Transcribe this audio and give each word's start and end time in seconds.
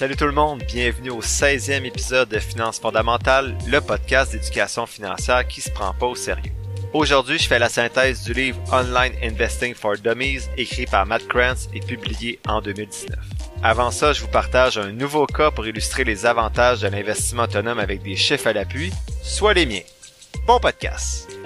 Salut 0.00 0.16
tout 0.16 0.24
le 0.24 0.32
monde, 0.32 0.62
bienvenue 0.66 1.10
au 1.10 1.20
16e 1.20 1.84
épisode 1.84 2.30
de 2.30 2.38
Finances 2.38 2.80
fondamentales, 2.80 3.54
le 3.66 3.82
podcast 3.82 4.32
d'éducation 4.32 4.86
financière 4.86 5.46
qui 5.46 5.60
se 5.60 5.68
prend 5.68 5.92
pas 5.92 6.06
au 6.06 6.14
sérieux. 6.14 6.52
Aujourd'hui, 6.94 7.38
je 7.38 7.46
fais 7.46 7.58
la 7.58 7.68
synthèse 7.68 8.24
du 8.24 8.32
livre 8.32 8.58
Online 8.72 9.12
Investing 9.22 9.74
for 9.74 9.98
Dummies 9.98 10.48
écrit 10.56 10.86
par 10.86 11.04
Matt 11.04 11.28
Krantz 11.28 11.68
et 11.74 11.80
publié 11.80 12.40
en 12.48 12.62
2019. 12.62 13.14
Avant 13.62 13.90
ça, 13.90 14.14
je 14.14 14.22
vous 14.22 14.28
partage 14.28 14.78
un 14.78 14.90
nouveau 14.90 15.26
cas 15.26 15.50
pour 15.50 15.66
illustrer 15.66 16.04
les 16.04 16.24
avantages 16.24 16.80
de 16.80 16.88
l'investissement 16.88 17.42
autonome 17.42 17.78
avec 17.78 18.02
des 18.02 18.16
chiffres 18.16 18.46
à 18.46 18.54
l'appui, 18.54 18.90
soit 19.22 19.52
les 19.52 19.66
miens. 19.66 19.84
Bon 20.46 20.58
podcast! 20.58 21.39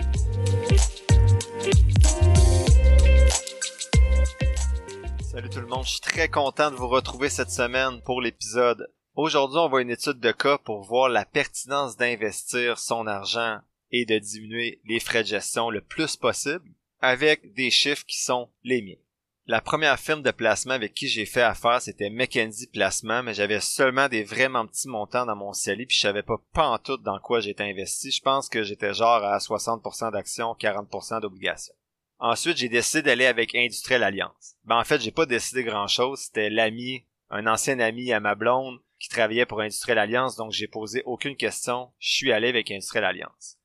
Salut 5.35 5.51
tout 5.51 5.61
le 5.61 5.67
monde, 5.67 5.85
je 5.85 5.91
suis 5.91 6.01
très 6.01 6.29
content 6.29 6.71
de 6.71 6.77
vous 6.77 6.87
retrouver 6.87 7.29
cette 7.29 7.51
semaine 7.51 8.01
pour 8.03 8.23
l'épisode. 8.23 8.89
Aujourd'hui, 9.17 9.59
on 9.59 9.69
voit 9.69 9.83
une 9.83 9.91
étude 9.91 10.21
de 10.21 10.31
cas 10.31 10.59
pour 10.59 10.85
voir 10.85 11.09
la 11.09 11.25
pertinence 11.25 11.97
d'investir 11.97 12.79
son 12.79 13.09
argent 13.09 13.59
et 13.91 14.05
de 14.05 14.17
diminuer 14.17 14.81
les 14.85 15.01
frais 15.01 15.25
de 15.25 15.29
gestion 15.29 15.71
le 15.71 15.81
plus 15.81 16.15
possible 16.15 16.71
avec 17.01 17.53
des 17.53 17.73
chiffres 17.73 18.07
qui 18.07 18.23
sont 18.23 18.49
les 18.63 18.81
miens. 18.81 19.03
La 19.49 19.61
première 19.61 19.99
firme 19.99 20.23
de 20.23 20.31
placement 20.31 20.75
avec 20.75 20.95
qui 20.95 21.09
j'ai 21.09 21.27
fait 21.27 21.43
affaire, 21.43 21.83
c'était 21.83 22.11
Mackenzie 22.11 22.69
Placement, 22.69 23.25
mais 23.25 23.35
j'avais 23.35 23.59
seulement 23.59 24.09
des 24.09 24.23
vraiment 24.23 24.69
petits 24.69 24.89
montants 24.89 25.27
dans 25.27 25.35
mon 25.35 25.53
CELI, 25.53 25.87
puis 25.87 25.97
je 25.97 26.03
savais 26.03 26.23
pas 26.23 26.69
en 26.69 26.79
tout 26.79 26.99
dans 26.99 27.19
quoi 27.19 27.41
j'étais 27.41 27.65
investi. 27.65 28.13
Je 28.13 28.23
pense 28.23 28.49
que 28.49 28.63
j'étais 28.63 28.95
genre 28.95 29.25
à 29.25 29.39
60% 29.39 30.13
d'actions, 30.13 30.53
40% 30.53 31.21
d'obligations. 31.23 31.75
Ensuite, 32.19 32.57
j'ai 32.57 32.69
décidé 32.69 33.03
d'aller 33.03 33.27
avec 33.27 33.55
Industriel 33.55 34.03
Alliance. 34.03 34.57
Ben, 34.65 34.79
en 34.79 34.85
fait, 34.85 35.01
j'ai 35.01 35.11
pas 35.11 35.27
décidé 35.27 35.65
grand 35.65 35.89
chose. 35.89 36.21
C'était 36.21 36.51
l'ami, 36.51 37.05
un 37.31 37.47
ancien 37.47 37.81
ami 37.81 38.13
à 38.13 38.21
ma 38.21 38.35
blonde 38.35 38.79
qui 38.99 39.09
travaillait 39.09 39.47
pour 39.47 39.61
Industriel 39.61 39.99
Alliance, 39.99 40.37
donc 40.37 40.53
j'ai 40.53 40.69
posé 40.69 41.03
aucune 41.05 41.37
question. 41.37 41.91
Je 41.99 42.15
suis 42.15 42.33
allé 42.33 42.49
avec 42.49 42.71
Industriel 42.71 43.05
Alliance. 43.05 43.59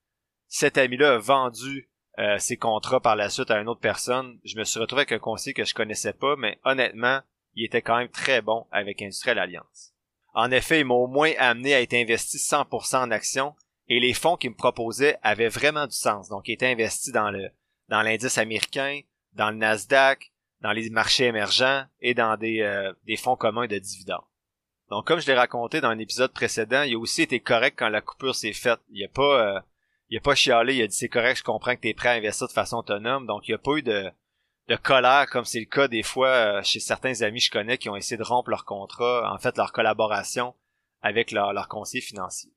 Cet 0.48 0.78
ami-là 0.78 1.14
a 1.14 1.18
vendu 1.18 1.90
euh, 2.18 2.38
ses 2.40 2.58
contrats 2.58 3.00
par 3.00 3.16
la 3.16 3.30
suite 3.30 3.52
à 3.52 3.62
une 3.62 3.70
autre 3.70 3.80
personne. 3.80 4.40
Je 4.44 4.58
me 4.58 4.64
suis 4.64 4.80
retrouvé 4.80 5.02
avec 5.02 5.14
un 5.14 5.20
conseiller 5.20 5.54
que 5.54 5.64
je 5.64 5.74
connaissais 5.74 6.12
pas, 6.12 6.36
mais 6.36 6.60
honnêtement, 6.66 7.22
il 7.56 7.66
était 7.66 7.82
quand 7.82 7.98
même 7.98 8.10
très 8.10 8.42
bon 8.42 8.66
avec 8.72 9.02
Industriel 9.02 9.40
Alliance. 9.40 9.94
En 10.34 10.52
effet, 10.52 10.82
il 10.82 10.86
m'a 10.86 10.96
au 10.96 11.08
moins 11.08 11.32
amené 11.38 11.74
à 11.74 11.82
être 11.82 11.94
investi 11.94 12.38
100% 12.38 12.98
en 12.98 13.12
actions 13.12 13.56
et 13.88 14.00
les 14.00 14.14
fonds 14.14 14.36
qu'il 14.36 14.52
me 14.52 14.56
proposait 14.56 15.18
avaient 15.24 15.50
vraiment 15.50 15.88
du 15.88 15.96
sens. 15.96 16.30
Donc, 16.30 16.48
il 16.48 16.54
était 16.54 16.68
investi 16.68 17.12
dans 17.12 17.32
le 17.32 17.50
dans 17.90 18.02
l'indice 18.02 18.38
américain, 18.38 19.02
dans 19.34 19.50
le 19.50 19.58
Nasdaq, 19.58 20.32
dans 20.62 20.72
les 20.72 20.90
marchés 20.90 21.26
émergents 21.26 21.86
et 22.00 22.14
dans 22.14 22.38
des, 22.38 22.62
euh, 22.62 22.94
des 23.06 23.18
fonds 23.18 23.36
communs 23.36 23.68
de 23.68 23.78
dividendes. 23.78 24.24
Donc, 24.90 25.06
comme 25.06 25.20
je 25.20 25.28
l'ai 25.28 25.36
raconté 25.36 25.82
dans 25.82 25.90
un 25.90 26.00
épisode 26.00 26.34
précédent, 26.34 26.84
il 26.84 26.96
a 26.96 26.98
aussi 26.98 27.22
été 27.22 27.40
correct 27.40 27.78
quand 27.78 27.90
la 27.90 28.02
coupure 28.02 28.36
s'est 28.36 28.54
faite. 28.54 28.80
Il 28.90 29.04
a 29.04 29.08
pas, 29.08 29.58
euh, 29.58 29.60
il 30.10 30.18
a 30.18 30.22
pas 30.22 30.36
chialé, 30.36 30.76
il 30.76 30.82
a 30.82 30.88
dit 30.88 30.96
c'est 30.96 31.10
correct, 31.10 31.38
je 31.38 31.44
comprends 31.44 31.76
que 31.76 31.82
tu 31.82 31.90
es 31.90 31.94
prêt 31.94 32.10
à 32.10 32.14
investir 32.14 32.48
de 32.48 32.54
façon 32.54 32.78
autonome. 32.78 33.28
Donc, 33.28 33.48
il 33.48 33.52
n'y 33.52 33.56
a 33.56 33.60
pas 33.60 33.76
eu 33.76 33.84
de, 33.84 34.12
de 34.68 34.76
colère 34.76 35.28
comme 35.30 35.46
c'est 35.46 35.60
le 35.60 35.66
cas 35.66 35.88
des 35.88 36.04
fois 36.04 36.30
euh, 36.30 36.64
chez 36.64 36.80
certains 36.80 37.22
amis 37.22 37.40
que 37.40 37.46
je 37.46 37.52
connais 37.52 37.78
qui 37.78 37.90
ont 37.90 37.96
essayé 37.96 38.18
de 38.18 38.24
rompre 38.24 38.50
leur 38.50 38.66
contrat, 38.66 39.32
en 39.34 39.38
fait 39.38 39.58
leur 39.58 39.72
collaboration 39.72 40.56
avec 41.02 41.32
leur, 41.32 41.54
leur 41.54 41.68
conseiller 41.68 42.02
financier. 42.02 42.52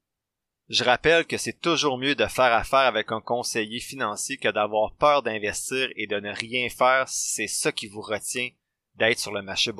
Je 0.72 0.84
rappelle 0.84 1.26
que 1.26 1.36
c'est 1.36 1.60
toujours 1.60 1.98
mieux 1.98 2.14
de 2.14 2.24
faire 2.24 2.54
affaire 2.54 2.78
avec 2.78 3.12
un 3.12 3.20
conseiller 3.20 3.78
financier 3.78 4.38
que 4.38 4.48
d'avoir 4.48 4.94
peur 4.94 5.22
d'investir 5.22 5.90
et 5.96 6.06
de 6.06 6.18
ne 6.18 6.32
rien 6.32 6.70
faire 6.70 7.06
si 7.10 7.34
c'est 7.34 7.46
ça 7.46 7.72
qui 7.72 7.88
vous 7.88 8.00
retient 8.00 8.48
d'être 8.94 9.18
sur 9.18 9.32
le 9.32 9.42
marché, 9.42 9.70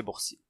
boursier. 0.00 0.40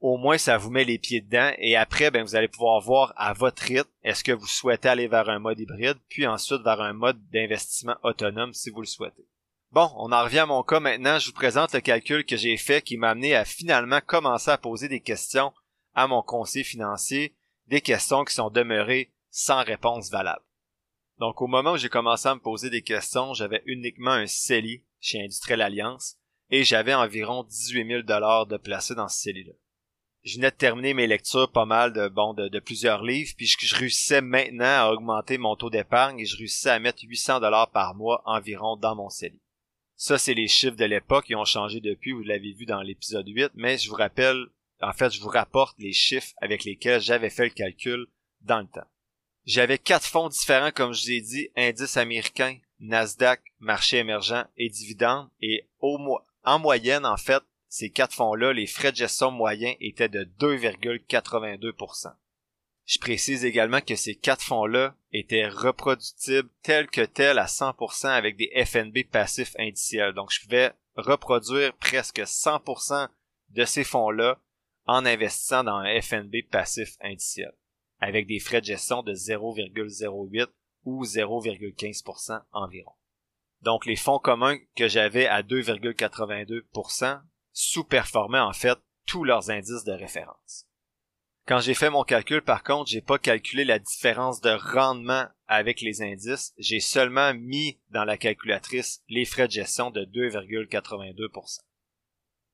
Au 0.00 0.18
moins, 0.18 0.36
ça 0.36 0.58
vous 0.58 0.68
met 0.68 0.84
les 0.84 0.98
pieds 0.98 1.22
dedans 1.22 1.52
et 1.56 1.74
après, 1.74 2.10
ben, 2.10 2.22
vous 2.22 2.36
allez 2.36 2.48
pouvoir 2.48 2.82
voir 2.82 3.14
à 3.16 3.32
votre 3.32 3.62
rythme 3.62 3.88
est-ce 4.02 4.22
que 4.22 4.32
vous 4.32 4.46
souhaitez 4.46 4.90
aller 4.90 5.08
vers 5.08 5.30
un 5.30 5.38
mode 5.38 5.58
hybride, 5.58 5.96
puis 6.10 6.26
ensuite 6.26 6.60
vers 6.60 6.82
un 6.82 6.92
mode 6.92 7.18
d'investissement 7.30 7.96
autonome 8.02 8.52
si 8.52 8.68
vous 8.68 8.82
le 8.82 8.86
souhaitez. 8.86 9.26
Bon, 9.72 9.90
on 9.96 10.12
en 10.12 10.22
revient 10.22 10.40
à 10.40 10.46
mon 10.46 10.62
cas 10.62 10.80
maintenant. 10.80 11.18
Je 11.18 11.28
vous 11.28 11.34
présente 11.34 11.72
le 11.72 11.80
calcul 11.80 12.26
que 12.26 12.36
j'ai 12.36 12.58
fait 12.58 12.82
qui 12.82 12.98
m'a 12.98 13.08
amené 13.12 13.34
à 13.34 13.46
finalement 13.46 14.02
commencer 14.04 14.50
à 14.50 14.58
poser 14.58 14.88
des 14.88 15.00
questions 15.00 15.54
à 15.94 16.06
mon 16.06 16.20
conseiller 16.20 16.62
financier 16.62 17.37
des 17.68 17.80
questions 17.80 18.24
qui 18.24 18.34
sont 18.34 18.50
demeurées 18.50 19.12
sans 19.30 19.62
réponse 19.62 20.10
valable. 20.10 20.44
Donc 21.18 21.42
au 21.42 21.46
moment 21.46 21.72
où 21.72 21.76
j'ai 21.76 21.88
commencé 21.88 22.28
à 22.28 22.34
me 22.34 22.40
poser 22.40 22.70
des 22.70 22.82
questions, 22.82 23.34
j'avais 23.34 23.62
uniquement 23.66 24.12
un 24.12 24.26
CELI 24.26 24.84
chez 25.00 25.22
Industriel 25.22 25.62
Alliance 25.62 26.16
et 26.50 26.64
j'avais 26.64 26.94
environ 26.94 27.44
18 27.44 27.86
000 27.86 28.02
dollars 28.02 28.46
de 28.46 28.56
placé 28.56 28.94
dans 28.94 29.08
ce 29.08 29.20
CELI-là. 29.22 29.52
Je 30.24 30.36
venais 30.36 30.50
de 30.50 30.56
terminer 30.56 30.94
mes 30.94 31.06
lectures 31.06 31.50
pas 31.50 31.64
mal 31.64 31.92
de 31.92 32.08
bon 32.08 32.34
de, 32.34 32.58
plusieurs 32.58 33.02
livres, 33.02 33.32
puis 33.36 33.46
je, 33.46 33.76
réussissais 33.76 34.20
maintenant 34.20 34.64
à 34.64 34.90
augmenter 34.90 35.38
mon 35.38 35.56
taux 35.56 35.70
d'épargne 35.70 36.18
et 36.18 36.26
je 36.26 36.36
réussissais 36.36 36.70
à 36.70 36.78
mettre 36.78 37.04
800 37.04 37.40
dollars 37.40 37.70
par 37.70 37.94
mois 37.94 38.22
environ 38.24 38.76
dans 38.76 38.96
mon 38.96 39.08
CELI. 39.08 39.40
Ça, 39.96 40.18
c'est 40.18 40.34
les 40.34 40.48
chiffres 40.48 40.76
de 40.76 40.84
l'époque 40.84 41.26
qui 41.26 41.34
ont 41.34 41.44
changé 41.44 41.80
depuis, 41.80 42.12
vous 42.12 42.22
l'avez 42.22 42.52
vu 42.52 42.66
dans 42.66 42.82
l'épisode 42.82 43.26
8, 43.26 43.52
mais 43.54 43.78
je 43.78 43.88
vous 43.88 43.96
rappelle 43.96 44.46
en 44.80 44.92
fait, 44.92 45.10
je 45.10 45.20
vous 45.20 45.28
rapporte 45.28 45.78
les 45.78 45.92
chiffres 45.92 46.34
avec 46.40 46.64
lesquels 46.64 47.00
j'avais 47.00 47.30
fait 47.30 47.44
le 47.44 47.50
calcul 47.50 48.06
dans 48.42 48.60
le 48.60 48.66
temps. 48.66 48.86
J'avais 49.44 49.78
quatre 49.78 50.06
fonds 50.06 50.28
différents, 50.28 50.70
comme 50.70 50.92
je 50.92 51.02
vous 51.02 51.10
ai 51.12 51.20
dit, 51.20 51.48
indice 51.56 51.96
américain, 51.96 52.58
Nasdaq, 52.80 53.40
marché 53.58 53.98
émergent 53.98 54.44
et 54.56 54.68
dividendes. 54.68 55.28
Et 55.40 55.68
au 55.80 55.98
en 56.44 56.58
moyenne, 56.58 57.06
en 57.06 57.16
fait, 57.16 57.42
ces 57.68 57.90
quatre 57.90 58.14
fonds-là, 58.14 58.52
les 58.52 58.66
frais 58.66 58.92
de 58.92 58.96
gestion 58.96 59.30
moyens 59.30 59.76
étaient 59.80 60.08
de 60.08 60.24
2,82%. 60.40 62.12
Je 62.86 62.98
précise 62.98 63.44
également 63.44 63.82
que 63.82 63.96
ces 63.96 64.14
quatre 64.14 64.42
fonds-là 64.42 64.94
étaient 65.12 65.48
reproductibles 65.48 66.48
tels 66.62 66.88
que 66.88 67.02
tels 67.02 67.38
à 67.38 67.44
100% 67.44 68.06
avec 68.06 68.36
des 68.36 68.50
FNB 68.64 69.04
passifs 69.10 69.54
indiciels. 69.58 70.14
Donc, 70.14 70.30
je 70.32 70.40
pouvais 70.40 70.72
reproduire 70.96 71.74
presque 71.74 72.20
100% 72.20 73.08
de 73.50 73.64
ces 73.64 73.84
fonds-là 73.84 74.38
en 74.88 75.04
investissant 75.04 75.62
dans 75.62 75.76
un 75.76 76.00
FNB 76.00 76.48
passif 76.50 76.96
indiciel, 77.00 77.52
avec 78.00 78.26
des 78.26 78.40
frais 78.40 78.60
de 78.60 78.66
gestion 78.66 79.02
de 79.02 79.12
0,08 79.12 80.46
ou 80.84 81.04
0,15% 81.04 82.40
environ. 82.52 82.92
Donc 83.60 83.84
les 83.86 83.96
fonds 83.96 84.18
communs 84.18 84.56
que 84.74 84.88
j'avais 84.88 85.26
à 85.26 85.42
2,82% 85.42 87.20
sous-performaient 87.52 88.38
en 88.40 88.52
fait 88.52 88.78
tous 89.06 89.24
leurs 89.24 89.50
indices 89.50 89.84
de 89.84 89.92
référence. 89.92 90.64
Quand 91.46 91.60
j'ai 91.60 91.74
fait 91.74 91.90
mon 91.90 92.04
calcul, 92.04 92.42
par 92.42 92.62
contre, 92.62 92.90
j'ai 92.90 93.00
pas 93.00 93.18
calculé 93.18 93.64
la 93.64 93.78
différence 93.78 94.40
de 94.40 94.50
rendement 94.50 95.26
avec 95.46 95.80
les 95.80 96.02
indices, 96.02 96.52
j'ai 96.58 96.80
seulement 96.80 97.34
mis 97.34 97.78
dans 97.90 98.04
la 98.04 98.18
calculatrice 98.18 99.02
les 99.08 99.24
frais 99.24 99.48
de 99.48 99.52
gestion 99.52 99.90
de 99.90 100.04
2,82%. 100.04 101.60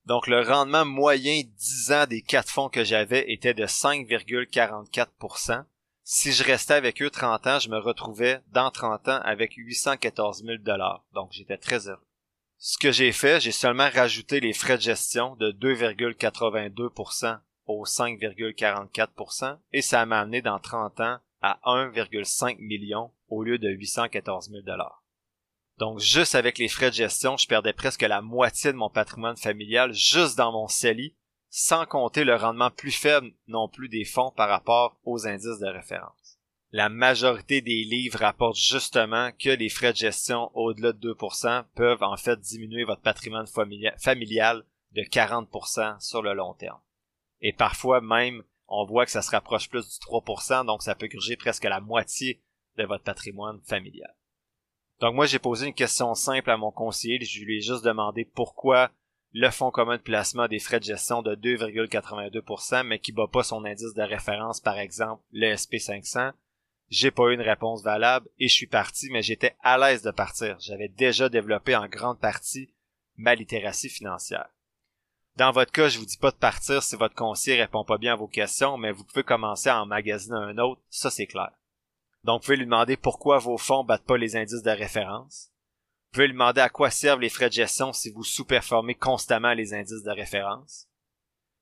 Donc 0.05 0.27
le 0.27 0.41
rendement 0.41 0.85
moyen 0.85 1.41
10 1.57 1.91
ans 1.91 2.05
des 2.05 2.21
quatre 2.21 2.51
fonds 2.51 2.69
que 2.69 2.83
j'avais 2.83 3.31
était 3.31 3.55
de 3.55 3.65
5,44% 3.65 5.65
Si 6.03 6.31
je 6.31 6.43
restais 6.43 6.75
avec 6.75 7.01
eux 7.01 7.09
30 7.09 7.47
ans, 7.47 7.59
je 7.59 7.69
me 7.69 7.79
retrouvais 7.79 8.41
dans 8.51 8.69
30 8.69 9.07
ans 9.07 9.21
avec 9.23 9.53
814 9.55 10.43
000 10.43 10.57
Donc 11.13 11.31
j'étais 11.31 11.57
très 11.57 11.87
heureux. 11.87 12.05
Ce 12.57 12.77
que 12.77 12.91
j'ai 12.91 13.11
fait, 13.11 13.41
j'ai 13.41 13.51
seulement 13.51 13.89
rajouté 13.89 14.39
les 14.39 14.53
frais 14.53 14.77
de 14.77 14.81
gestion 14.81 15.35
de 15.37 15.51
2,82% 15.51 17.39
au 17.65 17.85
5,44% 17.85 19.57
et 19.73 19.81
ça 19.81 20.05
m'a 20.05 20.19
amené 20.19 20.41
dans 20.41 20.59
30 20.59 20.99
ans 20.99 21.17
à 21.41 21.59
1,5 21.65 22.57
million 22.59 23.11
au 23.27 23.43
lieu 23.43 23.57
de 23.57 23.69
814 23.69 24.51
000 24.51 24.61
donc, 25.77 25.99
juste 25.99 26.35
avec 26.35 26.57
les 26.57 26.69
frais 26.69 26.89
de 26.89 26.95
gestion, 26.95 27.35
je 27.35 27.47
perdais 27.47 27.73
presque 27.73 28.01
la 28.01 28.21
moitié 28.21 28.71
de 28.71 28.77
mon 28.77 28.89
patrimoine 28.89 29.35
familial 29.35 29.93
juste 29.93 30.37
dans 30.37 30.53
mon 30.53 30.67
CELI, 30.67 31.15
sans 31.49 31.85
compter 31.85 32.23
le 32.23 32.35
rendement 32.35 32.71
plus 32.71 32.91
faible 32.91 33.31
non 33.47 33.67
plus 33.67 33.89
des 33.89 34.05
fonds 34.05 34.31
par 34.31 34.47
rapport 34.47 34.97
aux 35.03 35.27
indices 35.27 35.59
de 35.59 35.67
référence. 35.67 36.39
La 36.71 36.89
majorité 36.89 37.61
des 37.61 37.83
livres 37.83 38.19
rapportent 38.19 38.57
justement 38.57 39.31
que 39.31 39.49
les 39.49 39.69
frais 39.69 39.93
de 39.93 39.97
gestion 39.97 40.49
au-delà 40.53 40.93
de 40.93 41.13
2% 41.13 41.65
peuvent 41.75 42.03
en 42.03 42.17
fait 42.17 42.39
diminuer 42.39 42.83
votre 42.83 43.01
patrimoine 43.01 43.47
familial 43.47 44.65
de 44.91 45.01
40% 45.01 45.99
sur 45.99 46.21
le 46.21 46.33
long 46.33 46.53
terme. 46.53 46.79
Et 47.41 47.53
parfois 47.53 48.01
même, 48.01 48.43
on 48.67 48.85
voit 48.85 49.05
que 49.05 49.11
ça 49.11 49.21
se 49.21 49.31
rapproche 49.31 49.69
plus 49.69 49.87
du 49.87 50.05
3%, 50.05 50.65
donc 50.65 50.81
ça 50.81 50.95
peut 50.95 51.07
gruger 51.07 51.37
presque 51.37 51.65
la 51.65 51.79
moitié 51.79 52.41
de 52.77 52.83
votre 52.83 53.03
patrimoine 53.03 53.61
familial. 53.63 54.13
Donc 55.01 55.13
moi, 55.13 55.25
j'ai 55.25 55.39
posé 55.39 55.67
une 55.67 55.73
question 55.73 56.13
simple 56.15 56.49
à 56.49 56.57
mon 56.57 56.71
conseiller. 56.71 57.23
Je 57.23 57.43
lui 57.43 57.57
ai 57.57 57.61
juste 57.61 57.83
demandé 57.83 58.25
pourquoi 58.25 58.91
le 59.33 59.49
fonds 59.49 59.71
commun 59.71 59.97
de 59.97 60.01
placement 60.01 60.47
des 60.47 60.59
frais 60.59 60.79
de 60.79 60.85
gestion 60.85 61.21
de 61.21 61.35
2,82%, 61.35 62.83
mais 62.83 62.99
qui 62.99 63.11
bat 63.11 63.27
pas 63.27 63.43
son 63.43 63.65
indice 63.65 63.93
de 63.93 64.01
référence, 64.01 64.61
par 64.61 64.79
exemple, 64.79 65.21
le 65.31 65.53
SP500. 65.53 66.31
J'ai 66.89 67.11
pas 67.11 67.29
eu 67.29 67.33
une 67.33 67.41
réponse 67.41 67.83
valable 67.83 68.29
et 68.39 68.47
je 68.47 68.53
suis 68.53 68.67
parti, 68.67 69.09
mais 69.11 69.21
j'étais 69.21 69.55
à 69.61 69.77
l'aise 69.77 70.03
de 70.03 70.11
partir. 70.11 70.55
J'avais 70.59 70.87
déjà 70.87 71.27
développé 71.27 71.75
en 71.75 71.87
grande 71.87 72.19
partie 72.19 72.73
ma 73.17 73.35
littératie 73.35 73.89
financière. 73.89 74.47
Dans 75.35 75.51
votre 75.51 75.71
cas, 75.71 75.89
je 75.89 75.99
vous 75.99 76.05
dis 76.05 76.17
pas 76.17 76.31
de 76.31 76.37
partir 76.37 76.81
si 76.81 76.95
votre 76.95 77.15
conseiller 77.15 77.61
répond 77.61 77.83
pas 77.83 77.97
bien 77.97 78.13
à 78.13 78.17
vos 78.17 78.27
questions, 78.27 78.77
mais 78.77 78.93
vous 78.93 79.03
pouvez 79.03 79.23
commencer 79.23 79.67
à 79.67 79.81
emmagasiner 79.81 80.37
un 80.37 80.57
autre, 80.59 80.81
ça 80.89 81.09
c'est 81.09 81.27
clair. 81.27 81.51
Donc 82.25 82.41
vous 82.41 82.45
pouvez 82.45 82.57
lui 82.57 82.65
demander 82.65 82.97
pourquoi 82.97 83.37
vos 83.37 83.59
fonds 83.59 83.83
battent 83.83 84.05
pas 84.05 84.17
les 84.17 84.35
indices 84.35 84.63
de 84.63 84.71
référence. 84.71 85.51
Vous 86.05 86.13
pouvez 86.13 86.27
lui 86.27 86.33
demander 86.33 86.61
à 86.61 86.69
quoi 86.69 86.89
servent 86.89 87.21
les 87.21 87.29
frais 87.29 87.49
de 87.49 87.53
gestion 87.53 87.93
si 87.93 88.09
vous 88.09 88.23
sous-performez 88.23 88.95
constamment 88.95 89.53
les 89.53 89.75
indices 89.75 90.01
de 90.01 90.09
référence. 90.11 90.87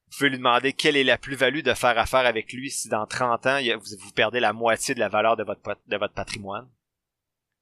Vous 0.08 0.18
pouvez 0.18 0.30
lui 0.30 0.38
demander 0.38 0.72
quelle 0.72 0.96
est 0.96 1.04
la 1.04 1.18
plus-value 1.18 1.64
de 1.64 1.74
faire 1.74 1.98
affaire 1.98 2.26
avec 2.26 2.54
lui 2.54 2.72
si 2.72 2.88
dans 2.88 3.06
30 3.06 3.46
ans 3.46 3.60
vous, 3.78 4.12
perdez 4.16 4.40
la 4.40 4.54
moitié 4.54 4.96
de 4.96 5.02
la 5.02 5.10
valeur 5.10 5.36
de 5.36 5.44
votre, 5.44 6.14
patrimoine. 6.14 6.70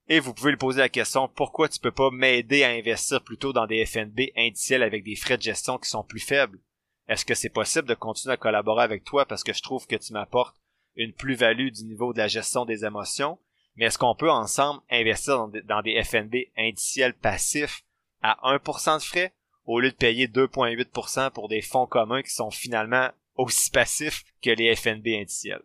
Et 0.06 0.20
vous 0.20 0.32
pouvez 0.32 0.52
lui 0.52 0.58
poser 0.58 0.78
la 0.78 0.88
question 0.88 1.26
pourquoi 1.26 1.68
tu 1.68 1.80
peux 1.80 1.90
pas 1.90 2.10
m'aider 2.12 2.62
à 2.62 2.70
investir 2.70 3.24
plutôt 3.24 3.52
dans 3.52 3.66
des 3.66 3.84
FNB 3.84 4.30
indiciels 4.36 4.82
avec 4.84 5.02
des 5.02 5.16
frais 5.16 5.38
de 5.38 5.42
gestion 5.42 5.76
qui 5.76 5.88
sont 5.88 6.04
plus 6.04 6.20
faibles? 6.20 6.60
Est-ce 7.08 7.24
que 7.24 7.34
c'est 7.34 7.48
possible 7.48 7.88
de 7.88 7.94
continuer 7.94 8.34
à 8.34 8.36
collaborer 8.36 8.84
avec 8.84 9.02
toi 9.02 9.26
parce 9.26 9.42
que 9.42 9.52
je 9.52 9.62
trouve 9.62 9.88
que 9.88 9.96
tu 9.96 10.12
m'apportes 10.12 10.61
une 10.96 11.12
plus-value 11.12 11.70
du 11.70 11.84
niveau 11.84 12.12
de 12.12 12.18
la 12.18 12.28
gestion 12.28 12.64
des 12.64 12.84
émotions? 12.84 13.38
Mais 13.76 13.86
est-ce 13.86 13.98
qu'on 13.98 14.14
peut 14.14 14.30
ensemble 14.30 14.80
investir 14.90 15.48
dans 15.64 15.82
des, 15.82 16.02
FNB 16.02 16.34
indiciels 16.56 17.14
passifs 17.14 17.84
à 18.22 18.38
1% 18.56 18.98
de 18.98 19.02
frais 19.02 19.32
au 19.64 19.80
lieu 19.80 19.90
de 19.90 19.96
payer 19.96 20.26
2,8% 20.26 21.30
pour 21.30 21.48
des 21.48 21.62
fonds 21.62 21.86
communs 21.86 22.22
qui 22.22 22.30
sont 22.30 22.50
finalement 22.50 23.08
aussi 23.36 23.70
passifs 23.70 24.24
que 24.42 24.50
les 24.50 24.74
FNB 24.76 25.08
indiciels? 25.20 25.62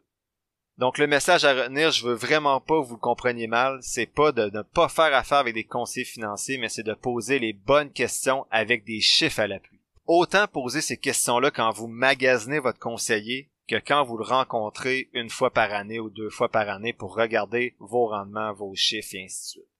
Donc 0.77 0.99
le 0.99 1.07
message 1.07 1.43
à 1.43 1.53
retenir, 1.53 1.91
je 1.91 2.05
veux 2.05 2.13
vraiment 2.13 2.61
pas 2.61 2.79
que 2.79 2.85
vous 2.85 2.95
le 2.95 3.01
compreniez 3.01 3.47
mal, 3.47 3.79
c'est 3.81 4.05
pas 4.05 4.31
de 4.31 4.51
ne 4.53 4.61
pas 4.61 4.87
faire 4.87 5.13
affaire 5.13 5.39
avec 5.39 5.55
des 5.55 5.63
conseillers 5.63 6.05
financiers, 6.05 6.59
mais 6.59 6.69
c'est 6.69 6.83
de 6.83 6.93
poser 6.93 7.39
les 7.39 7.53
bonnes 7.53 7.91
questions 7.91 8.45
avec 8.51 8.85
des 8.85 9.01
chiffres 9.01 9.39
à 9.39 9.47
l'appui. 9.47 9.79
Autant 10.05 10.47
poser 10.47 10.81
ces 10.81 10.97
questions-là 10.97 11.49
quand 11.49 11.71
vous 11.71 11.87
magasinez 11.87 12.59
votre 12.59 12.79
conseiller 12.79 13.49
que 13.67 13.75
quand 13.75 14.03
vous 14.03 14.17
le 14.17 14.23
rencontrez 14.23 15.09
une 15.13 15.29
fois 15.29 15.51
par 15.51 15.73
année 15.73 15.99
ou 15.99 16.09
deux 16.09 16.29
fois 16.29 16.49
par 16.49 16.69
année 16.69 16.93
pour 16.93 17.15
regarder 17.15 17.75
vos 17.79 18.07
rendements, 18.07 18.53
vos 18.53 18.73
chiffres 18.75 19.15
et 19.15 19.25
ainsi 19.25 19.41
de 19.41 19.61
suite. 19.61 19.71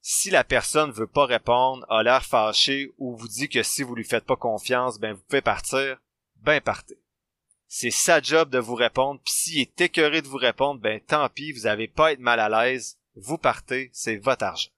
Si 0.00 0.30
la 0.30 0.44
personne 0.44 0.92
veut 0.92 1.06
pas 1.06 1.26
répondre, 1.26 1.84
a 1.88 2.02
l'air 2.02 2.24
fâché 2.24 2.92
ou 2.98 3.16
vous 3.16 3.28
dit 3.28 3.48
que 3.48 3.62
si 3.62 3.82
vous 3.82 3.94
lui 3.94 4.04
faites 4.04 4.24
pas 4.24 4.36
confiance, 4.36 4.98
ben 4.98 5.14
vous 5.14 5.22
pouvez 5.22 5.42
partir, 5.42 5.98
ben 6.36 6.60
partez. 6.60 6.98
C'est 7.66 7.90
sa 7.90 8.20
job 8.20 8.50
de 8.50 8.58
vous 8.58 8.76
répondre, 8.76 9.20
puis 9.24 9.34
s'il 9.34 9.60
est 9.60 9.80
écœuré 9.80 10.22
de 10.22 10.28
vous 10.28 10.36
répondre, 10.36 10.80
ben 10.80 11.00
tant 11.00 11.28
pis, 11.28 11.52
vous 11.52 11.66
avez 11.66 11.88
pas 11.88 12.08
à 12.08 12.12
être 12.12 12.20
mal 12.20 12.38
à 12.38 12.48
l'aise, 12.48 13.00
vous 13.16 13.38
partez, 13.38 13.90
c'est 13.92 14.16
votre 14.18 14.44
argent. 14.44 14.70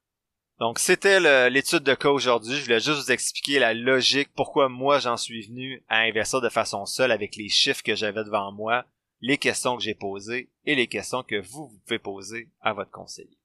Donc 0.58 0.80
c'était 0.80 1.50
l'étude 1.50 1.84
de 1.84 1.94
cas 1.94 2.10
aujourd'hui, 2.10 2.56
je 2.56 2.64
voulais 2.64 2.80
juste 2.80 3.04
vous 3.04 3.12
expliquer 3.12 3.60
la 3.60 3.74
logique, 3.74 4.30
pourquoi 4.34 4.68
moi 4.68 4.98
j'en 4.98 5.16
suis 5.16 5.46
venu 5.46 5.84
à 5.88 6.00
investir 6.00 6.40
de 6.40 6.48
façon 6.48 6.84
seule 6.84 7.12
avec 7.12 7.36
les 7.36 7.48
chiffres 7.48 7.82
que 7.82 7.94
j'avais 7.94 8.24
devant 8.24 8.50
moi, 8.50 8.84
les 9.20 9.38
questions 9.38 9.76
que 9.76 9.82
j'ai 9.84 9.94
posées 9.94 10.50
et 10.64 10.74
les 10.74 10.88
questions 10.88 11.22
que 11.22 11.40
vous, 11.40 11.68
vous 11.68 11.78
pouvez 11.86 12.00
poser 12.00 12.48
à 12.60 12.72
votre 12.72 12.90
conseiller. 12.90 13.38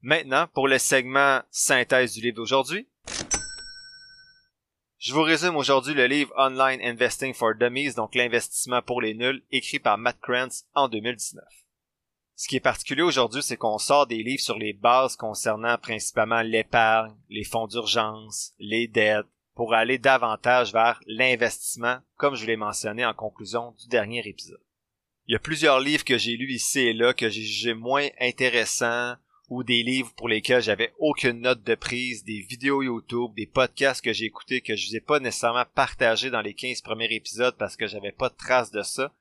Maintenant, 0.00 0.46
pour 0.54 0.68
le 0.68 0.78
segment 0.78 1.42
synthèse 1.50 2.14
du 2.14 2.22
livre 2.22 2.36
d'aujourd'hui, 2.36 2.88
je 4.98 5.12
vous 5.12 5.22
résume 5.22 5.56
aujourd'hui 5.56 5.92
le 5.92 6.06
livre 6.06 6.32
Online 6.38 6.80
Investing 6.82 7.34
for 7.34 7.54
Dummies, 7.56 7.94
donc 7.94 8.14
l'investissement 8.14 8.80
pour 8.80 9.02
les 9.02 9.14
nuls, 9.14 9.42
écrit 9.50 9.80
par 9.80 9.98
Matt 9.98 10.18
Krantz 10.20 10.64
en 10.74 10.88
2019. 10.88 11.44
Ce 12.40 12.46
qui 12.46 12.54
est 12.54 12.60
particulier 12.60 13.02
aujourd'hui, 13.02 13.42
c'est 13.42 13.56
qu'on 13.56 13.78
sort 13.78 14.06
des 14.06 14.22
livres 14.22 14.40
sur 14.40 14.60
les 14.60 14.72
bases 14.72 15.16
concernant 15.16 15.76
principalement 15.76 16.40
l'épargne, 16.40 17.16
les 17.28 17.42
fonds 17.42 17.66
d'urgence, 17.66 18.54
les 18.60 18.86
dettes, 18.86 19.26
pour 19.56 19.74
aller 19.74 19.98
davantage 19.98 20.72
vers 20.72 21.00
l'investissement, 21.08 21.98
comme 22.16 22.36
je 22.36 22.46
l'ai 22.46 22.56
mentionné 22.56 23.04
en 23.04 23.12
conclusion 23.12 23.74
du 23.80 23.88
dernier 23.88 24.22
épisode. 24.24 24.62
Il 25.26 25.32
y 25.32 25.34
a 25.34 25.40
plusieurs 25.40 25.80
livres 25.80 26.04
que 26.04 26.16
j'ai 26.16 26.36
lus 26.36 26.52
ici 26.52 26.78
et 26.78 26.92
là 26.92 27.12
que 27.12 27.28
j'ai 27.28 27.42
jugé 27.42 27.74
moins 27.74 28.06
intéressants 28.20 29.16
ou 29.48 29.64
des 29.64 29.82
livres 29.82 30.14
pour 30.16 30.28
lesquels 30.28 30.62
j'avais 30.62 30.94
aucune 31.00 31.40
note 31.40 31.64
de 31.64 31.74
prise, 31.74 32.22
des 32.22 32.42
vidéos 32.42 32.84
YouTube, 32.84 33.34
des 33.34 33.46
podcasts 33.46 34.04
que 34.04 34.12
j'ai 34.12 34.26
écoutés 34.26 34.60
que 34.60 34.76
je 34.76 34.86
vous 34.86 34.96
ai 34.96 35.00
pas 35.00 35.18
nécessairement 35.18 35.66
partagés 35.74 36.30
dans 36.30 36.42
les 36.42 36.54
15 36.54 36.82
premiers 36.82 37.12
épisodes 37.12 37.56
parce 37.58 37.74
que 37.74 37.88
j'avais 37.88 38.12
pas 38.12 38.28
de 38.28 38.36
trace 38.36 38.70
de 38.70 38.82
ça. 38.82 39.12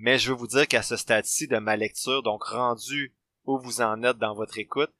Mais 0.00 0.18
je 0.18 0.30
veux 0.30 0.36
vous 0.36 0.46
dire 0.46 0.66
qu'à 0.66 0.82
ce 0.82 0.96
stade-ci 0.96 1.46
de 1.46 1.58
ma 1.58 1.76
lecture, 1.76 2.22
donc 2.22 2.42
rendu 2.44 3.14
où 3.44 3.58
vous 3.58 3.80
en 3.80 4.02
êtes 4.02 4.18
dans 4.18 4.34
votre 4.34 4.58
écoute, 4.58 4.92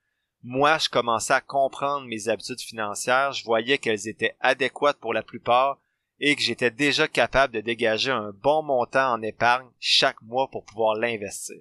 moi, 0.42 0.78
je 0.78 0.88
commençais 0.88 1.34
à 1.34 1.40
comprendre 1.40 2.06
mes 2.06 2.28
habitudes 2.28 2.60
financières, 2.60 3.32
je 3.32 3.44
voyais 3.44 3.78
qu'elles 3.78 4.08
étaient 4.08 4.36
adéquates 4.40 4.98
pour 4.98 5.12
la 5.12 5.22
plupart 5.22 5.78
et 6.18 6.34
que 6.34 6.42
j'étais 6.42 6.70
déjà 6.70 7.08
capable 7.08 7.54
de 7.54 7.60
dégager 7.60 8.10
un 8.10 8.32
bon 8.32 8.62
montant 8.62 9.12
en 9.12 9.22
épargne 9.22 9.68
chaque 9.78 10.20
mois 10.22 10.48
pour 10.48 10.64
pouvoir 10.64 10.94
l'investir 10.94 11.60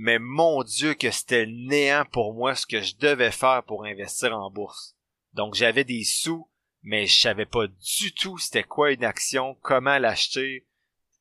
mais 0.00 0.20
mon 0.20 0.62
Dieu 0.62 0.94
que 0.94 1.10
c'était 1.10 1.46
néant 1.46 2.04
pour 2.12 2.32
moi 2.32 2.54
ce 2.54 2.66
que 2.66 2.80
je 2.80 2.94
devais 2.96 3.32
faire 3.32 3.64
pour 3.64 3.84
investir 3.84 4.32
en 4.32 4.48
bourse. 4.48 4.96
Donc 5.32 5.54
j'avais 5.54 5.82
des 5.82 6.04
sous, 6.04 6.48
mais 6.82 7.06
je 7.06 7.20
savais 7.20 7.46
pas 7.46 7.66
du 7.66 8.14
tout 8.14 8.38
c'était 8.38 8.62
quoi 8.62 8.92
une 8.92 9.04
action, 9.04 9.56
comment 9.60 9.98
l'acheter. 9.98 10.68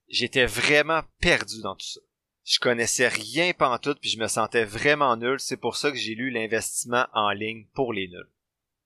J'étais 0.08 0.46
vraiment 0.46 1.02
perdu 1.20 1.62
dans 1.62 1.76
tout 1.76 1.86
ça. 1.86 2.00
Je 2.44 2.60
connaissais 2.60 3.10
rien 3.10 3.52
pantoute 3.54 4.00
puis 4.00 4.10
je 4.10 4.20
me 4.20 4.28
sentais 4.28 4.64
vraiment 4.64 5.18
nul, 5.18 5.40
c'est 5.40 5.58
pour 5.58 5.76
ça 5.76 5.92
que 5.92 5.98
j'ai 5.98 6.16
lu 6.16 6.30
l'investissement 6.30 7.06
en 7.14 7.32
ligne 7.32 7.68
pour 7.74 7.92
les 7.92 8.08
nuls. 8.08 8.32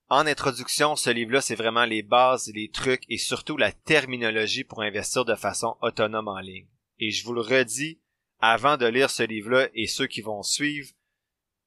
En 0.09 0.27
introduction, 0.27 0.95
ce 0.95 1.09
livre-là, 1.09 1.39
c'est 1.39 1.55
vraiment 1.55 1.85
les 1.85 2.01
bases, 2.01 2.51
les 2.53 2.69
trucs 2.69 3.03
et 3.07 3.17
surtout 3.17 3.55
la 3.55 3.71
terminologie 3.71 4.65
pour 4.65 4.81
investir 4.81 5.23
de 5.23 5.35
façon 5.35 5.77
autonome 5.81 6.27
en 6.27 6.39
ligne. 6.39 6.67
Et 6.99 7.11
je 7.11 7.23
vous 7.23 7.33
le 7.33 7.41
redis, 7.41 8.01
avant 8.41 8.75
de 8.75 8.87
lire 8.87 9.09
ce 9.09 9.23
livre-là 9.23 9.69
et 9.73 9.87
ceux 9.87 10.07
qui 10.07 10.21
vont 10.21 10.43
suivre, 10.43 10.89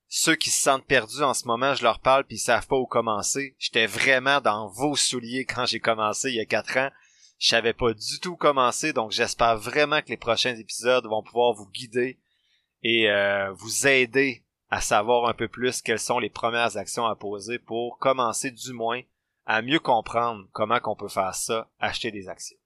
ceux 0.09 0.37
qui 0.37 0.51
se 0.51 0.62
sentent 0.62 0.87
perdus 0.87 1.23
en 1.23 1.33
ce 1.33 1.47
moment, 1.47 1.75
je 1.75 1.85
leur 1.85 2.01
parle 2.01 2.25
puis 2.25 2.37
ils 2.37 2.41
savent 2.41 2.67
pas 2.67 2.77
où 2.77 2.87
commencer. 2.87 3.56
J'étais 3.59 3.87
vraiment 3.87 4.41
dans 4.41 4.69
vos 4.69 4.95
souliers 4.95 5.47
quand 5.47 5.67
j'ai 5.67 5.81
commencé 5.81 6.29
il 6.29 6.37
y 6.37 6.41
a 6.41 6.45
quatre 6.45 6.77
ans. 6.77 6.91
Je 7.38 7.48
savais 7.48 7.72
pas 7.72 7.92
du 7.92 8.20
tout 8.20 8.36
commencer, 8.36 8.92
donc 8.92 9.10
j'espère 9.10 9.58
vraiment 9.58 10.00
que 10.00 10.08
les 10.08 10.16
prochains 10.16 10.56
épisodes 10.56 11.06
vont 11.06 11.22
pouvoir 11.22 11.52
vous 11.52 11.69
guider 11.70 12.19
et 12.82 13.10
euh, 13.10 13.52
vous 13.52 13.86
aider 13.86 14.44
à 14.70 14.81
savoir 14.81 15.28
un 15.28 15.34
peu 15.34 15.48
plus 15.48 15.82
quelles 15.82 15.98
sont 15.98 16.19
les 16.19 16.31
premières 16.31 16.76
actions 16.76 17.06
à 17.06 17.16
poser 17.16 17.58
pour 17.58 17.98
commencer 17.98 18.50
du 18.50 18.72
moins 18.72 19.02
à 19.46 19.62
mieux 19.62 19.78
comprendre 19.78 20.46
comment 20.52 20.81
qu'on 20.81 20.96
peut 20.96 21.08
faire 21.08 21.34
ça, 21.34 21.70
acheter 21.78 22.10
des 22.10 22.28
actions. 22.28 22.56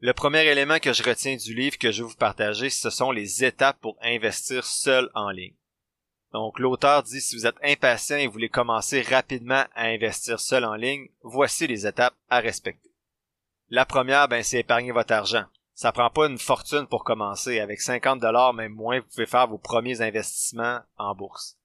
Le 0.00 0.12
premier 0.12 0.44
élément 0.46 0.78
que 0.78 0.92
je 0.92 1.02
retiens 1.02 1.36
du 1.36 1.54
livre 1.54 1.78
que 1.78 1.90
je 1.90 2.02
vais 2.02 2.08
vous 2.08 2.16
partager, 2.16 2.70
ce 2.70 2.90
sont 2.90 3.10
les 3.10 3.44
étapes 3.44 3.80
pour 3.80 3.96
investir 4.02 4.64
seul 4.64 5.10
en 5.14 5.30
ligne. 5.30 5.56
Donc 6.32 6.58
l'auteur 6.58 7.02
dit 7.02 7.20
si 7.20 7.36
vous 7.36 7.46
êtes 7.46 7.56
impatient 7.62 8.16
et 8.16 8.26
voulez 8.26 8.48
commencer 8.48 9.02
rapidement 9.02 9.64
à 9.74 9.86
investir 9.86 10.40
seul 10.40 10.64
en 10.64 10.74
ligne, 10.74 11.08
voici 11.22 11.66
les 11.66 11.86
étapes 11.86 12.16
à 12.28 12.40
respecter. 12.40 12.93
La 13.70 13.86
première, 13.86 14.28
ben, 14.28 14.42
c'est 14.42 14.60
épargner 14.60 14.92
votre 14.92 15.12
argent. 15.12 15.44
Ça 15.74 15.90
prend 15.90 16.10
pas 16.10 16.26
une 16.26 16.38
fortune 16.38 16.86
pour 16.86 17.04
commencer. 17.04 17.58
Avec 17.60 17.80
50 17.80 18.20
dollars, 18.20 18.54
même 18.54 18.72
moins, 18.72 19.00
vous 19.00 19.06
pouvez 19.06 19.26
faire 19.26 19.48
vos 19.48 19.58
premiers 19.58 20.00
investissements 20.00 20.80
en 20.96 21.14
bourse. 21.14 21.58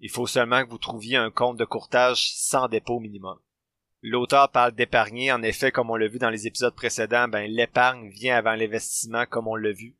Il 0.00 0.10
faut 0.10 0.26
seulement 0.26 0.64
que 0.64 0.70
vous 0.70 0.78
trouviez 0.78 1.16
un 1.16 1.30
compte 1.30 1.56
de 1.56 1.64
courtage 1.64 2.32
sans 2.34 2.68
dépôt 2.68 3.00
minimum. 3.00 3.38
L'auteur 4.02 4.50
parle 4.50 4.72
d'épargner. 4.72 5.30
En 5.30 5.42
effet, 5.42 5.72
comme 5.72 5.90
on 5.90 5.96
l'a 5.96 6.08
vu 6.08 6.18
dans 6.18 6.30
les 6.30 6.46
épisodes 6.46 6.74
précédents, 6.74 7.28
ben, 7.28 7.50
l'épargne 7.50 8.08
vient 8.08 8.36
avant 8.36 8.54
l'investissement, 8.54 9.26
comme 9.26 9.46
on 9.46 9.56
l'a 9.56 9.72
vu. 9.72 9.96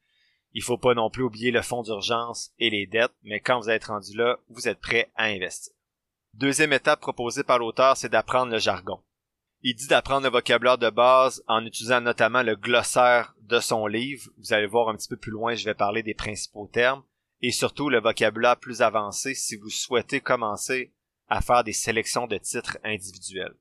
Il 0.52 0.62
faut 0.62 0.78
pas 0.78 0.94
non 0.94 1.10
plus 1.10 1.22
oublier 1.22 1.50
le 1.50 1.62
fonds 1.62 1.82
d'urgence 1.82 2.52
et 2.58 2.70
les 2.70 2.87
dettes, 2.87 3.14
mais 3.22 3.40
quand 3.40 3.60
vous 3.60 3.70
êtes 3.70 3.84
rendu 3.84 4.16
là, 4.16 4.38
vous 4.49 4.68
êtes 4.68 4.80
prêt 4.80 5.10
à 5.14 5.26
investir. 5.26 5.72
Deuxième 6.34 6.72
étape 6.72 7.00
proposée 7.00 7.44
par 7.44 7.58
l'auteur, 7.58 7.96
c'est 7.96 8.08
d'apprendre 8.08 8.52
le 8.52 8.58
jargon. 8.58 9.00
Il 9.62 9.74
dit 9.74 9.88
d'apprendre 9.88 10.24
le 10.24 10.32
vocabulaire 10.32 10.78
de 10.78 10.90
base 10.90 11.42
en 11.46 11.64
utilisant 11.64 12.00
notamment 12.00 12.42
le 12.42 12.56
glossaire 12.56 13.34
de 13.42 13.60
son 13.60 13.86
livre. 13.86 14.30
Vous 14.38 14.52
allez 14.52 14.66
voir 14.66 14.88
un 14.88 14.96
petit 14.96 15.08
peu 15.08 15.16
plus 15.16 15.32
loin, 15.32 15.54
je 15.54 15.64
vais 15.64 15.74
parler 15.74 16.02
des 16.02 16.14
principaux 16.14 16.68
termes. 16.72 17.02
Et 17.42 17.52
surtout 17.52 17.88
le 17.88 18.00
vocabulaire 18.00 18.58
plus 18.58 18.82
avancé 18.82 19.34
si 19.34 19.56
vous 19.56 19.70
souhaitez 19.70 20.20
commencer 20.20 20.92
à 21.28 21.40
faire 21.40 21.64
des 21.64 21.72
sélections 21.72 22.26
de 22.26 22.38
titres 22.38 22.78
individuels 22.84 23.54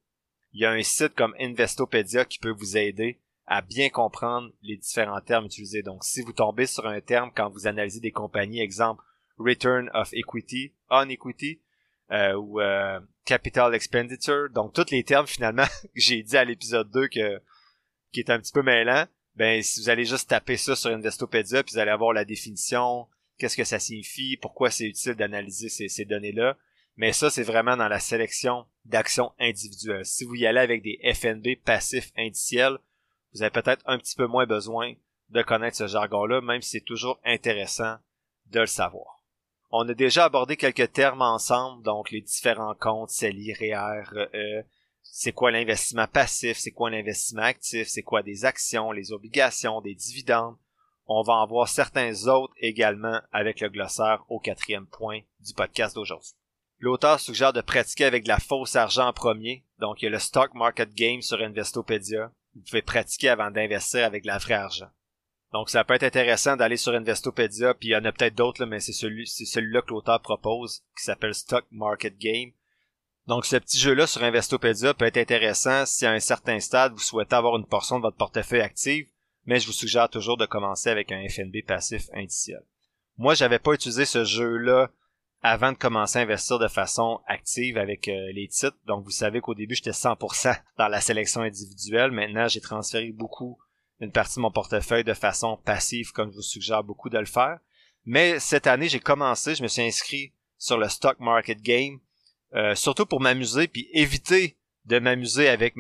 il 0.54 0.62
y 0.62 0.66
a 0.66 0.72
un 0.72 0.84
site 0.84 1.16
comme 1.16 1.36
Investopedia 1.40 2.26
qui 2.26 2.40
peut 2.40 2.52
vous 2.52 2.78
aider 2.78 3.20
à 3.46 3.62
bien 3.62 3.90
comprendre 3.90 4.52
les 4.62 4.78
différents 4.78 5.22
termes 5.22 5.46
utilisés. 5.46 5.82
Donc, 5.82 6.04
si 6.04 6.22
vous 6.22 6.34
tombez 6.34 6.66
sur 6.66 6.86
un 6.86 7.02
terme 7.02 7.32
quand 7.36 7.50
vous 7.50 7.68
analysez 7.68 8.00
des 8.00 8.12
compagnies, 8.12 8.62
exemple 8.62 9.04
Return 9.38 9.90
of 9.94 10.10
Equity, 10.14 10.74
On 10.90 11.10
Equity, 11.10 11.62
euh, 12.12 12.34
ou 12.34 12.60
euh, 12.60 13.00
Capital 13.26 13.76
Expenditure, 13.76 14.50
donc 14.50 14.74
tous 14.74 14.92
les 14.92 15.04
termes 15.04 15.28
finalement 15.28 15.66
que 15.84 16.02
j'ai 16.02 16.24
dit 16.24 16.38
à 16.38 16.44
l'épisode 16.44 16.90
2 16.92 17.08
que 17.08 17.42
qui 18.12 18.22
est 18.22 18.32
un 18.32 18.40
petit 18.40 18.52
peu 18.52 18.64
mêlant, 18.64 19.06
ben 19.36 19.62
si 19.62 19.82
vous 19.82 19.90
allez 19.90 20.06
juste 20.06 20.30
taper 20.30 20.58
ça 20.58 20.76
sur 20.76 20.90
Investopedia, 20.90 21.64
puis 21.64 21.74
vous 21.74 21.80
allez 21.80 21.92
avoir 21.92 22.12
la 22.12 22.26
définition, 22.26 23.08
qu'est-ce 23.38 23.56
que 23.56 23.64
ça 23.64 23.80
signifie, 23.80 24.38
pourquoi 24.38 24.72
c'est 24.72 24.86
utile 24.86 25.14
d'analyser 25.14 25.70
ces, 25.70 25.88
ces 25.88 26.06
données-là. 26.06 26.58
Mais 26.98 27.14
ça, 27.14 27.30
c'est 27.30 27.44
vraiment 27.44 27.78
dans 27.78 27.88
la 27.88 28.00
sélection 28.00 28.66
d'actions 28.84 29.32
individuelles. 29.40 30.06
Si 30.06 30.26
vous 30.26 30.36
y 30.36 30.46
allez 30.46 30.60
avec 30.60 30.84
des 30.84 31.00
FNB 31.14 31.56
passifs 31.64 32.12
indiciels, 32.18 32.78
vous 33.34 33.42
avez 33.42 33.52
peut-être 33.52 33.84
un 33.86 33.98
petit 33.98 34.16
peu 34.16 34.28
moins 34.28 34.46
besoin 34.46 34.96
de 35.30 35.42
connaître 35.42 35.78
ce 35.78 35.88
jargon-là, 35.88 36.42
même 36.42 36.62
si 36.62 36.72
c'est 36.72 36.86
toujours 36.86 37.22
intéressant 37.24 37.98
de 38.48 38.62
le 38.62 38.66
savoir. 38.66 39.19
On 39.72 39.88
a 39.88 39.94
déjà 39.94 40.26
abordé 40.26 40.58
quelques 40.58 40.92
termes 40.94 41.22
ensemble, 41.22 41.84
donc 41.84 42.10
les 42.10 42.22
différents 42.22 42.74
comptes, 42.74 43.12
CELI, 43.12 43.54
REER, 43.54 44.02
RE, 44.04 44.64
c'est 45.04 45.32
quoi 45.32 45.52
l'investissement 45.52 46.08
passif, 46.08 46.58
c'est 46.58 46.72
quoi 46.72 46.90
l'investissement 46.90 47.44
actif, 47.44 47.88
c'est 47.88 48.04
quoi 48.04 48.24
des 48.24 48.46
actions, 48.46 48.92
les 48.92 49.12
obligations, 49.12 49.82
des 49.82 49.94
dividendes. 49.94 50.56
On 51.06 51.24
va 51.24 51.34
en 51.34 51.48
voir 51.48 51.68
certains 51.68 52.28
autres 52.28 52.54
également 52.58 53.20
avec 53.32 53.60
le 53.62 53.70
glossaire 53.70 54.24
au 54.30 54.40
quatrième 54.40 54.88
point 54.88 55.22
du 55.40 55.54
podcast 55.54 55.96
d'aujourd'hui. 55.96 56.34
L'auteur 56.80 57.20
suggère 57.20 57.54
de 57.54 57.62
pratiquer 57.62 58.06
avec 58.06 58.24
de 58.24 58.30
la 58.30 58.40
fausse 58.40 58.76
argent 58.76 59.08
en 59.08 59.14
premier, 59.14 59.66
donc 59.80 60.02
il 60.02 60.06
y 60.06 60.08
a 60.08 60.12
le 60.12 60.20
Stock 60.20 60.54
Market 60.54 60.94
Game 60.94 61.22
sur 61.22 61.42
Investopedia. 61.42 62.32
Vous 62.56 62.62
pouvez 62.62 62.82
pratiquer 62.82 63.30
avant 63.30 63.52
d'investir 63.52 64.06
avec 64.06 64.24
de 64.24 64.28
la 64.28 64.38
vraie 64.38 64.54
argent. 64.54 64.90
Donc 65.52 65.70
ça 65.70 65.84
peut 65.84 65.96
être 65.96 66.04
intéressant 66.04 66.56
d'aller 66.56 66.78
sur 66.78 66.94
Investopedia, 66.94 67.74
puis 67.74 67.90
il 67.90 67.92
y 67.92 67.96
en 67.96 68.06
a 68.06 68.12
peut-être 68.12 68.36
d'autres, 68.36 68.66
mais 68.66 68.80
c'est 68.80 68.94
celui, 68.94 69.26
c'est 69.26 69.46
celui-là 69.46 69.82
que 69.82 69.90
l'auteur 69.90 70.22
propose, 70.22 70.84
qui 70.96 71.04
s'appelle 71.04 71.34
Stock 71.34 71.66
Market 71.72 72.18
Game. 72.18 72.52
Donc 73.28 73.46
ce 73.46 73.56
petit 73.58 73.80
jeu-là 73.80 74.08
sur 74.08 74.24
Investopedia 74.24 74.94
peut 74.94 75.06
être 75.06 75.18
intéressant 75.18 75.86
si 75.86 76.06
à 76.06 76.12
un 76.12 76.20
certain 76.20 76.60
stade 76.60 76.94
vous 76.94 77.00
souhaitez 77.00 77.36
avoir 77.36 77.58
une 77.58 77.66
portion 77.66 77.98
de 77.98 78.04
votre 78.04 78.18
portefeuille 78.18 78.62
active, 78.62 79.08
mais 79.46 79.60
je 79.60 79.66
vous 79.66 79.74
suggère 79.74 80.10
toujours 80.10 80.38
de 80.38 80.46
commencer 80.46 80.90
avec 80.90 81.12
un 81.12 81.28
FNB 81.28 81.64
passif 81.66 82.10
indiciel. 82.14 82.64
Moi, 83.18 83.34
j'avais 83.34 83.60
pas 83.60 83.74
utilisé 83.74 84.06
ce 84.06 84.24
jeu-là 84.24 84.92
avant 85.42 85.72
de 85.72 85.78
commencer 85.78 86.20
à 86.20 86.22
investir 86.22 86.60
de 86.60 86.68
façon 86.68 87.22
active 87.28 87.78
avec 87.78 88.08
euh, 88.08 88.32
les 88.34 88.48
titres. 88.48 88.78
Donc 88.86 89.04
vous 89.04 89.12
savez 89.12 89.42
qu'au 89.42 89.56
début, 89.56 89.76
j'étais 89.76 89.92
100% 89.92 90.56
dans 90.78 90.88
la 90.88 91.02
sélection 91.02 91.42
individuelle. 91.42 92.12
Maintenant, 92.12 92.48
j'ai 92.48 92.62
transféré 92.62 93.12
beaucoup 93.12 93.58
une 94.00 94.12
partie 94.12 94.36
de 94.38 94.42
mon 94.42 94.52
portefeuille 94.52 95.04
de 95.04 95.14
façon 95.14 95.58
passive, 95.66 96.12
comme 96.12 96.32
je 96.32 96.36
vous 96.36 96.42
suggère 96.42 96.84
beaucoup 96.84 97.10
de 97.10 97.18
le 97.18 97.26
faire. 97.26 97.60
Mais 98.06 98.40
cette 98.40 98.68
année, 98.68 98.90
j'ai 98.90 99.00
commencé, 99.00 99.56
je 99.56 99.64
me 99.64 99.68
suis 99.68 99.82
inscrit 99.82 100.34
sur 100.58 100.78
le 100.78 100.90
stock 100.90 101.20
market 101.20 101.62
game, 101.62 102.00
euh, 102.56 102.76
surtout 102.76 103.06
pour 103.06 103.22
m'amuser, 103.22 103.68
puis 103.68 103.90
éviter 103.94 104.58
de 104.86 105.00
m'amuser 105.00 105.48
avec 105.48 105.74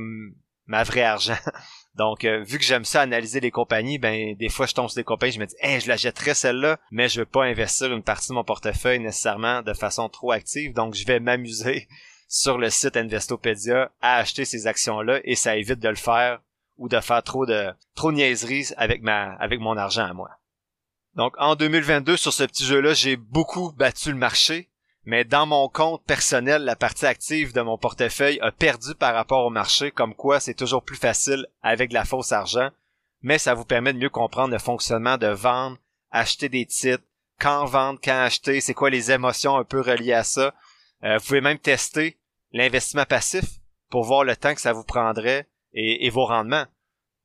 ma 0.68 0.84
vraie 0.84 1.04
argent. 1.04 1.38
Donc, 1.96 2.24
euh, 2.24 2.44
vu 2.44 2.60
que 2.60 2.64
j'aime 2.64 2.86
ça 2.86 3.02
analyser 3.02 3.40
les 3.40 3.52
compagnies, 3.52 3.98
ben 3.98 4.36
des 4.36 4.50
fois 4.50 4.68
je 4.68 4.74
tombe 4.74 4.88
sur 4.88 4.96
des 4.96 5.04
compagnies, 5.04 5.34
je 5.34 5.40
me 5.40 5.46
dis, 5.46 5.56
hey, 5.60 5.82
je 5.82 5.88
la 5.88 5.98
jetterais 5.98 6.34
celle-là, 6.34 6.80
mais 6.92 7.10
je 7.10 7.22
veux 7.22 7.26
pas 7.26 7.44
investir 7.44 7.92
une 7.92 8.04
partie 8.04 8.30
de 8.30 8.36
mon 8.36 8.44
portefeuille 8.44 9.00
nécessairement 9.00 9.62
de 9.62 9.74
façon 9.74 10.08
trop 10.08 10.32
active. 10.32 10.74
Donc, 10.74 10.94
je 10.94 11.06
vais 11.06 11.20
m'amuser 11.20 11.88
sur 12.28 12.58
le 12.58 12.70
site 12.70 12.96
Investopedia 12.96 13.92
à 14.02 14.18
acheter 14.18 14.46
ces 14.46 14.68
actions-là 14.68 15.20
et 15.24 15.36
ça 15.36 15.58
évite 15.58 15.80
de 15.80 15.90
le 15.90 15.96
faire 15.96 16.40
ou 16.80 16.90
de 16.90 17.00
faire 17.00 17.22
trop 17.22 17.46
de 17.46 17.68
trop 17.94 18.12
niaiseries 18.12 18.74
avec 18.78 19.04
ma 19.04 19.34
avec 19.34 19.60
mon 19.60 19.78
argent 19.78 20.06
à 20.06 20.14
moi. 20.14 20.32
Donc 21.16 21.36
en 21.38 21.56
2022 21.56 22.18
sur 22.18 22.34
ce 22.34 22.44
petit 22.44 22.66
jeu-là, 22.66 22.94
j'ai 22.94 23.18
beaucoup 23.18 23.72
battu 23.74 24.12
le 24.12 24.18
marché, 24.18 24.70
mais 25.04 25.26
dans 25.26 25.46
mon 25.46 25.68
compte 25.70 26.04
personnel, 26.06 26.64
la 26.64 26.76
partie 26.76 27.06
active 27.06 27.54
de 27.54 27.62
mon 27.62 27.78
portefeuille 27.78 28.40
a 28.42 28.52
perdu 28.52 28.96
par 28.96 29.14
rapport 29.14 29.46
au 29.46 29.50
marché, 29.50 29.92
comme 29.92 30.16
quoi 30.16 30.40
c'est 30.40 30.54
toujours 30.54 30.84
plus 30.84 30.96
facile 30.96 31.46
avec 31.62 31.90
de 31.90 31.96
la 31.96 32.06
fausse 32.06 32.32
argent, 32.32 32.70
mais 33.22 33.38
ça 33.38 33.54
vous 33.54 33.66
permet 33.66 33.94
de 33.94 34.00
mieux 34.00 34.10
comprendre 34.10 34.54
le 34.54 34.60
fonctionnement 34.60 35.18
de 35.18 35.28
vendre, 35.28 35.78
acheter 36.12 36.48
des 36.48 36.66
titres, 36.66 37.04
quand 37.40 37.66
vendre, 37.66 38.00
quand 38.04 38.22
acheter, 38.22 38.62
c'est 38.62 38.74
quoi 38.74 38.90
les 38.90 39.12
émotions 39.12 39.58
un 39.58 39.64
peu 39.64 39.82
reliées 39.82 40.14
à 40.14 40.24
ça. 40.24 40.54
Euh, 41.04 41.18
vous 41.18 41.26
pouvez 41.26 41.42
même 41.42 41.60
tester 41.60 42.18
l'investissement 42.52 43.06
passif 43.06 43.46
pour 43.90 44.04
voir 44.04 44.24
le 44.24 44.36
temps 44.36 44.54
que 44.54 44.62
ça 44.62 44.74
vous 44.74 44.84
prendrait 44.84 45.48
et, 45.74 46.10
vos 46.10 46.26
rendements. 46.26 46.66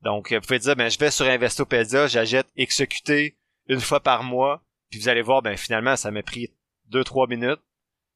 Donc, 0.03 0.33
vous 0.33 0.41
pouvez 0.41 0.59
dire, 0.59 0.77
ben, 0.77 0.91
je 0.91 0.99
vais 0.99 1.11
sur 1.11 1.27
Investopedia, 1.27 2.07
j'achète 2.07 2.47
exécuter 2.57 3.37
une 3.69 3.81
fois 3.81 4.01
par 4.01 4.23
mois, 4.23 4.63
puis 4.91 5.01
vous 5.01 5.09
allez 5.09 5.23
voir, 5.23 5.43
ben, 5.43 5.57
finalement, 5.57 5.97
ça 5.97 6.11
m'a 6.11 6.23
pris 6.23 6.53
deux, 6.87 7.05
trois 7.05 7.27
minutes, 7.27 7.61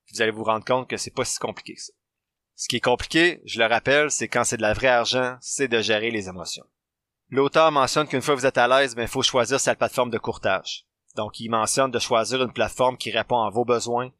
puis 0.04 0.14
vous 0.14 0.22
allez 0.22 0.30
vous 0.30 0.44
rendre 0.44 0.64
compte 0.64 0.88
que 0.88 0.96
c'est 0.96 1.14
pas 1.14 1.24
si 1.24 1.38
compliqué 1.38 1.76
ça. 1.76 1.92
Ce 2.56 2.68
qui 2.68 2.76
est 2.76 2.80
compliqué, 2.80 3.40
je 3.44 3.58
le 3.58 3.66
rappelle, 3.66 4.10
c'est 4.10 4.28
quand 4.28 4.44
c'est 4.44 4.56
de 4.56 4.62
la 4.62 4.74
vraie 4.74 4.88
argent, 4.88 5.36
c'est 5.40 5.68
de 5.68 5.80
gérer 5.80 6.10
les 6.10 6.28
émotions. 6.28 6.66
L'auteur 7.30 7.70
mentionne 7.70 8.08
qu'une 8.08 8.22
fois 8.22 8.34
que 8.34 8.40
vous 8.40 8.46
êtes 8.46 8.58
à 8.58 8.68
l'aise, 8.68 8.94
ben, 8.94 9.02
il 9.02 9.08
faut 9.08 9.22
choisir 9.22 9.60
sa 9.60 9.74
plateforme 9.74 10.10
de 10.10 10.18
courtage. 10.18 10.86
Donc, 11.14 11.40
il 11.40 11.50
mentionne 11.50 11.90
de 11.90 11.98
choisir 11.98 12.42
une 12.42 12.52
plateforme 12.52 12.96
qui 12.96 13.10
répond 13.10 13.42
à 13.42 13.50
vos 13.50 13.64
besoins, 13.64 14.10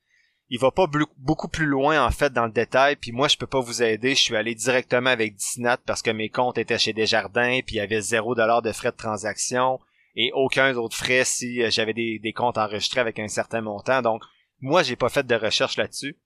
il 0.51 0.59
va 0.59 0.71
pas 0.71 0.87
beaucoup 1.19 1.49
plus 1.49 1.67
loin 1.67 2.05
en 2.05 2.11
fait 2.11 2.33
dans 2.33 2.47
le 2.47 2.53
détail 2.53 2.97
puis 2.97 3.13
moi 3.13 3.29
je 3.29 3.37
peux 3.37 3.47
pas 3.47 3.61
vous 3.61 3.83
aider. 3.83 4.15
Je 4.15 4.23
suis 4.23 4.37
allé 4.37 4.55
directement 4.55 5.11
avec 5.11 5.35
Disnat 5.35 5.79
parce 5.79 6.03
que 6.03 6.11
mes 6.11 6.31
comptes 6.31 6.59
étaient 6.59 6.79
chez 6.79 6.93
Desjardins 6.93 7.61
puis 7.67 7.77
il 7.77 7.79
y 7.79 7.81
avait 7.81 8.01
zéro 8.01 8.35
dollar 8.35 8.63
de 8.63 8.73
frais 8.73 8.93
de 8.93 8.97
transaction 8.97 9.79
et 10.17 10.33
aucun 10.33 10.75
autre 10.75 10.97
frais 10.97 11.25
si 11.25 11.63
euh, 11.63 11.71
j'avais 11.71 11.93
des, 11.93 12.33
comptes 12.35 12.59
enregistrés 12.59 13.01
avec 13.01 13.19
un 13.19 13.29
certain 13.29 13.61
montant. 13.61 14.01
Donc 14.01 14.23
moi 14.61 14.83
j'ai 14.83 14.97
pas 14.97 15.11
fait 15.11 15.27
de 15.27 15.35
recherche 15.35 15.77
là-dessus. 15.77 16.17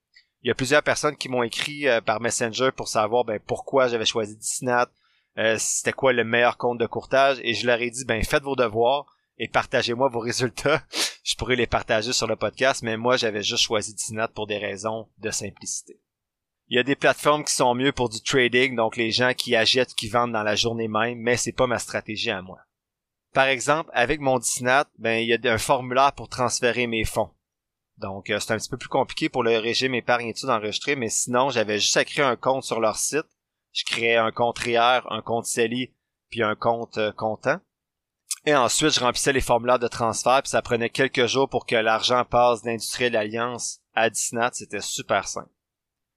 Il 0.41 0.47
y 0.47 0.51
a 0.51 0.55
plusieurs 0.55 0.83
personnes 0.83 1.17
qui 1.17 1.29
m'ont 1.29 1.43
écrit 1.43 1.87
euh, 1.87 1.99
par 1.99 2.21
Messenger 2.21 2.69
pour 2.75 2.87
savoir 2.87 3.25
ben 3.25 3.39
pourquoi 3.45 3.87
j'avais 3.87 4.05
choisi 4.05 4.37
Disnat 4.37 4.89
euh, 5.37 5.55
c'était 5.57 5.93
quoi 5.93 6.13
le 6.13 6.23
meilleur 6.23 6.57
compte 6.57 6.77
de 6.77 6.85
courtage 6.85 7.39
et 7.43 7.55
je 7.55 7.65
leur 7.65 7.81
ai 7.81 7.89
dit 7.89 8.05
ben 8.05 8.23
faites 8.23 8.43
vos 8.43 8.55
devoirs 8.55 9.05
et 9.37 9.47
partagez-moi 9.47 10.07
vos 10.07 10.19
résultats 10.21 10.81
je 11.23 11.35
pourrais 11.35 11.55
les 11.55 11.67
partager 11.67 12.13
sur 12.13 12.27
le 12.27 12.35
podcast, 12.35 12.83
mais 12.83 12.97
moi 12.97 13.17
j'avais 13.17 13.43
juste 13.43 13.63
choisi 13.63 13.93
Disnat 13.93 14.27
pour 14.27 14.45
des 14.45 14.57
raisons 14.57 15.09
de 15.19 15.31
simplicité. 15.31 15.99
Il 16.67 16.75
y 16.75 16.79
a 16.79 16.83
des 16.83 16.95
plateformes 16.95 17.43
qui 17.43 17.53
sont 17.53 17.75
mieux 17.75 17.91
pour 17.91 18.09
du 18.09 18.21
trading, 18.21 18.75
donc 18.75 18.97
les 18.97 19.11
gens 19.11 19.33
qui 19.33 19.55
achètent, 19.55 19.95
qui 19.95 20.09
vendent 20.09 20.33
dans 20.33 20.43
la 20.43 20.55
journée 20.55 20.87
même, 20.87 21.19
mais 21.19 21.37
c'est 21.37 21.51
pas 21.51 21.67
ma 21.67 21.79
stratégie 21.79 22.29
à 22.29 22.41
moi. 22.41 22.59
Par 23.33 23.47
exemple, 23.47 23.89
avec 23.93 24.19
mon 24.19 24.37
Disnat, 24.37 24.87
ben 24.99 25.19
il 25.19 25.27
y 25.27 25.33
a 25.33 25.53
un 25.53 25.57
formulaire 25.57 26.13
pour 26.13 26.29
transférer 26.29 26.87
mes 26.87 27.05
fonds. 27.05 27.31
Donc 27.97 28.29
euh, 28.29 28.39
c'est 28.39 28.53
un 28.53 28.57
petit 28.57 28.69
peu 28.69 28.77
plus 28.77 28.89
compliqué 28.89 29.29
pour 29.29 29.43
le 29.43 29.57
régime 29.57 29.95
épargne 29.95 30.27
études 30.27 30.49
enregistré, 30.49 30.95
mais 30.95 31.09
sinon 31.09 31.49
j'avais 31.49 31.79
juste 31.79 31.97
à 31.97 32.05
créer 32.05 32.25
un 32.25 32.35
compte 32.35 32.63
sur 32.63 32.79
leur 32.79 32.97
site. 32.97 33.25
Je 33.71 33.85
créais 33.85 34.17
un 34.17 34.31
compte 34.31 34.59
REER, 34.59 35.01
un 35.09 35.21
compte 35.21 35.45
CELI, 35.45 35.93
puis 36.29 36.43
un 36.43 36.55
compte 36.55 36.97
euh, 36.97 37.11
comptant. 37.11 37.59
Et 38.45 38.55
ensuite, 38.55 38.91
je 38.91 38.99
remplissais 38.99 39.31
les 39.31 39.41
formulaires 39.41 39.79
de 39.79 39.87
transfert, 39.87 40.41
puis 40.43 40.49
ça 40.49 40.61
prenait 40.61 40.89
quelques 40.89 41.27
jours 41.27 41.47
pour 41.47 41.65
que 41.65 41.75
l'argent 41.75 42.25
passe 42.25 42.61
d'Industriel 42.61 43.15
Alliance 43.15 43.79
à 43.93 44.09
Disnat. 44.09 44.51
C'était 44.53 44.81
super 44.81 45.27
simple. 45.27 45.49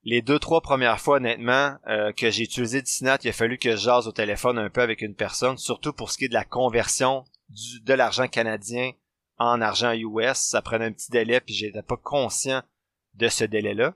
Les 0.02 0.22
deux, 0.22 0.38
trois 0.38 0.60
premières 0.60 1.00
fois, 1.00 1.16
honnêtement, 1.16 1.76
euh, 1.88 2.12
que 2.12 2.30
j'ai 2.30 2.44
utilisé 2.44 2.82
Disnat, 2.82 3.18
il 3.22 3.28
a 3.28 3.32
fallu 3.32 3.58
que 3.58 3.72
je 3.72 3.76
jase 3.76 4.08
au 4.08 4.12
téléphone 4.12 4.58
un 4.58 4.70
peu 4.70 4.80
avec 4.80 5.02
une 5.02 5.14
personne, 5.14 5.56
surtout 5.56 5.92
pour 5.92 6.10
ce 6.10 6.18
qui 6.18 6.24
est 6.24 6.28
de 6.28 6.34
la 6.34 6.44
conversion 6.44 7.24
de 7.48 7.94
l'argent 7.94 8.26
canadien 8.26 8.92
en 9.38 9.60
argent 9.60 9.92
US. 9.92 10.36
Ça 10.36 10.62
prenait 10.62 10.86
un 10.86 10.92
petit 10.92 11.10
délai, 11.10 11.40
puis 11.40 11.54
j'étais 11.54 11.82
pas 11.82 11.96
conscient 11.96 12.62
de 13.14 13.28
ce 13.28 13.44
délai-là. 13.44 13.94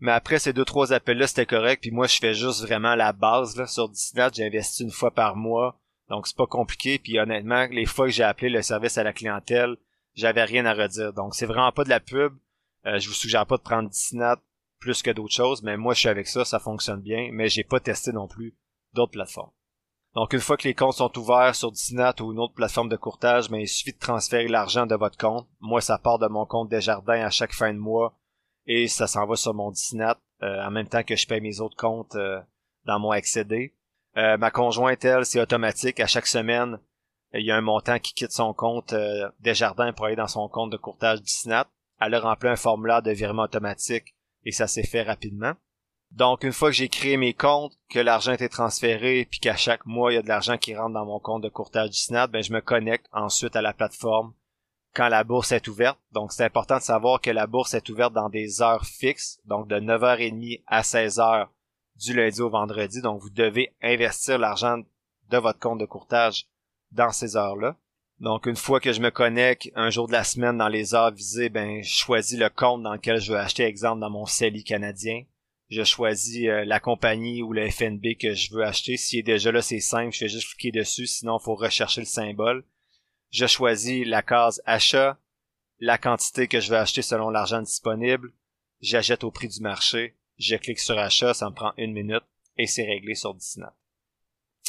Mais 0.00 0.12
après 0.12 0.38
ces 0.38 0.52
deux, 0.52 0.64
trois 0.64 0.92
appels-là, 0.92 1.26
c'était 1.26 1.46
correct, 1.46 1.82
puis 1.82 1.92
moi, 1.92 2.06
je 2.06 2.18
fais 2.18 2.34
juste 2.34 2.62
vraiment 2.62 2.94
la 2.94 3.12
base 3.12 3.56
là, 3.56 3.66
sur 3.66 3.88
Disnat. 3.88 4.30
J'ai 4.32 4.46
investi 4.46 4.82
une 4.82 4.90
fois 4.90 5.12
par 5.12 5.36
mois 5.36 5.81
donc 6.12 6.26
c'est 6.26 6.36
pas 6.36 6.46
compliqué. 6.46 6.98
Puis 6.98 7.18
honnêtement, 7.18 7.66
les 7.70 7.86
fois 7.86 8.04
que 8.04 8.12
j'ai 8.12 8.22
appelé 8.22 8.50
le 8.50 8.60
service 8.60 8.98
à 8.98 9.02
la 9.02 9.14
clientèle, 9.14 9.78
j'avais 10.14 10.44
rien 10.44 10.66
à 10.66 10.74
redire. 10.74 11.14
Donc 11.14 11.34
c'est 11.34 11.46
vraiment 11.46 11.72
pas 11.72 11.84
de 11.84 11.88
la 11.88 12.00
pub. 12.00 12.34
Euh, 12.84 12.98
je 12.98 13.08
vous 13.08 13.14
suggère 13.14 13.46
pas 13.46 13.56
de 13.56 13.62
prendre 13.62 13.88
Disnat 13.88 14.36
plus 14.78 15.00
que 15.00 15.10
d'autres 15.10 15.34
choses, 15.34 15.62
mais 15.62 15.78
moi 15.78 15.94
je 15.94 16.00
suis 16.00 16.08
avec 16.10 16.26
ça, 16.26 16.44
ça 16.44 16.58
fonctionne 16.58 17.00
bien, 17.00 17.30
mais 17.32 17.48
j'ai 17.48 17.64
pas 17.64 17.80
testé 17.80 18.12
non 18.12 18.28
plus 18.28 18.54
d'autres 18.92 19.12
plateformes. 19.12 19.52
Donc 20.14 20.34
une 20.34 20.40
fois 20.40 20.58
que 20.58 20.68
les 20.68 20.74
comptes 20.74 20.96
sont 20.96 21.16
ouverts 21.18 21.54
sur 21.54 21.72
Disnat 21.72 22.16
ou 22.20 22.32
une 22.32 22.40
autre 22.40 22.52
plateforme 22.52 22.90
de 22.90 22.96
courtage, 22.96 23.48
mais 23.48 23.62
il 23.62 23.68
suffit 23.68 23.94
de 23.94 23.98
transférer 23.98 24.48
l'argent 24.48 24.84
de 24.84 24.94
votre 24.94 25.16
compte. 25.16 25.48
Moi 25.60 25.80
ça 25.80 25.96
part 25.96 26.18
de 26.18 26.26
mon 26.26 26.44
compte 26.44 26.68
Desjardins 26.68 27.24
à 27.24 27.30
chaque 27.30 27.54
fin 27.54 27.72
de 27.72 27.78
mois 27.78 28.18
et 28.66 28.86
ça 28.86 29.06
s'en 29.06 29.26
va 29.26 29.36
sur 29.36 29.54
mon 29.54 29.70
Disnat 29.70 30.18
euh, 30.42 30.62
en 30.62 30.70
même 30.70 30.88
temps 30.88 31.04
que 31.04 31.16
je 31.16 31.26
paye 31.26 31.40
mes 31.40 31.60
autres 31.60 31.76
comptes 31.76 32.16
euh, 32.16 32.38
dans 32.84 32.98
mon 32.98 33.12
accédé. 33.12 33.74
Euh, 34.16 34.36
ma 34.36 34.50
conjointe, 34.50 35.04
elle, 35.04 35.24
c'est 35.24 35.40
automatique. 35.40 36.00
À 36.00 36.06
chaque 36.06 36.26
semaine, 36.26 36.78
il 37.34 37.46
y 37.46 37.50
a 37.50 37.56
un 37.56 37.62
montant 37.62 37.98
qui 37.98 38.14
quitte 38.14 38.32
son 38.32 38.52
compte 38.52 38.92
euh, 38.92 39.28
Desjardins 39.40 39.92
pour 39.92 40.06
aller 40.06 40.16
dans 40.16 40.28
son 40.28 40.48
compte 40.48 40.70
de 40.70 40.76
courtage 40.76 41.22
Disnat. 41.22 41.68
Elle 42.00 42.14
a 42.14 42.20
rempli 42.20 42.48
un 42.48 42.56
formulaire 42.56 43.02
de 43.02 43.12
virement 43.12 43.44
automatique 43.44 44.14
et 44.44 44.52
ça 44.52 44.66
s'est 44.66 44.86
fait 44.86 45.02
rapidement. 45.02 45.54
Donc, 46.10 46.44
une 46.44 46.52
fois 46.52 46.68
que 46.68 46.76
j'ai 46.76 46.90
créé 46.90 47.16
mes 47.16 47.32
comptes, 47.32 47.72
que 47.88 47.98
l'argent 47.98 48.32
a 48.32 48.48
transféré, 48.48 49.26
puis 49.30 49.40
qu'à 49.40 49.56
chaque 49.56 49.86
mois, 49.86 50.12
il 50.12 50.16
y 50.16 50.18
a 50.18 50.22
de 50.22 50.28
l'argent 50.28 50.58
qui 50.58 50.76
rentre 50.76 50.92
dans 50.92 51.06
mon 51.06 51.20
compte 51.20 51.42
de 51.42 51.48
courtage 51.48 51.88
Disnat, 51.88 52.26
ben, 52.26 52.42
je 52.42 52.52
me 52.52 52.60
connecte 52.60 53.06
ensuite 53.12 53.56
à 53.56 53.62
la 53.62 53.72
plateforme 53.72 54.34
quand 54.94 55.08
la 55.08 55.24
bourse 55.24 55.52
est 55.52 55.68
ouverte. 55.68 55.98
Donc, 56.12 56.32
c'est 56.32 56.44
important 56.44 56.76
de 56.76 56.82
savoir 56.82 57.22
que 57.22 57.30
la 57.30 57.46
bourse 57.46 57.72
est 57.72 57.88
ouverte 57.88 58.12
dans 58.12 58.28
des 58.28 58.60
heures 58.60 58.84
fixes, 58.84 59.40
donc 59.46 59.68
de 59.68 59.76
9h30 59.76 60.62
à 60.66 60.82
16h 60.82 61.48
du 62.02 62.14
lundi 62.14 62.40
au 62.40 62.50
vendredi. 62.50 63.00
Donc, 63.00 63.20
vous 63.20 63.30
devez 63.30 63.74
investir 63.80 64.38
l'argent 64.38 64.78
de 65.30 65.38
votre 65.38 65.58
compte 65.58 65.78
de 65.78 65.86
courtage 65.86 66.46
dans 66.90 67.12
ces 67.12 67.36
heures-là. 67.36 67.76
Donc, 68.20 68.46
une 68.46 68.56
fois 68.56 68.80
que 68.80 68.92
je 68.92 69.00
me 69.00 69.10
connecte 69.10 69.70
un 69.74 69.90
jour 69.90 70.06
de 70.06 70.12
la 70.12 70.24
semaine 70.24 70.58
dans 70.58 70.68
les 70.68 70.94
heures 70.94 71.12
visées, 71.12 71.48
ben, 71.48 71.82
je 71.82 71.92
choisis 71.92 72.38
le 72.38 72.48
compte 72.50 72.82
dans 72.82 72.92
lequel 72.92 73.20
je 73.20 73.32
veux 73.32 73.38
acheter, 73.38 73.64
exemple, 73.64 74.00
dans 74.00 74.10
mon 74.10 74.26
CELI 74.26 74.64
canadien. 74.64 75.24
je 75.70 75.84
choisis 75.84 76.46
euh, 76.48 76.64
la 76.64 76.80
compagnie 76.80 77.42
ou 77.42 77.52
le 77.52 77.68
FNB 77.70 78.16
que 78.20 78.34
je 78.34 78.54
veux 78.54 78.62
acheter. 78.62 78.96
S'il 78.96 79.20
est 79.20 79.22
déjà 79.22 79.50
là, 79.50 79.62
c'est 79.62 79.80
simple, 79.80 80.12
je 80.12 80.18
fais 80.18 80.28
juste 80.28 80.48
cliquer 80.48 80.70
dessus, 80.70 81.06
sinon 81.06 81.38
il 81.40 81.44
faut 81.44 81.54
rechercher 81.54 82.02
le 82.02 82.06
symbole. 82.06 82.64
Je 83.30 83.46
choisis 83.46 84.06
la 84.06 84.22
case 84.22 84.62
achat, 84.66 85.18
la 85.80 85.98
quantité 85.98 86.46
que 86.46 86.60
je 86.60 86.70
veux 86.70 86.76
acheter 86.76 87.02
selon 87.02 87.30
l'argent 87.30 87.62
disponible, 87.62 88.32
j'achète 88.82 89.24
au 89.24 89.30
prix 89.30 89.48
du 89.48 89.60
marché, 89.60 90.14
je 90.42 90.56
clique 90.56 90.80
sur 90.80 90.98
achat, 90.98 91.34
ça 91.34 91.48
me 91.48 91.54
prend 91.54 91.72
une 91.76 91.92
minute 91.92 92.24
et 92.58 92.66
c'est 92.66 92.84
réglé 92.84 93.14
sur 93.14 93.34
Disney. 93.34 93.66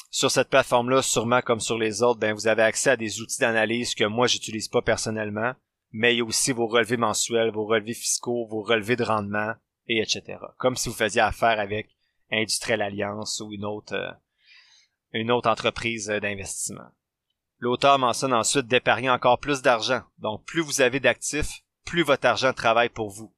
Sur 0.09 0.29
cette 0.29 0.49
plateforme-là, 0.49 1.01
sûrement 1.01 1.41
comme 1.41 1.59
sur 1.59 1.77
les 1.77 2.03
autres, 2.03 2.19
ben 2.19 2.33
vous 2.33 2.47
avez 2.47 2.61
accès 2.61 2.91
à 2.91 2.97
des 2.97 3.19
outils 3.19 3.39
d'analyse 3.39 3.95
que 3.95 4.03
moi 4.03 4.27
j'utilise 4.27 4.67
pas 4.67 4.81
personnellement, 4.81 5.53
mais 5.91 6.13
il 6.13 6.19
y 6.19 6.21
a 6.21 6.25
aussi 6.25 6.51
vos 6.51 6.67
relevés 6.67 6.97
mensuels, 6.97 7.51
vos 7.51 7.65
relevés 7.65 7.93
fiscaux, 7.93 8.47
vos 8.47 8.61
relevés 8.61 8.95
de 8.95 9.03
rendement, 9.03 9.53
et 9.87 10.01
etc. 10.01 10.39
Comme 10.57 10.75
si 10.75 10.89
vous 10.89 10.95
faisiez 10.95 11.21
affaire 11.21 11.59
avec 11.59 11.89
Industriel 12.31 12.81
Alliance 12.81 13.41
ou 13.41 13.51
une 13.51 13.65
autre, 13.65 13.93
euh, 13.93 14.11
une 15.13 15.31
autre 15.31 15.49
entreprise 15.49 16.07
d'investissement. 16.07 16.89
L'auteur 17.59 17.97
mentionne 17.99 18.33
ensuite 18.33 18.67
d'épargner 18.67 19.09
encore 19.09 19.39
plus 19.39 19.61
d'argent. 19.61 20.01
Donc, 20.17 20.43
plus 20.45 20.61
vous 20.61 20.81
avez 20.81 20.99
d'actifs, 20.99 21.61
plus 21.85 22.03
votre 22.03 22.27
argent 22.27 22.53
travaille 22.53 22.89
pour 22.89 23.09
vous. 23.09 23.33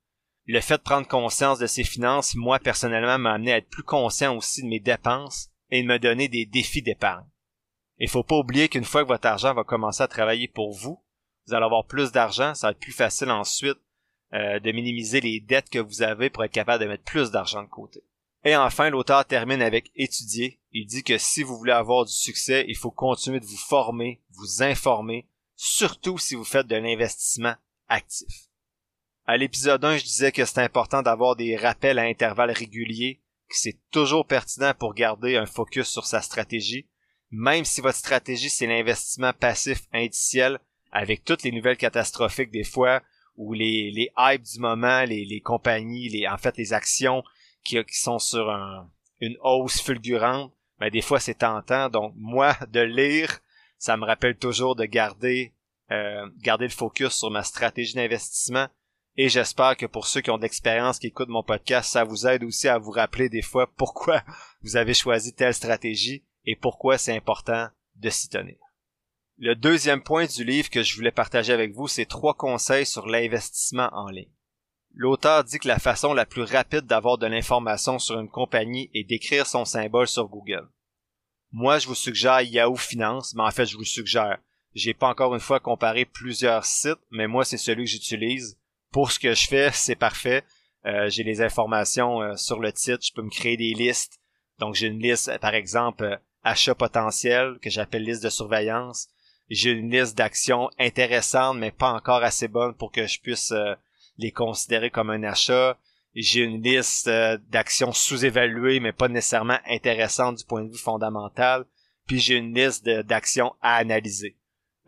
Le 0.47 0.61
fait 0.61 0.77
de 0.77 0.83
prendre 0.83 1.07
conscience 1.07 1.59
de 1.59 1.67
ses 1.67 1.83
finances, 1.83 2.35
moi, 2.35 2.59
personnellement, 2.59 3.17
m'a 3.17 3.33
amené 3.33 3.53
à 3.53 3.57
être 3.57 3.69
plus 3.69 3.83
conscient 3.83 4.35
aussi 4.35 4.61
de 4.61 4.67
mes 4.67 4.79
dépenses 4.79 5.49
et 5.71 5.81
de 5.81 5.87
me 5.87 5.97
donner 5.97 6.27
des 6.27 6.45
défis 6.45 6.83
d'épargne. 6.83 7.25
Il 7.97 8.09
faut 8.09 8.23
pas 8.23 8.37
oublier 8.37 8.69
qu'une 8.69 8.83
fois 8.83 9.03
que 9.03 9.07
votre 9.07 9.27
argent 9.27 9.53
va 9.53 9.63
commencer 9.63 10.03
à 10.03 10.07
travailler 10.07 10.47
pour 10.47 10.73
vous, 10.73 11.01
vous 11.47 11.53
allez 11.53 11.65
avoir 11.65 11.85
plus 11.85 12.11
d'argent, 12.11 12.53
ça 12.53 12.67
va 12.67 12.71
être 12.71 12.79
plus 12.79 12.91
facile 12.91 13.31
ensuite 13.31 13.77
euh, 14.33 14.59
de 14.59 14.71
minimiser 14.71 15.21
les 15.21 15.39
dettes 15.39 15.69
que 15.69 15.79
vous 15.79 16.01
avez 16.01 16.29
pour 16.29 16.43
être 16.43 16.51
capable 16.51 16.83
de 16.83 16.89
mettre 16.89 17.03
plus 17.03 17.31
d'argent 17.31 17.63
de 17.63 17.69
côté. 17.69 18.03
Et 18.43 18.55
enfin, 18.55 18.89
l'auteur 18.89 19.25
termine 19.25 19.61
avec 19.61 19.91
étudier. 19.95 20.59
Il 20.71 20.85
dit 20.85 21.03
que 21.03 21.17
si 21.17 21.41
vous 21.41 21.57
voulez 21.57 21.71
avoir 21.71 22.05
du 22.05 22.11
succès, 22.11 22.65
il 22.67 22.75
faut 22.75 22.91
continuer 22.91 23.39
de 23.39 23.45
vous 23.45 23.57
former, 23.57 24.21
vous 24.31 24.61
informer, 24.61 25.27
surtout 25.55 26.17
si 26.17 26.35
vous 26.35 26.43
faites 26.43 26.67
de 26.67 26.75
l'investissement 26.75 27.55
actif. 27.87 28.49
À 29.27 29.37
l'épisode 29.37 29.83
1, 29.83 29.97
je 29.97 30.03
disais 30.03 30.31
que 30.31 30.45
c'est 30.45 30.61
important 30.61 31.01
d'avoir 31.01 31.35
des 31.35 31.55
rappels 31.55 31.97
à 31.97 32.03
intervalles 32.03 32.51
réguliers, 32.51 33.21
que 33.49 33.55
c'est 33.57 33.79
toujours 33.89 34.27
pertinent 34.27 34.73
pour 34.77 34.93
garder 34.93 35.35
un 35.35 35.47
focus 35.47 35.87
sur 35.87 36.05
sa 36.05 36.21
stratégie, 36.21 36.87
même 37.31 37.65
si 37.65 37.81
votre 37.81 37.97
stratégie 37.97 38.51
c'est 38.51 38.67
l'investissement 38.67 39.33
passif 39.33 39.81
indiciel, 39.91 40.59
avec 40.91 41.23
toutes 41.23 41.41
les 41.41 41.51
nouvelles 41.51 41.77
catastrophiques 41.77 42.51
des 42.51 42.63
fois, 42.63 43.01
ou 43.35 43.53
les, 43.53 43.89
les 43.91 44.11
hypes 44.15 44.43
du 44.43 44.59
moment, 44.59 45.03
les, 45.05 45.25
les 45.25 45.41
compagnies, 45.41 46.07
les, 46.09 46.27
en 46.27 46.37
fait 46.37 46.55
les 46.57 46.73
actions 46.73 47.23
qui, 47.63 47.83
qui 47.83 47.99
sont 47.99 48.19
sur 48.19 48.51
un, 48.51 48.89
une 49.21 49.37
hausse 49.41 49.81
fulgurante, 49.81 50.53
ben 50.79 50.91
des 50.91 51.01
fois 51.01 51.19
c'est 51.19 51.39
tentant. 51.39 51.89
Donc 51.89 52.13
moi, 52.15 52.55
de 52.69 52.81
lire, 52.81 53.39
ça 53.79 53.97
me 53.97 54.05
rappelle 54.05 54.37
toujours 54.37 54.75
de 54.75 54.85
garder 54.85 55.53
euh, 55.91 56.29
garder 56.37 56.65
le 56.65 56.71
focus 56.71 57.13
sur 57.13 57.31
ma 57.31 57.43
stratégie 57.43 57.95
d'investissement. 57.95 58.67
Et 59.17 59.29
j'espère 59.29 59.77
que 59.77 59.85
pour 59.85 60.07
ceux 60.07 60.21
qui 60.21 60.29
ont 60.29 60.37
de 60.37 60.43
l'expérience, 60.43 60.99
qui 60.99 61.07
écoutent 61.07 61.29
mon 61.29 61.43
podcast, 61.43 61.89
ça 61.89 62.03
vous 62.03 62.27
aide 62.27 62.43
aussi 62.43 62.67
à 62.67 62.77
vous 62.77 62.91
rappeler 62.91 63.29
des 63.29 63.41
fois 63.41 63.71
pourquoi 63.77 64.23
vous 64.61 64.75
avez 64.75 64.93
choisi 64.93 65.33
telle 65.33 65.53
stratégie 65.53 66.23
et 66.45 66.55
pourquoi 66.55 66.97
c'est 66.97 67.15
important 67.15 67.69
de 67.95 68.09
s'y 68.09 68.29
tenir. 68.29 68.57
Le 69.37 69.55
deuxième 69.55 70.03
point 70.03 70.25
du 70.25 70.43
livre 70.43 70.69
que 70.69 70.83
je 70.83 70.95
voulais 70.95 71.11
partager 71.11 71.53
avec 71.53 71.73
vous, 71.73 71.87
c'est 71.87 72.05
trois 72.05 72.33
conseils 72.33 72.85
sur 72.85 73.07
l'investissement 73.07 73.89
en 73.93 74.09
ligne. 74.09 74.31
L'auteur 74.93 75.43
dit 75.43 75.59
que 75.59 75.67
la 75.67 75.79
façon 75.79 76.13
la 76.13 76.25
plus 76.25 76.43
rapide 76.43 76.85
d'avoir 76.85 77.17
de 77.17 77.27
l'information 77.27 77.99
sur 77.99 78.17
une 78.17 78.29
compagnie 78.29 78.89
est 78.93 79.03
d'écrire 79.03 79.45
son 79.45 79.65
symbole 79.65 80.07
sur 80.07 80.29
Google. 80.29 80.69
Moi, 81.51 81.79
je 81.79 81.87
vous 81.87 81.95
suggère 81.95 82.41
Yahoo 82.41 82.77
Finance, 82.77 83.33
mais 83.35 83.43
en 83.43 83.51
fait, 83.51 83.65
je 83.65 83.75
vous 83.75 83.83
suggère. 83.83 84.39
J'ai 84.73 84.93
pas 84.93 85.09
encore 85.09 85.33
une 85.33 85.41
fois 85.41 85.59
comparé 85.59 86.05
plusieurs 86.05 86.65
sites, 86.65 86.99
mais 87.11 87.27
moi, 87.27 87.43
c'est 87.43 87.57
celui 87.57 87.85
que 87.85 87.91
j'utilise. 87.91 88.57
Pour 88.95 89.11
ce 89.11 89.19
que 89.19 89.35
je 89.35 89.47
fais, 89.47 89.69
c'est 89.73 89.95
parfait. 89.95 90.43
Euh, 90.85 91.09
j'ai 91.09 91.23
les 91.23 91.41
informations 91.41 92.21
euh, 92.21 92.35
sur 92.37 92.59
le 92.59 92.71
titre, 92.71 93.03
je 93.05 93.11
peux 93.11 93.21
me 93.23 93.29
créer 93.29 93.57
des 93.57 93.73
listes. 93.73 94.19
Donc, 94.59 94.75
j'ai 94.75 94.87
une 94.87 95.01
liste, 95.01 95.37
par 95.39 95.53
exemple, 95.53 96.05
euh, 96.05 96.17
achat 96.43 96.75
potentiel, 96.75 97.59
que 97.61 97.69
j'appelle 97.69 98.03
liste 98.03 98.23
de 98.23 98.29
surveillance 98.29 99.09
j'ai 99.49 99.71
une 99.71 99.91
liste 99.91 100.17
d'actions 100.17 100.69
intéressantes, 100.79 101.57
mais 101.57 101.71
pas 101.71 101.91
encore 101.91 102.23
assez 102.23 102.47
bonnes 102.47 102.75
pour 102.75 102.91
que 102.91 103.05
je 103.05 103.19
puisse 103.19 103.51
euh, 103.51 103.75
les 104.17 104.31
considérer 104.31 104.89
comme 104.89 105.09
un 105.09 105.23
achat. 105.23 105.77
J'ai 106.15 106.41
une 106.41 106.61
liste 106.61 107.07
euh, 107.07 107.37
d'actions 107.49 107.91
sous-évaluées, 107.91 108.79
mais 108.79 108.93
pas 108.93 109.07
nécessairement 109.07 109.59
intéressantes 109.67 110.37
du 110.37 110.45
point 110.45 110.63
de 110.63 110.71
vue 110.71 110.77
fondamental. 110.77 111.65
Puis 112.07 112.19
j'ai 112.19 112.35
une 112.35 112.53
liste 112.53 112.85
d'actions 112.87 113.53
à 113.61 113.75
analyser 113.75 114.37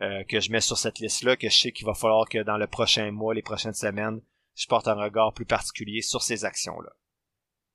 euh, 0.02 0.24
que 0.24 0.40
je 0.40 0.50
mets 0.50 0.60
sur 0.60 0.78
cette 0.78 0.98
liste-là, 0.98 1.36
que 1.36 1.48
je 1.48 1.56
sais 1.56 1.72
qu'il 1.72 1.86
va 1.86 1.94
falloir 1.94 2.28
que 2.28 2.42
dans 2.42 2.56
le 2.56 2.66
prochain 2.66 3.10
mois, 3.10 3.34
les 3.34 3.42
prochaines 3.42 3.74
semaines, 3.74 4.20
je 4.54 4.66
porte 4.66 4.88
un 4.88 4.94
regard 4.94 5.32
plus 5.32 5.46
particulier 5.46 6.02
sur 6.02 6.22
ces 6.22 6.44
actions-là. 6.44 6.90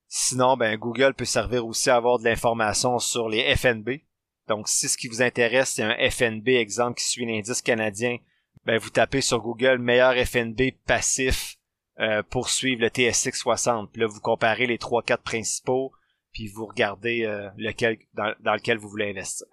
Sinon, 0.08 0.58
ben 0.58 0.78
Google 0.78 1.14
peut 1.14 1.26
servir 1.26 1.66
aussi 1.66 1.90
à 1.90 1.96
avoir 1.96 2.20
de 2.20 2.26
l'information 2.26 3.00
sur 3.00 3.30
les 3.30 3.56
FNB, 3.56 4.02
donc, 4.48 4.68
si 4.68 4.90
ce 4.90 4.98
qui 4.98 5.08
vous 5.08 5.22
intéresse, 5.22 5.72
c'est 5.72 5.84
un 5.84 5.96
FNB, 6.10 6.50
exemple, 6.50 6.98
qui 6.98 7.06
suit 7.06 7.26
l'indice 7.26 7.62
canadien, 7.62 8.18
ben, 8.66 8.78
vous 8.78 8.90
tapez 8.90 9.22
sur 9.22 9.42
Google 9.42 9.78
meilleur 9.78 10.16
FNB 10.16 10.72
passif 10.86 11.58
euh, 12.00 12.24
pour 12.24 12.50
suivre 12.50 12.82
le 12.82 12.90
TSX 12.90 13.38
60. 13.38 13.92
Puis 13.92 14.02
là, 14.02 14.08
vous 14.08 14.20
comparez 14.20 14.68
les 14.68 14.78
trois 14.78 15.02
quatre 15.02 15.24
principaux, 15.24 15.94
puis 16.34 16.48
vous 16.48 16.66
regardez 16.66 17.24
euh, 17.26 17.50
lequel 17.58 18.00
dans, 18.14 18.34
lequel 18.54 18.78
vous 18.78 18.90
voulez 18.90 19.10
investir. 19.10 19.48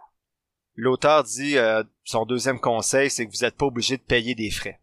L'auteur 0.76 1.24
dit 1.24 1.58
euh, 1.58 1.82
son 2.04 2.24
deuxième 2.24 2.60
conseil, 2.60 3.10
c'est 3.10 3.26
que 3.26 3.32
vous 3.32 3.44
n'êtes 3.44 3.56
pas 3.56 3.66
obligé 3.66 3.96
de 3.96 4.02
payer 4.02 4.34
des 4.34 4.50
frais. 4.50 4.80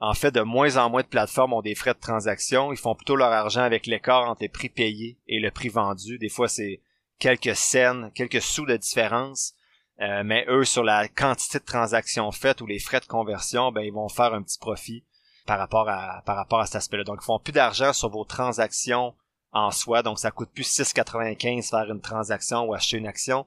En 0.00 0.14
fait, 0.14 0.32
de 0.32 0.40
moins 0.40 0.78
en 0.78 0.90
moins 0.90 1.02
de 1.02 1.06
plateformes 1.06 1.52
ont 1.52 1.62
des 1.62 1.76
frais 1.76 1.94
de 1.94 2.00
transaction. 2.00 2.72
Ils 2.72 2.78
font 2.78 2.96
plutôt 2.96 3.14
leur 3.14 3.30
argent 3.30 3.62
avec 3.62 3.86
l'écart 3.86 4.28
entre 4.28 4.42
les 4.42 4.48
prix 4.48 4.68
payés 4.68 5.16
et 5.28 5.38
le 5.38 5.52
prix 5.52 5.68
vendu. 5.68 6.18
Des 6.18 6.28
fois, 6.28 6.48
c'est 6.48 6.80
quelques 7.20 7.54
scènes, 7.54 8.10
quelques 8.14 8.42
sous 8.42 8.66
de 8.66 8.76
différence. 8.76 9.54
Euh, 10.00 10.22
mais 10.24 10.44
eux, 10.48 10.64
sur 10.64 10.82
la 10.82 11.06
quantité 11.06 11.60
de 11.60 11.64
transactions 11.64 12.32
faites 12.32 12.60
ou 12.60 12.66
les 12.66 12.80
frais 12.80 12.98
de 12.98 13.06
conversion, 13.06 13.70
ben 13.70 13.82
ils 13.82 13.92
vont 13.92 14.08
faire 14.08 14.34
un 14.34 14.42
petit 14.42 14.58
profit 14.58 15.04
par 15.46 15.58
rapport 15.58 15.88
à 15.88 16.22
par 16.26 16.34
rapport 16.34 16.58
à 16.58 16.66
cet 16.66 16.76
aspect-là. 16.76 17.04
Donc, 17.04 17.20
ils 17.22 17.24
font 17.24 17.38
plus 17.38 17.52
d'argent 17.52 17.92
sur 17.92 18.08
vos 18.08 18.24
transactions 18.24 19.14
en 19.52 19.70
soi. 19.70 20.02
Donc, 20.02 20.18
ça 20.18 20.32
coûte 20.32 20.50
plus 20.52 20.68
6,95 20.68 21.70
faire 21.70 21.90
une 21.90 22.00
transaction 22.00 22.64
ou 22.64 22.74
acheter 22.74 22.96
une 22.96 23.06
action, 23.06 23.46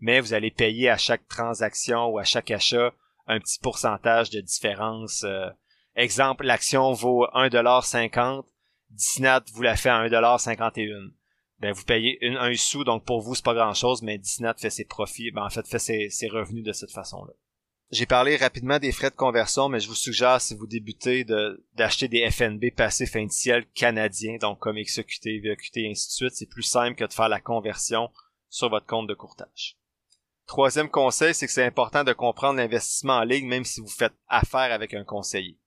mais 0.00 0.20
vous 0.20 0.34
allez 0.34 0.50
payer 0.50 0.88
à 0.88 0.96
chaque 0.96 1.26
transaction 1.28 2.06
ou 2.06 2.18
à 2.18 2.24
chaque 2.24 2.50
achat 2.50 2.92
un 3.26 3.40
petit 3.40 3.58
pourcentage 3.58 4.30
de 4.30 4.40
différence. 4.40 5.24
Euh, 5.24 5.48
exemple, 5.94 6.44
l'action 6.44 6.92
vaut 6.92 7.26
1,50$, 7.34 8.44
Disney 8.90 9.38
vous 9.52 9.62
la 9.62 9.76
fait 9.76 9.88
à 9.88 10.06
1,51$ 10.06 11.12
ben 11.58 11.72
vous 11.72 11.84
payez 11.84 12.18
une, 12.20 12.36
un 12.36 12.54
sou, 12.54 12.84
donc 12.84 13.04
pour 13.04 13.20
vous 13.20 13.34
c'est 13.34 13.44
pas 13.44 13.54
grand 13.54 13.74
chose, 13.74 14.02
mais 14.02 14.18
Disney 14.18 14.50
fait 14.58 14.70
ses 14.70 14.84
profits, 14.84 15.30
ben 15.30 15.44
en 15.44 15.50
fait 15.50 15.66
fait 15.66 15.78
ses, 15.78 16.28
revenus 16.28 16.64
de 16.64 16.72
cette 16.72 16.90
façon-là. 16.90 17.32
J'ai 17.92 18.06
parlé 18.06 18.36
rapidement 18.36 18.78
des 18.78 18.92
frais 18.92 19.10
de 19.10 19.16
conversion, 19.16 19.68
mais 19.68 19.78
je 19.78 19.88
vous 19.88 19.94
suggère 19.94 20.40
si 20.40 20.54
vous 20.54 20.66
débutez 20.66 21.24
de 21.24 21.64
d'acheter 21.74 22.08
des 22.08 22.28
FNB 22.30 22.72
passifs 22.74 23.16
indiciels 23.16 23.64
canadiens, 23.74 24.36
donc 24.38 24.58
comme 24.58 24.76
XQT, 24.76 25.40
VQT 25.40 25.80
et 25.82 25.90
ainsi 25.90 26.08
de 26.08 26.12
suite, 26.12 26.34
c'est 26.34 26.50
plus 26.50 26.62
simple 26.62 26.96
que 26.96 27.04
de 27.04 27.12
faire 27.12 27.28
la 27.28 27.40
conversion 27.40 28.10
sur 28.50 28.68
votre 28.68 28.86
compte 28.86 29.08
de 29.08 29.14
courtage. 29.14 29.76
Troisième 30.46 30.88
conseil, 30.88 31.34
c'est 31.34 31.46
que 31.46 31.52
c'est 31.52 31.64
important 31.64 32.04
de 32.04 32.12
comprendre 32.12 32.58
l'investissement 32.58 33.18
en 33.18 33.24
ligne 33.24 33.48
même 33.48 33.64
si 33.64 33.80
vous 33.80 33.88
faites 33.88 34.14
affaire 34.28 34.72
avec 34.72 34.94
un 34.94 35.04
conseiller. 35.04 35.58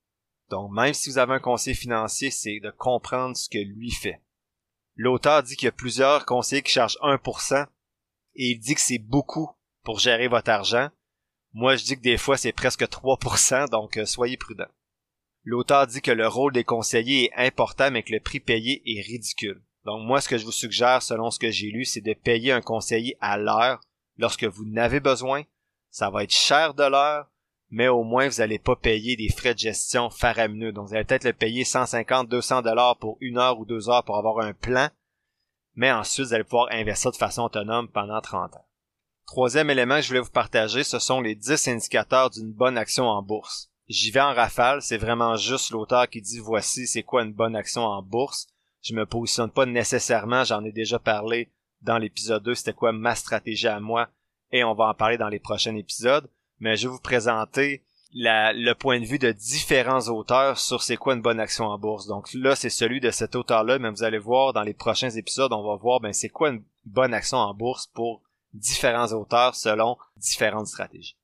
Donc 0.49 0.71
même 0.71 0.93
si 0.93 1.09
vous 1.09 1.17
avez 1.17 1.33
un 1.33 1.39
conseiller 1.39 1.75
financier, 1.75 2.31
c'est 2.31 2.59
de 2.59 2.71
comprendre 2.71 3.35
ce 3.35 3.49
que 3.49 3.57
lui 3.57 3.91
fait. 3.91 4.21
L'auteur 4.95 5.43
dit 5.43 5.55
qu'il 5.55 5.65
y 5.65 5.69
a 5.69 5.73
plusieurs 5.73 6.25
conseillers 6.25 6.61
qui 6.61 6.71
chargent 6.71 6.97
1% 7.01 7.67
et 8.35 8.51
il 8.51 8.59
dit 8.59 8.75
que 8.75 8.81
c'est 8.81 8.99
beaucoup 8.99 9.49
pour 9.83 9.99
gérer 9.99 10.27
votre 10.27 10.49
argent. 10.49 10.89
Moi, 11.53 11.75
je 11.75 11.83
dis 11.83 11.95
que 11.95 12.01
des 12.01 12.17
fois, 12.17 12.37
c'est 12.37 12.51
presque 12.51 12.83
3%, 12.83 13.69
donc 13.69 13.97
euh, 13.97 14.05
soyez 14.05 14.37
prudent. 14.37 14.67
L'auteur 15.43 15.87
dit 15.87 16.01
que 16.01 16.11
le 16.11 16.27
rôle 16.27 16.53
des 16.53 16.63
conseillers 16.63 17.31
est 17.33 17.47
important, 17.47 17.89
mais 17.91 18.03
que 18.03 18.11
le 18.11 18.19
prix 18.19 18.39
payé 18.39 18.81
est 18.85 19.01
ridicule. 19.01 19.63
Donc 19.85 20.05
moi, 20.05 20.21
ce 20.21 20.29
que 20.29 20.37
je 20.37 20.45
vous 20.45 20.51
suggère, 20.51 21.01
selon 21.01 21.31
ce 21.31 21.39
que 21.39 21.49
j'ai 21.49 21.71
lu, 21.71 21.85
c'est 21.85 22.01
de 22.01 22.13
payer 22.13 22.51
un 22.51 22.61
conseiller 22.61 23.17
à 23.19 23.37
l'heure 23.37 23.79
lorsque 24.19 24.43
vous 24.43 24.65
n'avez 24.65 24.99
besoin. 24.99 25.43
Ça 25.89 26.11
va 26.11 26.23
être 26.23 26.33
cher 26.33 26.75
de 26.75 26.83
l'heure, 26.83 27.31
mais 27.71 27.87
au 27.87 28.03
moins 28.03 28.27
vous 28.27 28.37
n'allez 28.37 28.59
pas 28.59 28.75
payer 28.75 29.15
des 29.15 29.29
frais 29.29 29.55
de 29.55 29.59
gestion 29.59 30.11
faramineux. 30.11 30.71
Donc 30.71 30.89
vous 30.89 30.93
allez 30.93 31.05
peut-être 31.05 31.23
le 31.23 31.33
payer 31.33 31.63
150, 31.63 32.29
200 32.29 32.61
dollars 32.61 32.97
pour 32.97 33.17
une 33.21 33.39
heure 33.39 33.59
ou 33.59 33.65
deux 33.65 33.89
heures 33.89 34.03
pour 34.03 34.17
avoir 34.17 34.45
un 34.45 34.53
plan, 34.53 34.89
mais 35.73 35.91
ensuite 35.91 36.27
vous 36.27 36.33
allez 36.33 36.43
pouvoir 36.43 36.67
investir 36.71 37.11
de 37.11 37.15
façon 37.15 37.43
autonome 37.43 37.87
pendant 37.87 38.21
30 38.21 38.55
ans. 38.55 38.65
Troisième 39.25 39.69
élément 39.69 39.95
que 39.95 40.01
je 40.01 40.07
voulais 40.09 40.19
vous 40.19 40.29
partager, 40.29 40.83
ce 40.83 40.99
sont 40.99 41.21
les 41.21 41.35
10 41.35 41.67
indicateurs 41.67 42.29
d'une 42.29 42.51
bonne 42.51 42.77
action 42.77 43.05
en 43.05 43.23
bourse. 43.23 43.71
J'y 43.87 44.11
vais 44.11 44.21
en 44.21 44.33
rafale, 44.33 44.81
c'est 44.81 44.97
vraiment 44.97 45.35
juste 45.35 45.71
l'auteur 45.71 46.07
qui 46.09 46.21
dit 46.21 46.39
voici 46.39 46.85
c'est 46.85 47.03
quoi 47.03 47.23
une 47.23 47.33
bonne 47.33 47.55
action 47.55 47.83
en 47.83 48.03
bourse. 48.03 48.47
Je 48.81 48.93
me 48.93 49.05
positionne 49.05 49.49
pas 49.49 49.65
nécessairement, 49.65 50.43
j'en 50.43 50.63
ai 50.63 50.71
déjà 50.71 50.99
parlé 50.99 51.51
dans 51.81 51.97
l'épisode 51.97 52.43
2, 52.43 52.55
c'était 52.55 52.73
quoi 52.73 52.91
ma 52.91 53.15
stratégie 53.15 53.67
à 53.67 53.79
moi, 53.79 54.09
et 54.51 54.63
on 54.63 54.73
va 54.73 54.85
en 54.85 54.93
parler 54.93 55.17
dans 55.17 55.29
les 55.29 55.39
prochains 55.39 55.75
épisodes, 55.75 56.29
mais 56.59 56.75
je 56.75 56.87
vais 56.87 56.93
vous 56.93 57.01
présenter 57.01 57.83
le 58.13 58.73
point 58.73 58.99
de 58.99 59.05
vue 59.05 59.19
de 59.19 59.31
différents 59.31 60.07
auteurs 60.09 60.57
sur 60.57 60.81
c'est 60.81 60.97
quoi 60.97 61.13
une 61.13 61.21
bonne 61.21 61.39
action 61.39 61.65
en 61.65 61.77
bourse. 61.77 62.07
Donc 62.07 62.33
là, 62.33 62.55
c'est 62.55 62.69
celui 62.69 62.99
de 62.99 63.11
cet 63.11 63.35
auteur-là, 63.35 63.77
mais 63.77 63.91
vous 63.91 64.03
allez 64.03 64.17
voir 64.17 64.53
dans 64.53 64.63
les 64.63 64.73
prochains 64.73 65.11
épisodes, 65.11 65.53
on 65.53 65.67
va 65.67 65.75
voir 65.75 65.99
ben 65.99 66.11
c'est 66.11 66.29
quoi 66.29 66.49
une 66.49 66.63
bonne 66.85 67.13
action 67.13 67.37
en 67.37 67.53
bourse 67.53 67.87
pour 67.87 68.23
différents 68.53 69.13
auteurs 69.13 69.55
selon 69.55 69.97
différentes 70.17 70.67
stratégies. 70.67 71.17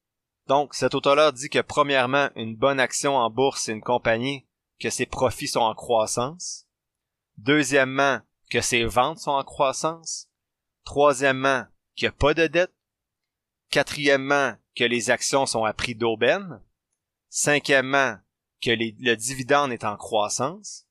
Donc, 0.47 0.75
cet 0.75 0.93
auteur-là 0.93 1.31
dit 1.31 1.49
que 1.49 1.59
premièrement, 1.59 2.29
une 2.35 2.55
bonne 2.55 2.79
action 2.79 3.17
en 3.17 3.31
bourse, 3.31 3.63
c'est 3.63 3.71
une 3.71 3.81
compagnie 3.81 4.45
que 4.79 4.91
ses 4.91 5.07
profits 5.07 5.47
sont 5.47 5.61
en 5.61 5.73
croissance. 5.73 6.67
Deuxièmement, 7.37 8.19
que 8.51 8.61
ses 8.61 8.85
ventes 8.85 9.17
sont 9.17 9.31
en 9.31 9.43
croissance. 9.43 10.29
Troisièmement, 10.85 11.65
qu'il 11.95 12.05
n'y 12.07 12.09
a 12.09 12.17
pas 12.17 12.33
de 12.33 12.47
dette. 12.47 12.73
Quatrièmement, 13.69 14.55
que 14.75 14.83
les 14.83 15.09
actions 15.09 15.45
sont 15.45 15.65
à 15.65 15.73
prix 15.73 15.95
d'aubaine. 15.95 16.61
Cinquièmement, 17.29 18.17
que 18.61 18.71
le 18.71 19.15
dividende 19.15 19.71
est 19.71 19.83
en 19.83 19.97
croissance. 19.97 20.85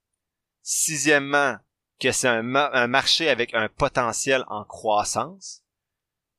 Sixièmement, 0.63 1.57
que 2.01 2.13
c'est 2.13 2.29
un, 2.29 2.43
marché 2.87 3.29
avec 3.29 3.55
un 3.55 3.69
potentiel 3.69 4.45
en 4.49 4.65
croissance. 4.65 5.63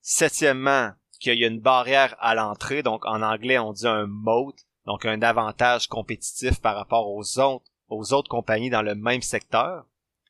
Septièmement, 0.00 0.92
qu'il 1.18 1.38
y 1.38 1.44
a 1.44 1.48
une 1.48 1.60
barrière 1.60 2.14
à 2.20 2.34
l'entrée, 2.34 2.82
donc 2.82 3.04
en 3.06 3.22
anglais 3.22 3.58
on 3.58 3.72
dit 3.72 3.86
un 3.86 4.06
moat, 4.06 4.52
donc 4.84 5.04
un 5.04 5.22
avantage 5.22 5.88
compétitif 5.88 6.60
par 6.60 6.76
rapport 6.76 7.10
aux 7.10 7.38
autres, 7.38 7.64
aux 7.88 8.12
autres 8.12 8.28
compagnies 8.28 8.70
dans 8.70 8.82
le 8.82 8.94
même 8.94 9.22
secteur. 9.22 9.86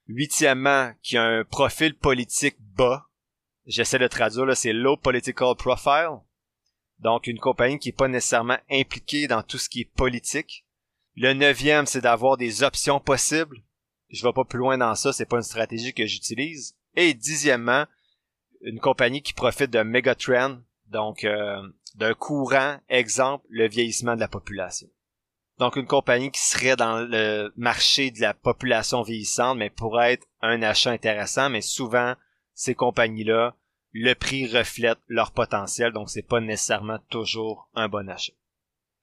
Huitièmement, 0.06 0.92
qu'il 1.02 1.16
y 1.16 1.18
a 1.18 1.24
un 1.24 1.44
profil 1.44 1.96
politique 1.96 2.56
bas. 2.60 3.06
J'essaie 3.66 3.98
de 3.98 4.06
traduire, 4.06 4.56
c'est 4.56 4.72
low 4.72 4.96
political 4.96 5.54
profile. 5.56 6.20
Donc, 6.98 7.26
une 7.26 7.38
compagnie 7.38 7.78
qui 7.78 7.88
n'est 7.88 7.96
pas 7.96 8.08
nécessairement 8.08 8.58
impliquée 8.70 9.26
dans 9.26 9.42
tout 9.42 9.58
ce 9.58 9.68
qui 9.68 9.80
est 9.82 9.94
politique. 9.96 10.64
Le 11.16 11.32
neuvième, 11.32 11.86
c'est 11.86 12.00
d'avoir 12.00 12.36
des 12.36 12.62
options 12.62 13.00
possibles. 13.00 13.58
Je 14.08 14.24
vais 14.24 14.32
pas 14.32 14.44
plus 14.44 14.58
loin 14.58 14.78
dans 14.78 14.94
ça, 14.94 15.12
c'est 15.12 15.26
pas 15.26 15.36
une 15.36 15.42
stratégie 15.42 15.92
que 15.92 16.06
j'utilise. 16.06 16.76
Et 16.94 17.12
dixièmement, 17.12 17.86
une 18.62 18.80
compagnie 18.80 19.22
qui 19.22 19.32
profite 19.32 19.70
d'un 19.70 19.84
mégatrend, 19.84 20.58
donc 20.86 21.24
euh, 21.24 21.60
d'un 21.96 22.14
courant, 22.14 22.78
exemple, 22.88 23.44
le 23.48 23.68
vieillissement 23.68 24.14
de 24.14 24.20
la 24.20 24.28
population. 24.28 24.88
Donc 25.58 25.76
une 25.76 25.86
compagnie 25.86 26.30
qui 26.30 26.40
serait 26.40 26.76
dans 26.76 27.00
le 27.00 27.52
marché 27.56 28.10
de 28.10 28.20
la 28.20 28.34
population 28.34 29.02
vieillissante, 29.02 29.58
mais 29.58 29.70
pourrait 29.70 30.14
être 30.14 30.26
un 30.42 30.62
achat 30.62 30.90
intéressant, 30.90 31.48
mais 31.48 31.62
souvent, 31.62 32.14
ces 32.56 32.74
compagnies-là 32.74 33.54
le 33.92 34.14
prix 34.14 34.46
reflète 34.46 34.98
leur 35.08 35.30
potentiel, 35.30 35.92
donc 35.92 36.10
c'est 36.10 36.22
pas 36.26 36.40
nécessairement 36.40 36.98
toujours 37.08 37.70
un 37.74 37.88
bon 37.88 38.08
achat. 38.10 38.34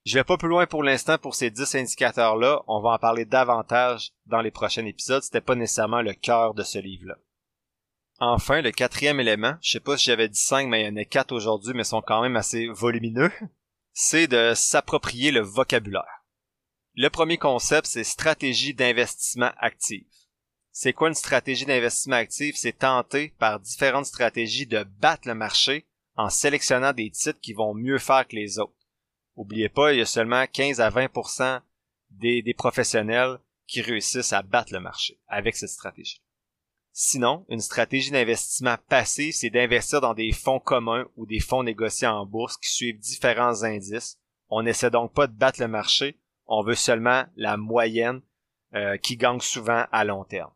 Je 0.04 0.14
vais 0.14 0.24
pas 0.24 0.36
plus 0.36 0.48
loin 0.48 0.66
pour 0.66 0.84
l'instant 0.84 1.18
pour 1.18 1.34
ces 1.34 1.50
10 1.50 1.74
indicateurs-là, 1.74 2.62
on 2.68 2.80
va 2.80 2.90
en 2.90 2.98
parler 2.98 3.24
davantage 3.24 4.12
dans 4.26 4.40
les 4.40 4.50
prochains 4.50 4.84
épisodes, 4.84 5.22
c'était 5.22 5.40
pas 5.40 5.56
nécessairement 5.56 6.02
le 6.02 6.12
cœur 6.12 6.54
de 6.54 6.62
ce 6.62 6.78
livre-là. 6.78 7.16
Enfin, 8.20 8.60
le 8.60 8.70
quatrième 8.70 9.18
élément, 9.18 9.56
je 9.60 9.72
sais 9.72 9.80
pas 9.80 9.96
si 9.96 10.04
j'avais 10.04 10.28
dit 10.28 10.38
5, 10.38 10.68
mais 10.68 10.82
il 10.82 10.86
y 10.86 10.90
en 10.90 10.96
a 10.96 11.04
4 11.04 11.32
aujourd'hui, 11.32 11.72
mais 11.74 11.82
sont 11.82 12.02
quand 12.02 12.22
même 12.22 12.36
assez 12.36 12.68
volumineux, 12.68 13.32
c'est 13.92 14.28
de 14.28 14.52
s'approprier 14.54 15.32
le 15.32 15.40
vocabulaire. 15.40 16.24
Le 16.94 17.08
premier 17.08 17.38
concept, 17.38 17.88
c'est 17.88 18.04
stratégie 18.04 18.74
d'investissement 18.74 19.50
active. 19.58 20.06
C'est 20.76 20.92
quoi 20.92 21.06
une 21.06 21.14
stratégie 21.14 21.66
d'investissement 21.66 22.16
actif? 22.16 22.56
C'est 22.56 22.80
tenter 22.80 23.32
par 23.38 23.60
différentes 23.60 24.06
stratégies 24.06 24.66
de 24.66 24.82
battre 24.82 25.28
le 25.28 25.36
marché 25.36 25.86
en 26.16 26.28
sélectionnant 26.28 26.92
des 26.92 27.10
titres 27.10 27.40
qui 27.40 27.52
vont 27.52 27.74
mieux 27.74 28.00
faire 28.00 28.26
que 28.26 28.34
les 28.34 28.58
autres. 28.58 28.74
Oubliez 29.36 29.68
pas, 29.68 29.92
il 29.92 30.00
y 30.00 30.02
a 30.02 30.06
seulement 30.06 30.44
15 30.52 30.80
à 30.80 30.90
20 30.90 31.62
des, 32.10 32.42
des 32.42 32.54
professionnels 32.54 33.38
qui 33.68 33.82
réussissent 33.82 34.32
à 34.32 34.42
battre 34.42 34.72
le 34.72 34.80
marché 34.80 35.20
avec 35.28 35.54
cette 35.54 35.68
stratégie. 35.68 36.24
Sinon, 36.90 37.46
une 37.48 37.60
stratégie 37.60 38.10
d'investissement 38.10 38.76
passif, 38.88 39.36
c'est 39.36 39.50
d'investir 39.50 40.00
dans 40.00 40.14
des 40.14 40.32
fonds 40.32 40.58
communs 40.58 41.06
ou 41.16 41.24
des 41.24 41.40
fonds 41.40 41.62
négociés 41.62 42.08
en 42.08 42.26
bourse 42.26 42.56
qui 42.56 42.68
suivent 42.68 42.98
différents 42.98 43.62
indices. 43.62 44.18
On 44.48 44.64
n'essaie 44.64 44.90
donc 44.90 45.14
pas 45.14 45.28
de 45.28 45.36
battre 45.36 45.60
le 45.60 45.68
marché, 45.68 46.18
on 46.46 46.64
veut 46.64 46.74
seulement 46.74 47.26
la 47.36 47.56
moyenne 47.56 48.22
euh, 48.74 48.96
qui 48.96 49.16
gagne 49.16 49.38
souvent 49.38 49.86
à 49.92 50.04
long 50.04 50.24
terme. 50.24 50.50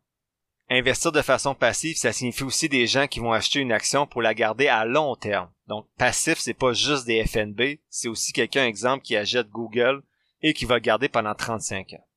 Investir 0.71 1.11
de 1.11 1.23
façon 1.23 1.55
passive, 1.55 1.97
ça 1.97 2.13
signifie 2.13 2.43
aussi 2.43 2.69
des 2.69 2.85
gens 2.85 3.07
qui 3.07 3.19
vont 3.19 3.31
acheter 3.31 3.59
une 3.59 3.71
action 3.71 4.05
pour 4.05 4.21
la 4.21 4.35
garder 4.35 4.67
à 4.67 4.85
long 4.85 5.15
terme. 5.15 5.49
Donc, 5.67 5.87
passif, 5.97 6.37
c'est 6.37 6.53
pas 6.53 6.73
juste 6.73 7.05
des 7.05 7.25
FNB, 7.25 7.79
c'est 7.89 8.07
aussi 8.07 8.33
quelqu'un, 8.33 8.67
exemple, 8.67 9.03
qui 9.03 9.15
achète 9.15 9.49
Google 9.49 10.03
et 10.41 10.53
qui 10.53 10.65
va 10.65 10.79
garder 10.79 11.09
pendant 11.09 11.33
35 11.33 11.93
ans. 11.93 12.07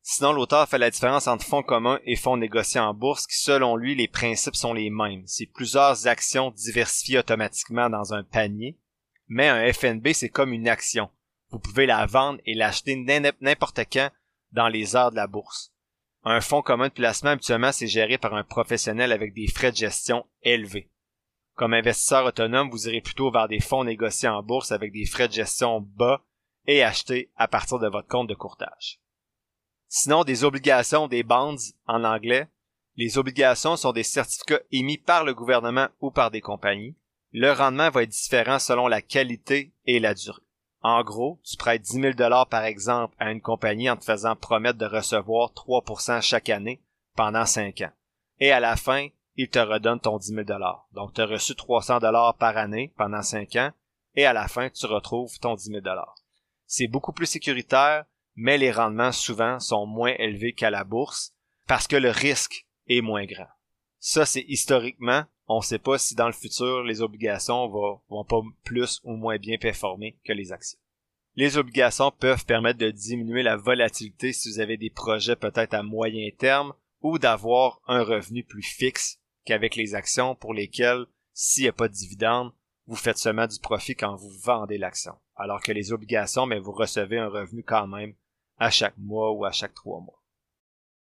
Sinon, 0.00 0.32
l'auteur 0.32 0.68
fait 0.68 0.78
la 0.78 0.90
différence 0.90 1.28
entre 1.28 1.44
fonds 1.44 1.62
communs 1.62 2.00
et 2.04 2.16
fonds 2.16 2.38
négociés 2.38 2.80
en 2.80 2.94
bourse, 2.94 3.26
qui 3.26 3.36
selon 3.36 3.76
lui, 3.76 3.94
les 3.94 4.08
principes 4.08 4.56
sont 4.56 4.72
les 4.72 4.90
mêmes. 4.90 5.22
C'est 5.26 5.46
plusieurs 5.46 6.06
actions 6.08 6.50
diversifiées 6.50 7.18
automatiquement 7.18 7.90
dans 7.90 8.14
un 8.14 8.24
panier, 8.24 8.78
mais 9.28 9.48
un 9.48 9.72
FNB, 9.72 10.08
c'est 10.12 10.30
comme 10.30 10.52
une 10.52 10.66
action. 10.66 11.10
Vous 11.50 11.58
pouvez 11.58 11.86
la 11.86 12.06
vendre 12.06 12.40
et 12.46 12.54
l'acheter 12.54 12.96
n'importe 13.40 13.80
quand 13.92 14.10
dans 14.50 14.68
les 14.68 14.96
heures 14.96 15.10
de 15.10 15.16
la 15.16 15.26
bourse. 15.26 15.71
Un 16.24 16.40
fonds 16.40 16.62
commun 16.62 16.88
de 16.88 16.92
placement, 16.92 17.30
habituellement, 17.30 17.72
c'est 17.72 17.88
géré 17.88 18.16
par 18.16 18.34
un 18.34 18.44
professionnel 18.44 19.10
avec 19.10 19.34
des 19.34 19.48
frais 19.48 19.72
de 19.72 19.76
gestion 19.76 20.24
élevés. 20.42 20.88
Comme 21.54 21.74
investisseur 21.74 22.24
autonome, 22.24 22.70
vous 22.70 22.88
irez 22.88 23.00
plutôt 23.00 23.30
vers 23.30 23.48
des 23.48 23.60
fonds 23.60 23.84
négociés 23.84 24.28
en 24.28 24.42
bourse 24.42 24.72
avec 24.72 24.92
des 24.92 25.04
frais 25.04 25.28
de 25.28 25.32
gestion 25.32 25.80
bas 25.80 26.24
et 26.66 26.82
achetés 26.82 27.30
à 27.36 27.48
partir 27.48 27.78
de 27.78 27.88
votre 27.88 28.08
compte 28.08 28.28
de 28.28 28.34
courtage. 28.34 29.00
Sinon, 29.88 30.24
des 30.24 30.44
obligations, 30.44 31.08
des 31.08 31.22
bonds 31.22 31.56
en 31.86 32.04
anglais. 32.04 32.48
Les 32.96 33.18
obligations 33.18 33.76
sont 33.76 33.92
des 33.92 34.02
certificats 34.02 34.60
émis 34.70 34.98
par 34.98 35.24
le 35.24 35.34
gouvernement 35.34 35.88
ou 36.00 36.10
par 36.10 36.30
des 36.30 36.40
compagnies. 36.40 36.96
Le 37.32 37.50
rendement 37.50 37.90
va 37.90 38.02
être 38.02 38.10
différent 38.10 38.58
selon 38.58 38.86
la 38.86 39.02
qualité 39.02 39.72
et 39.86 39.98
la 39.98 40.14
durée. 40.14 40.42
En 40.82 41.04
gros, 41.04 41.40
tu 41.44 41.56
prêtes 41.56 41.82
10 41.82 42.00
000 42.00 42.12
dollars 42.14 42.48
par 42.48 42.64
exemple 42.64 43.14
à 43.18 43.30
une 43.30 43.40
compagnie 43.40 43.88
en 43.88 43.96
te 43.96 44.04
faisant 44.04 44.34
promettre 44.34 44.78
de 44.78 44.86
recevoir 44.86 45.52
3% 45.52 46.20
chaque 46.20 46.48
année 46.48 46.82
pendant 47.14 47.46
5 47.46 47.82
ans. 47.82 47.92
Et 48.40 48.50
à 48.50 48.58
la 48.58 48.76
fin, 48.76 49.08
ils 49.36 49.48
te 49.48 49.60
redonnent 49.60 50.00
ton 50.00 50.18
10 50.18 50.26
000 50.26 50.44
dollars. 50.44 50.88
Donc, 50.92 51.14
tu 51.14 51.20
as 51.20 51.26
reçu 51.26 51.54
300 51.54 52.00
dollars 52.00 52.36
par 52.36 52.56
année 52.56 52.92
pendant 52.96 53.22
5 53.22 53.56
ans 53.56 53.70
et 54.14 54.26
à 54.26 54.32
la 54.32 54.48
fin, 54.48 54.68
tu 54.70 54.86
retrouves 54.86 55.38
ton 55.38 55.54
10 55.54 55.64
000 55.70 55.80
dollars. 55.80 56.16
C'est 56.66 56.88
beaucoup 56.88 57.12
plus 57.12 57.26
sécuritaire, 57.26 58.04
mais 58.34 58.58
les 58.58 58.72
rendements 58.72 59.12
souvent 59.12 59.60
sont 59.60 59.86
moins 59.86 60.14
élevés 60.18 60.52
qu'à 60.52 60.70
la 60.70 60.84
bourse 60.84 61.32
parce 61.68 61.86
que 61.86 61.96
le 61.96 62.10
risque 62.10 62.66
est 62.88 63.02
moins 63.02 63.24
grand. 63.24 63.48
Ça, 64.04 64.26
c'est 64.26 64.44
historiquement 64.48 65.26
on 65.46 65.58
ne 65.58 65.62
sait 65.62 65.78
pas 65.78 65.96
si 65.96 66.16
dans 66.16 66.26
le 66.26 66.32
futur, 66.32 66.82
les 66.82 67.02
obligations 67.02 67.68
vont, 67.68 68.00
vont 68.08 68.24
pas 68.24 68.40
plus 68.64 69.00
ou 69.04 69.12
moins 69.12 69.38
bien 69.38 69.58
performer 69.58 70.18
que 70.24 70.32
les 70.32 70.50
actions. 70.50 70.78
Les 71.36 71.56
obligations 71.56 72.10
peuvent 72.10 72.44
permettre 72.44 72.80
de 72.80 72.90
diminuer 72.90 73.44
la 73.44 73.56
volatilité 73.56 74.32
si 74.32 74.50
vous 74.50 74.60
avez 74.60 74.76
des 74.76 74.90
projets 74.90 75.36
peut-être 75.36 75.74
à 75.74 75.84
moyen 75.84 76.30
terme 76.36 76.72
ou 77.00 77.18
d'avoir 77.18 77.80
un 77.86 78.02
revenu 78.02 78.44
plus 78.44 78.62
fixe 78.62 79.20
qu'avec 79.44 79.76
les 79.76 79.94
actions 79.94 80.34
pour 80.34 80.52
lesquelles, 80.52 81.06
s'il 81.32 81.64
n'y 81.64 81.68
a 81.68 81.72
pas 81.72 81.88
de 81.88 81.94
dividende, 81.94 82.52
vous 82.86 82.96
faites 82.96 83.18
seulement 83.18 83.46
du 83.46 83.60
profit 83.60 83.94
quand 83.94 84.16
vous 84.16 84.32
vendez 84.42 84.78
l'action. 84.78 85.14
Alors 85.36 85.62
que 85.62 85.72
les 85.72 85.92
obligations, 85.92 86.46
mais 86.46 86.58
vous 86.58 86.72
recevez 86.72 87.18
un 87.18 87.28
revenu 87.28 87.62
quand 87.62 87.86
même 87.86 88.14
à 88.58 88.70
chaque 88.70 88.98
mois 88.98 89.32
ou 89.32 89.44
à 89.44 89.52
chaque 89.52 89.74
trois 89.74 90.00
mois. 90.00 90.21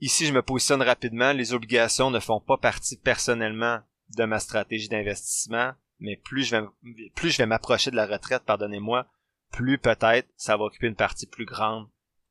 Ici, 0.00 0.26
je 0.26 0.32
me 0.32 0.42
positionne 0.42 0.82
rapidement. 0.82 1.32
Les 1.32 1.52
obligations 1.52 2.10
ne 2.10 2.20
font 2.20 2.40
pas 2.40 2.56
partie 2.56 2.96
personnellement 2.96 3.80
de 4.16 4.24
ma 4.24 4.40
stratégie 4.40 4.88
d'investissement, 4.88 5.72
mais 5.98 6.16
plus 6.16 6.44
je 6.44 7.38
vais, 7.38 7.46
m'approcher 7.46 7.90
de 7.90 7.96
la 7.96 8.06
retraite, 8.06 8.42
pardonnez-moi, 8.44 9.06
plus 9.52 9.78
peut-être 9.78 10.28
ça 10.36 10.56
va 10.56 10.64
occuper 10.64 10.86
une 10.86 10.96
partie 10.96 11.26
plus 11.26 11.44
grande 11.44 11.88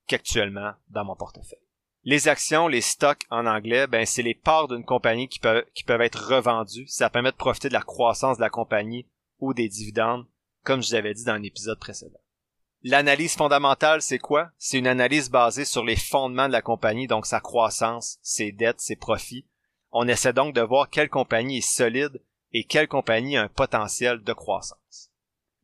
qu'actuellement 0.07 0.73
dans 0.89 1.05
mon 1.05 1.15
portefeuille. 1.15 1.59
Les 2.03 2.27
actions, 2.27 2.67
les 2.67 2.81
stocks 2.81 3.25
en 3.29 3.45
anglais, 3.45 3.85
ben 3.85 4.05
c'est 4.05 4.23
les 4.23 4.33
parts 4.33 4.67
d'une 4.67 4.85
compagnie 4.85 5.27
qui 5.27 5.39
peuvent, 5.39 5.65
qui 5.75 5.83
peuvent 5.83 6.01
être 6.01 6.29
revendues. 6.29 6.87
Ça 6.87 7.09
permet 7.09 7.31
de 7.31 7.37
profiter 7.37 7.67
de 7.67 7.73
la 7.73 7.81
croissance 7.81 8.37
de 8.37 8.41
la 8.41 8.49
compagnie 8.49 9.05
ou 9.39 9.53
des 9.53 9.67
dividendes, 9.67 10.25
comme 10.63 10.81
je 10.81 10.89
vous 10.89 10.95
avais 10.95 11.13
dit 11.13 11.25
dans 11.25 11.35
l'épisode 11.35 11.77
précédent. 11.77 12.19
L'analyse 12.83 13.35
fondamentale, 13.35 14.01
c'est 14.01 14.19
quoi? 14.19 14.51
C'est 14.57 14.77
une 14.77 14.87
analyse 14.87 15.29
basée 15.29 15.65
sur 15.65 15.83
les 15.83 15.97
fondements 15.97 16.47
de 16.47 16.53
la 16.53 16.61
compagnie, 16.61 17.07
donc 17.07 17.25
sa 17.25 17.41
croissance, 17.41 18.19
ses 18.21 18.53
dettes, 18.53 18.79
ses 18.79 18.95
profits. 18.95 19.45
On 19.91 20.07
essaie 20.07 20.31
donc 20.31 20.55
de 20.55 20.61
voir 20.61 20.89
quelle 20.89 21.09
compagnie 21.09 21.57
est 21.57 21.69
solide 21.69 22.21
et 22.53 22.63
quelle 22.63 22.87
compagnie 22.87 23.35
a 23.35 23.43
un 23.43 23.47
potentiel 23.49 24.23
de 24.23 24.33
croissance. 24.33 25.11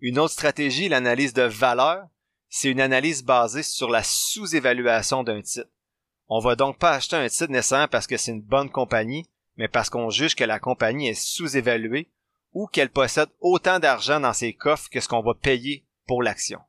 Une 0.02 0.20
autre 0.20 0.34
stratégie, 0.34 0.90
l'analyse 0.90 1.34
de 1.34 1.44
valeur, 1.44 2.06
c'est 2.50 2.70
une 2.70 2.82
analyse 2.82 3.24
basée 3.24 3.64
sur 3.64 3.90
la 3.90 4.04
sous-évaluation 4.04 5.24
d'un 5.24 5.42
titre. 5.42 5.70
On 6.28 6.40
va 6.40 6.56
donc 6.56 6.78
pas 6.78 6.92
acheter 6.92 7.16
un 7.16 7.30
titre 7.30 7.52
nécessairement 7.52 7.88
parce 7.88 8.08
que 8.08 8.18
c'est 8.18 8.32
une 8.32 8.42
bonne 8.42 8.70
compagnie, 8.70 9.26
mais 9.56 9.70
parce 9.70 9.90
qu'on 9.90 10.10
juge 10.10 10.36
que 10.36 10.44
la 10.44 10.60
compagnie 10.60 11.08
est 11.08 11.14
sous-évaluée 11.14 12.10
ou 12.52 12.68
qu'elle 12.68 12.92
possède 12.92 13.30
autant 13.40 13.80
d'argent 13.80 14.20
dans 14.20 14.34
ses 14.34 14.54
coffres 14.54 14.90
que 14.90 15.00
ce 15.00 15.08
qu'on 15.08 15.22
va 15.22 15.34
payer 15.34 15.86
pour 16.08 16.22
l'action. 16.22 16.60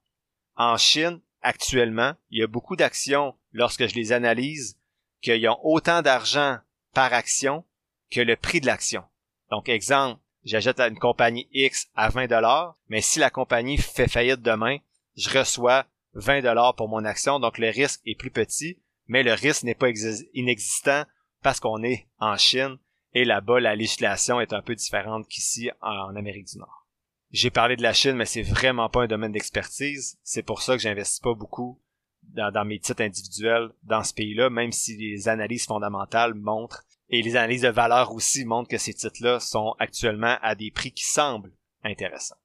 En 0.56 0.76
Chine, 0.76 1.20
actuellement, 1.42 2.14
il 2.30 2.40
y 2.40 2.42
a 2.42 2.46
beaucoup 2.46 2.76
d'actions, 2.76 3.34
lorsque 3.52 3.86
je 3.86 3.94
les 3.94 4.12
analyse, 4.12 4.78
qu'ils 5.20 5.48
ont 5.48 5.58
autant 5.62 6.02
d'argent 6.02 6.58
par 6.92 7.12
action 7.12 7.64
que 8.10 8.20
le 8.20 8.36
prix 8.36 8.60
de 8.60 8.66
l'action. 8.66 9.04
Donc, 9.50 9.68
exemple, 9.68 10.20
j'achète 10.44 10.80
une 10.80 10.98
compagnie 10.98 11.48
X 11.52 11.88
à 11.94 12.08
20 12.08 12.28
dollars, 12.28 12.76
mais 12.88 13.00
si 13.00 13.18
la 13.18 13.30
compagnie 13.30 13.78
fait 13.78 14.08
faillite 14.08 14.42
demain, 14.42 14.78
je 15.16 15.36
reçois 15.36 15.86
20 16.14 16.42
dollars 16.42 16.74
pour 16.74 16.88
mon 16.88 17.04
action, 17.04 17.38
donc 17.38 17.58
le 17.58 17.68
risque 17.68 18.00
est 18.06 18.18
plus 18.18 18.30
petit, 18.30 18.78
mais 19.06 19.22
le 19.22 19.34
risque 19.34 19.64
n'est 19.64 19.74
pas 19.74 19.90
inexistant 20.34 21.04
parce 21.42 21.60
qu'on 21.60 21.82
est 21.82 22.08
en 22.18 22.36
Chine 22.36 22.78
et 23.12 23.24
là-bas, 23.24 23.60
la 23.60 23.76
législation 23.76 24.40
est 24.40 24.52
un 24.52 24.62
peu 24.62 24.74
différente 24.74 25.26
qu'ici 25.28 25.70
en 25.80 26.14
Amérique 26.16 26.48
du 26.48 26.58
Nord. 26.58 26.85
J'ai 27.30 27.50
parlé 27.50 27.76
de 27.76 27.82
la 27.82 27.92
Chine, 27.92 28.16
mais 28.16 28.24
c'est 28.24 28.42
vraiment 28.42 28.88
pas 28.88 29.02
un 29.02 29.06
domaine 29.06 29.32
d'expertise. 29.32 30.18
C'est 30.22 30.42
pour 30.42 30.62
ça 30.62 30.76
que 30.76 30.82
j'investis 30.82 31.20
pas 31.20 31.34
beaucoup 31.34 31.80
dans, 32.22 32.52
dans, 32.52 32.64
mes 32.64 32.78
titres 32.78 33.02
individuels 33.02 33.70
dans 33.82 34.04
ce 34.04 34.14
pays-là, 34.14 34.50
même 34.50 34.72
si 34.72 34.96
les 34.96 35.28
analyses 35.28 35.66
fondamentales 35.66 36.34
montrent 36.34 36.84
et 37.08 37.22
les 37.22 37.36
analyses 37.36 37.62
de 37.62 37.68
valeur 37.68 38.12
aussi 38.12 38.44
montrent 38.44 38.68
que 38.68 38.78
ces 38.78 38.94
titres-là 38.94 39.40
sont 39.40 39.74
actuellement 39.78 40.36
à 40.42 40.54
des 40.54 40.70
prix 40.70 40.92
qui 40.92 41.04
semblent 41.04 41.52
intéressants. 41.84 42.36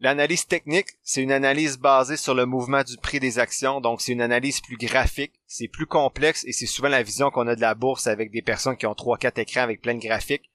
L'analyse 0.00 0.46
technique, 0.46 0.88
c'est 1.02 1.22
une 1.22 1.32
analyse 1.32 1.78
basée 1.78 2.16
sur 2.16 2.34
le 2.34 2.46
mouvement 2.46 2.82
du 2.82 2.96
prix 2.96 3.20
des 3.20 3.38
actions, 3.38 3.80
donc 3.80 4.00
c'est 4.00 4.12
une 4.12 4.20
analyse 4.20 4.60
plus 4.60 4.76
graphique, 4.76 5.40
c'est 5.46 5.68
plus 5.68 5.86
complexe 5.86 6.44
et 6.46 6.52
c'est 6.52 6.66
souvent 6.66 6.88
la 6.88 7.02
vision 7.02 7.30
qu'on 7.30 7.46
a 7.46 7.54
de 7.54 7.60
la 7.60 7.74
bourse 7.74 8.06
avec 8.06 8.30
des 8.30 8.42
personnes 8.42 8.76
qui 8.76 8.86
ont 8.86 8.94
trois 8.94 9.18
quatre 9.18 9.38
écrans 9.38 9.62
avec 9.62 9.80
plein 9.80 9.94
de 9.94 10.04
graphiques. 10.04 10.50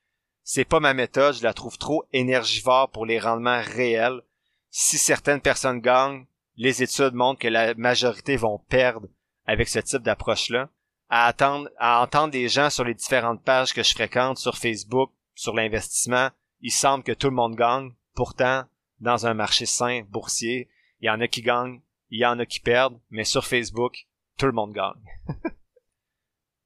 C'est 0.51 0.65
pas 0.65 0.79
ma 0.79 0.95
méthode, 0.95 1.35
je 1.35 1.43
la 1.43 1.53
trouve 1.53 1.77
trop 1.77 2.05
énergivore 2.11 2.89
pour 2.89 3.05
les 3.05 3.19
rendements 3.19 3.61
réels. 3.61 4.23
Si 4.71 4.97
certaines 4.97 5.41
personnes 5.41 5.79
gagnent, 5.79 6.25
les 6.55 6.81
études 6.81 7.13
montrent 7.13 7.41
que 7.41 7.47
la 7.47 7.75
majorité 7.75 8.35
vont 8.35 8.57
perdre 8.67 9.07
avec 9.45 9.69
ce 9.69 9.77
type 9.77 10.01
d'approche-là. 10.01 10.69
À 11.07 11.31
à 11.77 12.01
entendre 12.01 12.31
des 12.31 12.49
gens 12.49 12.71
sur 12.71 12.83
les 12.83 12.95
différentes 12.95 13.43
pages 13.43 13.75
que 13.75 13.83
je 13.83 13.93
fréquente 13.93 14.39
sur 14.39 14.57
Facebook, 14.57 15.11
sur 15.35 15.53
l'investissement, 15.53 16.29
il 16.61 16.71
semble 16.71 17.03
que 17.03 17.11
tout 17.11 17.29
le 17.29 17.35
monde 17.35 17.55
gagne. 17.55 17.91
Pourtant, 18.15 18.63
dans 19.01 19.27
un 19.27 19.35
marché 19.35 19.67
sain, 19.67 20.01
boursier. 20.09 20.67
Il 20.99 21.05
y 21.05 21.11
en 21.11 21.21
a 21.21 21.27
qui 21.27 21.43
gagnent, 21.43 21.79
il 22.09 22.21
y 22.21 22.25
en 22.25 22.39
a 22.39 22.47
qui 22.47 22.59
perdent, 22.59 22.99
mais 23.11 23.23
sur 23.23 23.45
Facebook, 23.45 24.07
tout 24.39 24.47
le 24.47 24.53
monde 24.53 24.73
gagne. 24.73 25.43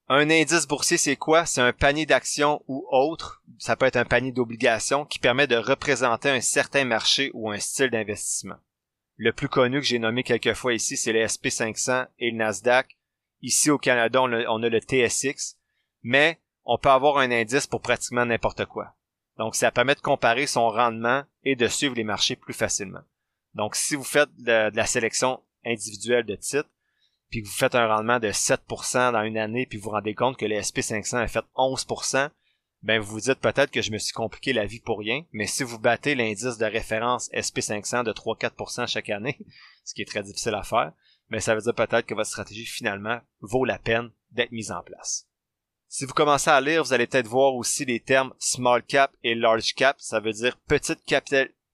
un 0.10 0.30
indice 0.30 0.68
boursier, 0.68 0.98
c'est 0.98 1.16
quoi? 1.16 1.46
C'est 1.46 1.62
un 1.62 1.74
panier 1.74 2.06
d'actions 2.06 2.64
ou 2.68 2.86
autre, 2.92 3.42
ça 3.58 3.76
peut 3.76 3.86
être 3.86 3.96
un 3.96 4.06
panier 4.06 4.32
d'obligations, 4.32 5.06
qui 5.06 5.20
permet 5.20 5.48
de 5.48 5.56
représenter 5.56 6.30
un 6.30 6.42
certain 6.42 6.86
marché 6.86 7.32
ou 7.34 7.50
un 7.50 7.60
style 7.60 7.90
d'investissement. 7.90 8.58
Le 9.16 9.32
plus 9.32 9.48
connu 9.48 9.80
que 9.80 9.86
j'ai 9.86 10.00
nommé 10.00 10.24
quelques 10.24 10.54
fois 10.54 10.74
ici, 10.74 10.98
c'est 10.98 11.14
le 11.14 11.24
SP500 11.24 12.08
et 12.20 12.32
le 12.32 12.38
Nasdaq. 12.38 12.98
Ici 13.42 13.70
au 13.70 13.78
Canada, 13.78 14.22
on 14.22 14.32
a, 14.34 14.46
on 14.48 14.64
a 14.64 14.70
le 14.70 14.80
TSX, 14.80 15.58
mais 16.02 16.40
on 16.66 16.78
peut 16.78 16.90
avoir 16.90 17.18
un 17.18 17.32
indice 17.32 17.68
pour 17.68 17.82
pratiquement 17.82 18.26
n'importe 18.26 18.66
quoi. 18.66 18.96
Donc, 19.38 19.56
ça 19.56 19.72
permet 19.72 19.96
de 19.96 20.00
comparer 20.00 20.48
son 20.48 20.70
rendement 20.70 21.24
et 21.44 21.56
de 21.56 21.68
suivre 21.68 21.96
les 21.96 22.04
marchés 22.04 22.36
plus 22.36 22.54
facilement. 22.54 23.02
Donc, 23.54 23.76
si 23.76 23.96
vous 23.96 24.04
faites 24.04 24.34
de, 24.38 24.76
la 24.76 24.86
sélection 24.86 25.42
individuelle 25.66 26.26
de 26.26 26.36
titres, 26.36 26.70
puis 27.34 27.42
vous 27.42 27.50
faites 27.50 27.74
un 27.74 27.88
rendement 27.88 28.20
de 28.20 28.28
7% 28.28 29.12
dans 29.12 29.24
une 29.24 29.40
année, 29.40 29.66
puis 29.66 29.80
vous 29.80 29.86
vous 29.86 29.90
rendez 29.90 30.14
compte 30.14 30.38
que 30.38 30.46
le 30.46 30.54
SP500 30.54 31.18
a 31.18 31.28
fait 31.28 31.44
11%, 31.56 32.30
ben 32.84 33.02
vous 33.02 33.14
vous 33.14 33.22
dites 33.22 33.40
peut-être 33.40 33.72
que 33.72 33.82
je 33.82 33.90
me 33.90 33.98
suis 33.98 34.14
compliqué 34.14 34.54
la 34.54 34.68
vie 34.68 34.82
pour 34.82 35.00
rien, 35.00 35.26
mais 35.32 35.48
si 35.48 35.64
vous 35.64 35.80
battez 35.80 36.14
l'indice 36.14 36.60
de 36.60 36.66
référence 36.66 37.32
SP500 37.32 38.04
de 38.04 38.12
3-4% 38.12 38.86
chaque 38.88 39.10
année, 39.10 39.40
ce 39.84 39.96
qui 39.96 40.04
est 40.04 40.06
très 40.06 40.22
difficile 40.22 40.54
à 40.54 40.62
faire, 40.62 40.94
ben 41.32 41.40
ça 41.40 41.56
veut 41.56 41.62
dire 41.62 41.74
peut-être 41.74 42.06
que 42.06 42.14
votre 42.14 42.30
stratégie 42.30 42.68
finalement 42.68 43.20
vaut 43.42 43.66
la 43.66 43.80
peine 43.80 44.12
d'être 44.30 44.52
mise 44.52 44.72
en 44.72 44.84
place. 44.84 45.28
Si 45.88 46.06
vous 46.06 46.14
commencez 46.14 46.52
à 46.52 46.62
lire, 46.62 46.84
vous 46.84 46.94
allez 46.94 47.08
peut-être 47.08 47.26
voir 47.26 47.56
aussi 47.56 47.84
les 47.84 48.00
termes 48.00 48.36
small 48.38 48.84
cap 48.84 49.12
et 49.24 49.34
large 49.34 49.74
cap. 49.74 49.96
Ça 49.98 50.20
veut 50.20 50.34
dire 50.34 50.56
petite, 50.68 51.02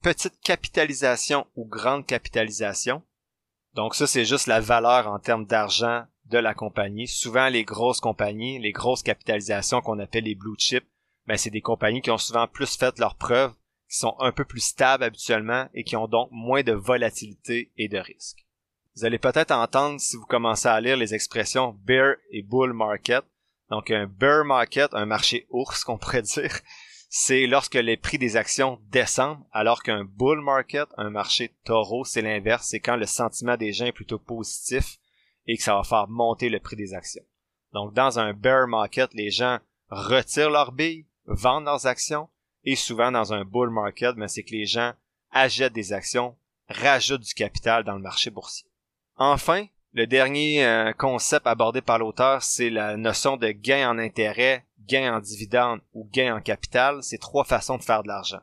petite 0.01 0.39
capitalisation 0.39 1.47
ou 1.57 1.65
grande 1.65 2.05
capitalisation. 2.05 3.03
Donc 3.79 3.95
ça, 3.95 4.07
c'est 4.07 4.25
juste 4.25 4.47
la 4.47 4.59
valeur 4.59 5.07
en 5.07 5.19
termes 5.19 5.45
d'argent 5.45 6.03
de 6.25 6.37
la 6.37 6.53
compagnie. 6.53 7.07
Souvent, 7.07 7.47
les 7.47 7.63
grosses 7.63 8.01
compagnies, 8.01 8.59
les 8.59 8.73
grosses 8.73 9.03
capitalisations 9.03 9.79
qu'on 9.79 9.99
appelle 9.99 10.25
les 10.25 10.35
blue 10.35 10.57
chips, 10.57 10.85
ben, 11.27 11.37
c'est 11.37 11.49
des 11.49 11.61
compagnies 11.61 12.01
qui 12.01 12.11
ont 12.11 12.17
souvent 12.17 12.45
plus 12.45 12.75
fait 12.75 12.99
leurs 12.99 13.15
preuves, 13.15 13.53
qui 13.89 13.97
sont 13.99 14.17
un 14.19 14.33
peu 14.33 14.43
plus 14.43 14.59
stables 14.59 15.05
habituellement 15.05 15.69
et 15.73 15.85
qui 15.85 15.95
ont 15.95 16.09
donc 16.09 16.27
moins 16.29 16.61
de 16.61 16.73
volatilité 16.73 17.71
et 17.77 17.87
de 17.87 17.99
risque. 17.99 18.45
Vous 18.97 19.05
allez 19.05 19.17
peut-être 19.17 19.51
entendre 19.51 19.97
si 20.01 20.17
vous 20.17 20.25
commencez 20.25 20.67
à 20.67 20.81
lire 20.81 20.97
les 20.97 21.13
expressions 21.13 21.73
bear 21.85 22.15
et 22.31 22.41
bull 22.41 22.73
market. 22.73 23.23
Donc 23.69 23.91
un 23.91 24.07
bear 24.07 24.43
market, 24.43 24.93
un 24.93 25.05
marché 25.05 25.47
ours 25.51 25.83
qu'on 25.85 25.97
pourrait 25.97 26.23
dire, 26.23 26.51
c'est 27.11 27.47
lorsque 27.47 27.73
les 27.73 27.97
prix 27.97 28.19
des 28.19 28.37
actions 28.37 28.79
descendent, 28.91 29.43
alors 29.51 29.81
qu'un 29.81 30.03
bull 30.05 30.41
market, 30.41 30.87
un 30.95 31.09
marché 31.09 31.55
taureau, 31.65 32.05
c'est 32.05 32.21
l'inverse, 32.21 32.67
c'est 32.69 32.79
quand 32.79 32.95
le 32.95 33.07
sentiment 33.07 33.57
des 33.57 33.73
gens 33.73 33.87
est 33.87 33.91
plutôt 33.91 34.19
positif 34.19 34.99
et 35.47 35.57
que 35.57 35.63
ça 35.63 35.75
va 35.75 35.83
faire 35.83 36.07
monter 36.07 36.49
le 36.49 36.59
prix 36.59 36.75
des 36.75 36.93
actions. 36.93 37.23
Donc 37.73 37.95
dans 37.95 38.19
un 38.19 38.33
bear 38.33 38.67
market, 38.67 39.11
les 39.15 39.31
gens 39.31 39.57
retirent 39.89 40.51
leurs 40.51 40.71
billes, 40.71 41.07
vendent 41.25 41.65
leurs 41.65 41.87
actions, 41.87 42.29
et 42.63 42.75
souvent 42.75 43.11
dans 43.11 43.33
un 43.33 43.43
bull 43.43 43.71
market, 43.71 44.15
ben, 44.15 44.27
c'est 44.27 44.43
que 44.43 44.51
les 44.51 44.67
gens 44.67 44.93
achètent 45.31 45.73
des 45.73 45.93
actions, 45.93 46.37
rajoutent 46.69 47.25
du 47.25 47.33
capital 47.33 47.83
dans 47.83 47.95
le 47.95 48.01
marché 48.01 48.29
boursier. 48.29 48.69
Enfin, 49.15 49.65
le 49.93 50.05
dernier 50.05 50.65
euh, 50.65 50.93
concept 50.93 51.47
abordé 51.47 51.81
par 51.81 51.97
l'auteur, 51.97 52.43
c'est 52.43 52.69
la 52.69 52.95
notion 52.95 53.37
de 53.37 53.49
gain 53.49 53.89
en 53.89 53.97
intérêt, 53.97 54.65
gain 54.87 55.15
en 55.15 55.19
dividende 55.19 55.81
ou 55.93 56.07
gain 56.11 56.35
en 56.35 56.41
capital. 56.41 57.01
C'est 57.01 57.17
trois 57.17 57.43
façons 57.43 57.77
de 57.77 57.83
faire 57.83 58.03
de 58.03 58.07
l'argent. 58.07 58.41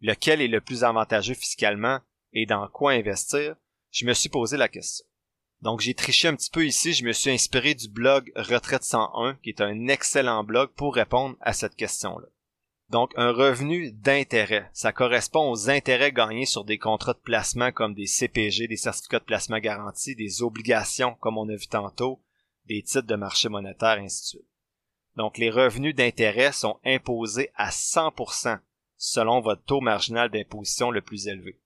Lequel 0.00 0.40
est 0.40 0.48
le 0.48 0.60
plus 0.60 0.82
avantageux 0.82 1.34
fiscalement 1.34 2.00
et 2.32 2.46
dans 2.46 2.66
quoi 2.68 2.92
investir? 2.92 3.54
Je 3.92 4.04
me 4.04 4.12
suis 4.12 4.28
posé 4.28 4.56
la 4.56 4.68
question. 4.68 5.06
Donc 5.62 5.80
j'ai 5.80 5.94
triché 5.94 6.28
un 6.28 6.34
petit 6.34 6.50
peu 6.50 6.66
ici, 6.66 6.92
je 6.92 7.04
me 7.04 7.12
suis 7.12 7.30
inspiré 7.30 7.74
du 7.74 7.88
blog 7.88 8.30
Retraite 8.34 8.82
101, 8.82 9.36
qui 9.36 9.50
est 9.50 9.60
un 9.60 9.86
excellent 9.86 10.44
blog 10.44 10.70
pour 10.76 10.94
répondre 10.94 11.36
à 11.40 11.52
cette 11.52 11.76
question-là. 11.76 12.26
Donc, 12.90 13.12
un 13.16 13.32
revenu 13.32 13.92
d'intérêt, 13.92 14.68
ça 14.72 14.92
correspond 14.92 15.50
aux 15.50 15.70
intérêts 15.70 16.12
gagnés 16.12 16.46
sur 16.46 16.64
des 16.64 16.78
contrats 16.78 17.14
de 17.14 17.18
placement 17.18 17.72
comme 17.72 17.94
des 17.94 18.06
CPG, 18.06 18.68
des 18.68 18.76
certificats 18.76 19.20
de 19.20 19.24
placement 19.24 19.58
garantis, 19.58 20.14
des 20.14 20.42
obligations, 20.42 21.14
comme 21.20 21.38
on 21.38 21.48
a 21.48 21.56
vu 21.56 21.66
tantôt, 21.66 22.20
des 22.66 22.82
titres 22.82 23.06
de 23.06 23.16
marché 23.16 23.48
monétaire, 23.48 23.98
ainsi 23.98 24.20
de 24.20 24.26
suite. 24.26 24.48
Donc, 25.16 25.38
les 25.38 25.50
revenus 25.50 25.94
d'intérêt 25.94 26.52
sont 26.52 26.78
imposés 26.84 27.50
à 27.54 27.70
100% 27.70 28.58
selon 28.96 29.40
votre 29.40 29.62
taux 29.64 29.80
marginal 29.80 30.30
d'imposition 30.30 30.90
le 30.90 31.00
plus 31.00 31.28
élevé. 31.28 31.58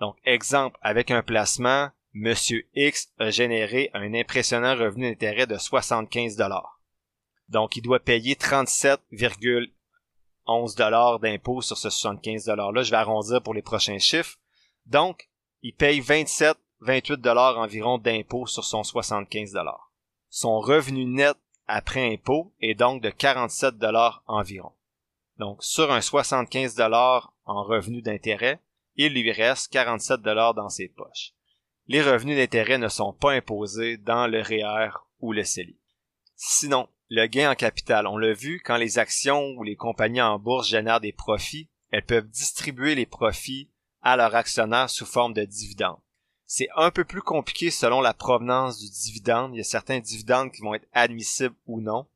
Donc, 0.00 0.16
exemple, 0.24 0.78
avec 0.82 1.10
un 1.10 1.22
placement, 1.22 1.90
Monsieur 2.12 2.64
X 2.74 3.12
a 3.18 3.30
généré 3.30 3.90
un 3.92 4.14
impressionnant 4.14 4.76
revenu 4.76 5.10
d'intérêt 5.10 5.46
de 5.46 5.58
75 5.58 6.36
dollars. 6.36 6.80
Donc, 7.48 7.76
il 7.76 7.82
doit 7.82 8.00
payer 8.00 8.36
37, 8.36 9.00
11 10.46 10.74
dollars 10.74 11.20
d'impôt 11.20 11.62
sur 11.62 11.76
ce 11.76 11.90
75 11.90 12.44
dollars-là. 12.44 12.82
Je 12.82 12.90
vais 12.90 12.96
arrondir 12.96 13.42
pour 13.42 13.54
les 13.54 13.62
prochains 13.62 13.98
chiffres. 13.98 14.36
Donc, 14.86 15.28
il 15.62 15.74
paye 15.74 16.00
27, 16.00 16.56
28 16.80 17.20
dollars 17.20 17.58
environ 17.58 17.98
d'impôt 17.98 18.46
sur 18.46 18.64
son 18.64 18.84
75 18.84 19.52
dollars. 19.52 19.92
Son 20.28 20.60
revenu 20.60 21.04
net 21.04 21.36
après 21.66 22.12
impôt 22.12 22.52
est 22.60 22.74
donc 22.74 23.02
de 23.02 23.10
47 23.10 23.78
dollars 23.78 24.22
environ. 24.26 24.72
Donc, 25.38 25.62
sur 25.62 25.90
un 25.90 26.00
75 26.00 26.74
dollars 26.74 27.32
en 27.44 27.64
revenu 27.64 28.02
d'intérêt, 28.02 28.60
il 28.96 29.14
lui 29.14 29.32
reste 29.32 29.72
47 29.72 30.20
dollars 30.20 30.54
dans 30.54 30.68
ses 30.68 30.88
poches. 30.88 31.32
Les 31.86 32.02
revenus 32.02 32.36
d'intérêt 32.36 32.78
ne 32.78 32.88
sont 32.88 33.12
pas 33.12 33.32
imposés 33.32 33.96
dans 33.96 34.26
le 34.26 34.40
REER 34.40 34.90
ou 35.20 35.32
le 35.32 35.44
CELI. 35.44 35.78
Sinon, 36.36 36.88
le 37.08 37.26
gain 37.26 37.50
en 37.50 37.54
capital, 37.54 38.06
on 38.06 38.16
l'a 38.16 38.32
vu, 38.32 38.60
quand 38.64 38.76
les 38.76 38.98
actions 38.98 39.54
ou 39.56 39.62
les 39.62 39.76
compagnies 39.76 40.22
en 40.22 40.38
bourse 40.38 40.68
génèrent 40.68 41.00
des 41.00 41.12
profits, 41.12 41.68
elles 41.90 42.04
peuvent 42.04 42.28
distribuer 42.28 42.94
les 42.94 43.06
profits 43.06 43.70
à 44.02 44.16
leurs 44.16 44.34
actionnaires 44.34 44.90
sous 44.90 45.06
forme 45.06 45.32
de 45.32 45.44
dividendes. 45.44 46.00
C'est 46.46 46.68
un 46.76 46.90
peu 46.90 47.04
plus 47.04 47.22
compliqué 47.22 47.70
selon 47.70 48.00
la 48.00 48.14
provenance 48.14 48.78
du 48.78 48.90
dividende. 48.90 49.54
Il 49.54 49.58
y 49.58 49.60
a 49.60 49.64
certains 49.64 50.00
dividendes 50.00 50.52
qui 50.52 50.60
vont 50.60 50.74
être 50.74 50.88
admissibles 50.92 51.56
ou 51.66 51.80
non. 51.80 52.06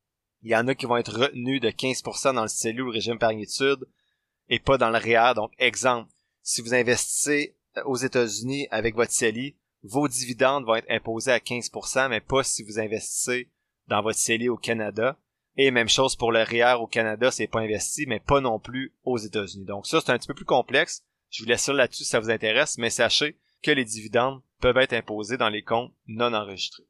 Il 0.43 0.51
y 0.51 0.55
en 0.55 0.67
a 0.67 0.75
qui 0.75 0.85
vont 0.85 0.97
être 0.97 1.17
retenus 1.17 1.59
de 1.59 1.69
15% 1.69 2.35
dans 2.35 2.43
le 2.43 2.47
CELI 2.47 2.81
ou 2.81 2.85
le 2.85 2.91
régime 2.91 3.17
par 3.17 3.31
et 3.31 4.59
pas 4.59 4.77
dans 4.77 4.89
le 4.89 4.97
REER. 4.97 5.33
Donc, 5.35 5.51
exemple, 5.57 6.11
si 6.41 6.61
vous 6.61 6.73
investissez 6.73 7.55
aux 7.85 7.97
États-Unis 7.97 8.67
avec 8.71 8.95
votre 8.95 9.11
CELI, 9.11 9.55
vos 9.83 10.07
dividendes 10.07 10.65
vont 10.65 10.75
être 10.75 10.89
imposés 10.89 11.31
à 11.31 11.39
15%, 11.39 12.09
mais 12.09 12.21
pas 12.21 12.43
si 12.43 12.63
vous 12.63 12.79
investissez 12.79 13.49
dans 13.89 14.01
votre 14.01 14.17
CELI 14.17 14.49
au 14.49 14.57
Canada. 14.57 15.17
Et 15.57 15.71
même 15.71 15.89
chose 15.89 16.15
pour 16.15 16.31
le 16.31 16.41
REER 16.41 16.79
au 16.79 16.87
Canada, 16.87 17.31
c'est 17.31 17.47
pas 17.47 17.59
investi, 17.59 18.05
mais 18.07 18.19
pas 18.19 18.39
non 18.39 18.59
plus 18.59 18.93
aux 19.03 19.17
États-Unis. 19.17 19.65
Donc 19.65 19.87
ça, 19.87 19.99
c'est 19.99 20.11
un 20.11 20.17
petit 20.17 20.27
peu 20.27 20.33
plus 20.33 20.45
complexe. 20.45 21.03
Je 21.29 21.43
vous 21.43 21.49
laisse 21.49 21.63
ça 21.63 21.73
là-dessus 21.73 22.03
si 22.03 22.09
ça 22.09 22.19
vous 22.19 22.29
intéresse, 22.29 22.77
mais 22.77 22.89
sachez 22.89 23.37
que 23.61 23.71
les 23.71 23.83
dividendes 23.85 24.41
peuvent 24.61 24.77
être 24.77 24.93
imposés 24.93 25.37
dans 25.37 25.49
les 25.49 25.63
comptes 25.63 25.93
non 26.07 26.33
enregistrés. 26.33 26.85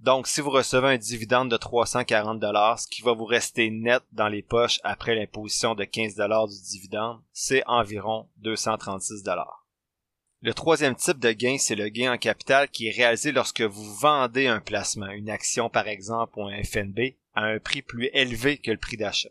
Donc, 0.00 0.26
si 0.26 0.40
vous 0.40 0.50
recevez 0.50 0.88
un 0.88 0.98
dividende 0.98 1.50
de 1.50 1.56
340 1.56 2.38
dollars, 2.38 2.78
ce 2.78 2.88
qui 2.88 3.02
va 3.02 3.12
vous 3.12 3.24
rester 3.24 3.70
net 3.70 4.02
dans 4.12 4.28
les 4.28 4.42
poches 4.42 4.80
après 4.84 5.14
l'imposition 5.14 5.74
de 5.74 5.84
15 5.84 6.16
dollars 6.16 6.48
du 6.48 6.60
dividende, 6.60 7.20
c'est 7.32 7.62
environ 7.66 8.28
236 8.38 9.22
dollars. 9.22 9.63
Le 10.44 10.52
troisième 10.52 10.94
type 10.94 11.20
de 11.20 11.32
gain, 11.32 11.56
c'est 11.58 11.74
le 11.74 11.88
gain 11.88 12.12
en 12.12 12.18
capital 12.18 12.68
qui 12.68 12.88
est 12.88 12.94
réalisé 12.94 13.32
lorsque 13.32 13.62
vous 13.62 13.94
vendez 13.94 14.46
un 14.46 14.60
placement, 14.60 15.08
une 15.08 15.30
action 15.30 15.70
par 15.70 15.88
exemple 15.88 16.38
ou 16.38 16.42
un 16.42 16.62
FNB, 16.62 17.14
à 17.34 17.44
un 17.44 17.58
prix 17.58 17.80
plus 17.80 18.10
élevé 18.12 18.58
que 18.58 18.70
le 18.70 18.76
prix 18.76 18.98
d'achat. 18.98 19.30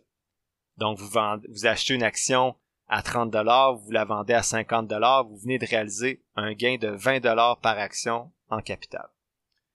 Donc 0.78 0.97
vous, 0.97 1.08
vendez, 1.08 1.47
vous 1.52 1.67
achetez 1.67 1.93
une 1.93 2.02
action 2.02 2.56
à 2.88 3.04
30 3.04 3.30
dollars, 3.30 3.76
vous 3.76 3.91
la 3.91 4.06
vendez 4.06 4.34
à 4.34 4.41
50 4.41 4.88
dollars, 4.88 5.26
vous 5.26 5.38
venez 5.38 5.60
de 5.60 5.67
réaliser 5.67 6.23
un 6.36 6.54
gain 6.54 6.78
de 6.82 6.88
20 6.88 7.19
dollars 7.19 7.60
par 7.60 7.78
action 7.78 8.32
en 8.49 8.62
capital. 8.62 9.08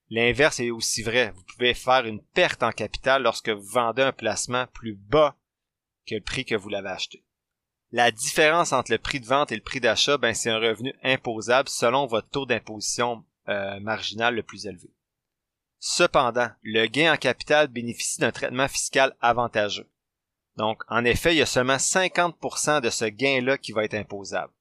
L'inverse 0.09 0.59
est 0.59 0.71
aussi 0.71 1.03
vrai. 1.03 1.31
Vous 1.33 1.43
pouvez 1.43 1.73
faire 1.73 2.05
une 2.05 2.21
perte 2.21 2.63
en 2.63 2.73
capital 2.73 3.23
lorsque 3.23 3.47
vous 3.47 3.63
vendez 3.63 4.01
un 4.01 4.11
placement 4.11 4.67
plus 4.73 4.95
bas 4.95 5.37
que 6.05 6.15
le 6.15 6.21
prix 6.21 6.43
que 6.43 6.55
vous 6.55 6.67
l'avez 6.67 6.89
acheté. 6.89 7.23
La 7.91 8.11
différence 8.11 8.71
entre 8.71 8.91
le 8.91 8.99
prix 8.99 9.19
de 9.19 9.25
vente 9.25 9.51
et 9.51 9.55
le 9.55 9.63
prix 9.63 9.79
d'achat, 9.79 10.17
ben, 10.17 10.33
c'est 10.33 10.51
un 10.51 10.59
revenu 10.59 10.93
imposable 11.03 11.69
selon 11.69 12.05
votre 12.05 12.29
taux 12.29 12.45
d'imposition 12.45 13.25
euh, 13.47 13.79
marginal 13.79 14.35
le 14.35 14.43
plus 14.43 14.67
élevé. 14.67 14.93
Cependant, 15.79 16.49
le 16.61 16.85
gain 16.85 17.13
en 17.13 17.17
capital 17.17 17.67
bénéficie 17.67 18.19
d'un 18.19 18.31
traitement 18.31 18.67
fiscal 18.67 19.15
avantageux. 19.21 19.89
Donc, 20.57 20.83
en 20.89 21.03
effet, 21.05 21.33
il 21.33 21.37
y 21.37 21.41
a 21.41 21.47
seulement 21.47 21.77
50% 21.77 22.81
de 22.81 22.89
ce 22.89 23.05
gain-là 23.05 23.57
qui 23.57 23.71
va 23.71 23.85
être 23.85 23.95
imposable. 23.95 24.53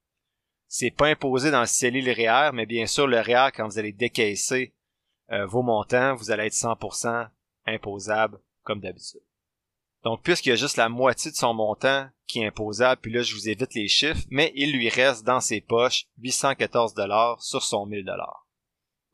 C'est 0.68 0.90
pas 0.90 1.08
imposé 1.08 1.50
dans 1.50 1.60
le 1.60 1.66
CELI 1.66 2.02
le 2.02 2.12
REER, 2.12 2.52
mais 2.54 2.66
bien 2.66 2.86
sûr, 2.86 3.06
le 3.06 3.20
REER, 3.20 3.50
quand 3.54 3.66
vous 3.66 3.78
allez 3.78 3.92
décaisser 3.92 4.74
euh, 5.32 5.44
vos 5.44 5.62
montants, 5.62 6.14
vous 6.14 6.30
allez 6.30 6.46
être 6.46 6.52
100% 6.52 7.28
imposable 7.66 8.38
comme 8.62 8.80
d'habitude. 8.80 9.20
Donc, 10.04 10.22
puisqu'il 10.22 10.50
y 10.50 10.52
a 10.52 10.56
juste 10.56 10.76
la 10.76 10.88
moitié 10.88 11.30
de 11.30 11.36
son 11.36 11.54
montant 11.54 12.08
qui 12.26 12.40
est 12.40 12.46
imposable, 12.46 13.00
puis 13.00 13.12
là, 13.12 13.22
je 13.22 13.34
vous 13.34 13.48
évite 13.48 13.74
les 13.74 13.88
chiffres, 13.88 14.24
mais 14.30 14.52
il 14.54 14.72
lui 14.72 14.88
reste 14.88 15.24
dans 15.24 15.40
ses 15.40 15.60
poches 15.60 16.06
814 16.18 16.94
dollars 16.94 17.42
sur 17.42 17.62
son 17.62 17.86
1000 17.86 18.04
dollars. 18.04 18.46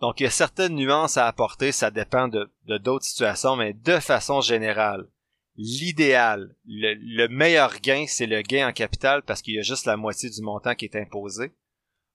Donc, 0.01 0.21
il 0.21 0.25
y 0.25 0.27
a 0.27 0.31
certaines 0.31 0.75
nuances 0.75 1.17
à 1.17 1.27
apporter, 1.27 1.73
ça 1.73 1.91
dépend 1.91 2.29
de 2.29 2.51
d'autres 2.79 3.05
situations, 3.05 3.57
mais 3.57 3.73
de 3.73 3.99
façon 4.01 4.41
générale, 4.41 5.09
l'idéal, 5.57 6.57
le, 6.67 6.95
le, 6.95 7.29
meilleur 7.29 7.81
gain, 7.81 8.05
c'est 8.09 8.27
le 8.27 8.43
gain 8.43 8.69
en 8.69 8.73
capital 8.73 9.23
parce 9.23 9.41
qu'il 9.41 9.55
y 9.55 9.59
a 9.59 9.63
juste 9.63 9.87
la 9.87 9.97
moitié 9.97 10.29
du 10.29 10.43
montant 10.43 10.75
qui 10.75 10.85
est 10.85 10.97
imposé. 10.97 11.53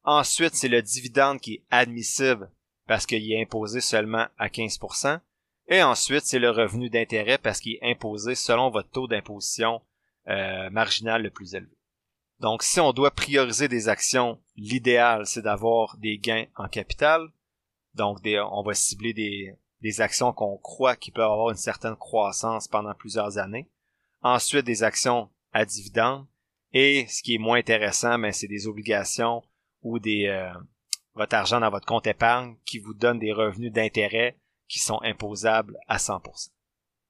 Ensuite, 0.03 0.55
c'est 0.55 0.67
le 0.67 0.81
dividende 0.81 1.39
qui 1.39 1.53
est 1.55 1.63
admissible 1.71 2.51
parce 2.87 3.05
qu'il 3.05 3.31
est 3.31 3.41
imposé 3.41 3.81
seulement 3.81 4.27
à 4.37 4.47
15%. 4.47 5.19
Et 5.69 5.83
ensuite, 5.83 6.25
c'est 6.25 6.39
le 6.39 6.49
revenu 6.49 6.89
d'intérêt 6.89 7.37
parce 7.37 7.59
qu'il 7.59 7.73
est 7.73 7.91
imposé 7.91 8.33
selon 8.33 8.71
votre 8.71 8.89
taux 8.89 9.07
d'imposition 9.07 9.81
euh, 10.27 10.69
marginal 10.71 11.21
le 11.21 11.29
plus 11.29 11.53
élevé. 11.53 11.71
Donc, 12.39 12.63
si 12.63 12.79
on 12.79 12.91
doit 12.91 13.11
prioriser 13.11 13.67
des 13.67 13.87
actions, 13.87 14.41
l'idéal, 14.55 15.27
c'est 15.27 15.43
d'avoir 15.43 15.97
des 15.97 16.17
gains 16.17 16.45
en 16.55 16.67
capital. 16.67 17.27
Donc, 17.93 18.19
on 18.25 18.63
va 18.63 18.73
cibler 18.73 19.13
des, 19.81 20.01
actions 20.01 20.33
qu'on 20.33 20.57
croit 20.57 20.95
qui 20.95 21.11
peuvent 21.11 21.29
avoir 21.29 21.51
une 21.51 21.57
certaine 21.57 21.95
croissance 21.95 22.67
pendant 22.67 22.93
plusieurs 22.95 23.37
années. 23.37 23.69
Ensuite, 24.21 24.65
des 24.65 24.83
actions 24.83 25.29
à 25.53 25.65
dividendes. 25.65 26.25
Et 26.71 27.05
ce 27.09 27.21
qui 27.21 27.35
est 27.35 27.39
moins 27.39 27.59
intéressant, 27.59 28.17
mais 28.17 28.31
c'est 28.31 28.47
des 28.47 28.67
obligations 28.67 29.43
ou 29.81 29.99
des 29.99 30.27
euh, 30.27 30.51
votre 31.15 31.35
argent 31.35 31.59
dans 31.59 31.69
votre 31.69 31.85
compte 31.85 32.07
épargne 32.07 32.55
qui 32.65 32.79
vous 32.79 32.93
donne 32.93 33.19
des 33.19 33.33
revenus 33.33 33.71
d'intérêt 33.71 34.37
qui 34.69 34.79
sont 34.79 35.01
imposables 35.03 35.77
à 35.87 35.97
100%. 35.97 36.51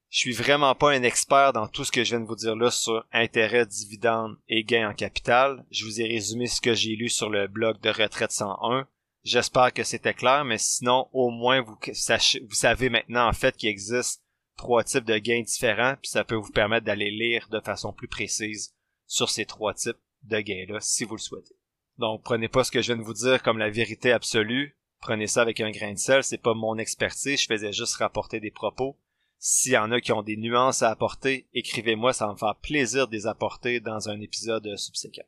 Je 0.08 0.18
suis 0.18 0.32
vraiment 0.32 0.74
pas 0.74 0.90
un 0.90 1.04
expert 1.04 1.52
dans 1.52 1.68
tout 1.68 1.84
ce 1.84 1.92
que 1.92 2.02
je 2.02 2.10
viens 2.10 2.20
de 2.20 2.26
vous 2.26 2.34
dire 2.34 2.56
là 2.56 2.72
sur 2.72 3.06
intérêt, 3.12 3.64
dividendes 3.64 4.36
et 4.48 4.64
gains 4.64 4.90
en 4.90 4.94
capital. 4.94 5.64
Je 5.70 5.84
vous 5.84 6.00
ai 6.00 6.08
résumé 6.08 6.48
ce 6.48 6.60
que 6.60 6.74
j'ai 6.74 6.96
lu 6.96 7.08
sur 7.08 7.30
le 7.30 7.46
blog 7.46 7.80
de 7.80 7.90
Retraite 7.90 8.32
101. 8.32 8.88
J'espère 9.22 9.72
que 9.72 9.84
c'était 9.84 10.14
clair, 10.14 10.44
mais 10.44 10.58
sinon, 10.58 11.08
au 11.12 11.30
moins, 11.30 11.60
vous, 11.60 11.76
vous 11.76 12.54
savez 12.54 12.88
maintenant 12.88 13.28
en 13.28 13.32
fait 13.32 13.56
qu'il 13.56 13.68
existe 13.68 14.24
trois 14.56 14.82
types 14.82 15.04
de 15.04 15.18
gains 15.18 15.42
différents, 15.42 15.94
puis 16.00 16.10
ça 16.10 16.24
peut 16.24 16.34
vous 16.34 16.50
permettre 16.50 16.86
d'aller 16.86 17.10
lire 17.10 17.48
de 17.50 17.60
façon 17.60 17.92
plus 17.92 18.08
précise 18.08 18.74
sur 19.06 19.30
ces 19.30 19.44
trois 19.44 19.74
types 19.74 19.98
de 20.22 20.40
gains-là, 20.40 20.80
si 20.80 21.04
vous 21.04 21.16
le 21.16 21.20
souhaitez. 21.20 21.54
Donc, 21.98 22.22
prenez 22.22 22.48
pas 22.48 22.64
ce 22.64 22.70
que 22.70 22.82
je 22.82 22.92
viens 22.92 22.96
de 22.96 23.06
vous 23.06 23.14
dire 23.14 23.42
comme 23.42 23.58
la 23.58 23.70
vérité 23.70 24.10
absolue, 24.10 24.76
prenez 25.00 25.26
ça 25.26 25.42
avec 25.42 25.60
un 25.60 25.70
grain 25.70 25.92
de 25.92 25.98
sel, 25.98 26.22
c'est 26.22 26.38
pas 26.38 26.54
mon 26.54 26.78
expertise, 26.78 27.42
je 27.42 27.46
faisais 27.46 27.72
juste 27.72 27.96
rapporter 27.96 28.40
des 28.40 28.50
propos. 28.50 28.96
S'il 29.38 29.72
y 29.72 29.78
en 29.78 29.90
a 29.90 30.00
qui 30.00 30.12
ont 30.12 30.22
des 30.22 30.36
nuances 30.36 30.82
à 30.82 30.90
apporter, 30.90 31.46
écrivez-moi, 31.54 32.12
ça 32.12 32.26
va 32.26 32.32
me 32.32 32.38
faire 32.38 32.56
plaisir 32.56 33.08
de 33.08 33.12
les 33.12 33.26
apporter 33.26 33.80
dans 33.80 34.08
un 34.08 34.20
épisode 34.20 34.76
subséquent. 34.76 35.26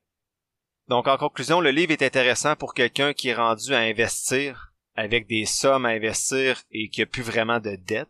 Donc 0.89 1.09
en 1.09 1.17
conclusion, 1.17 1.61
le 1.61 1.71
livre 1.71 1.93
est 1.93 2.03
intéressant 2.03 2.57
pour 2.57 2.75
quelqu'un 2.75 3.15
qui 3.15 3.29
est 3.29 3.35
rendu 3.35 3.75
à 3.75 3.79
investir 3.79 4.73
avec 4.95 5.27
des 5.27 5.47
sommes 5.47 5.87
à 5.87 5.91
investir 5.91 6.63
et 6.71 6.89
qui 6.89 7.03
a 7.03 7.07
plus 7.07 7.23
vraiment 7.23 7.61
de 7.61 7.77
dettes. 7.77 8.09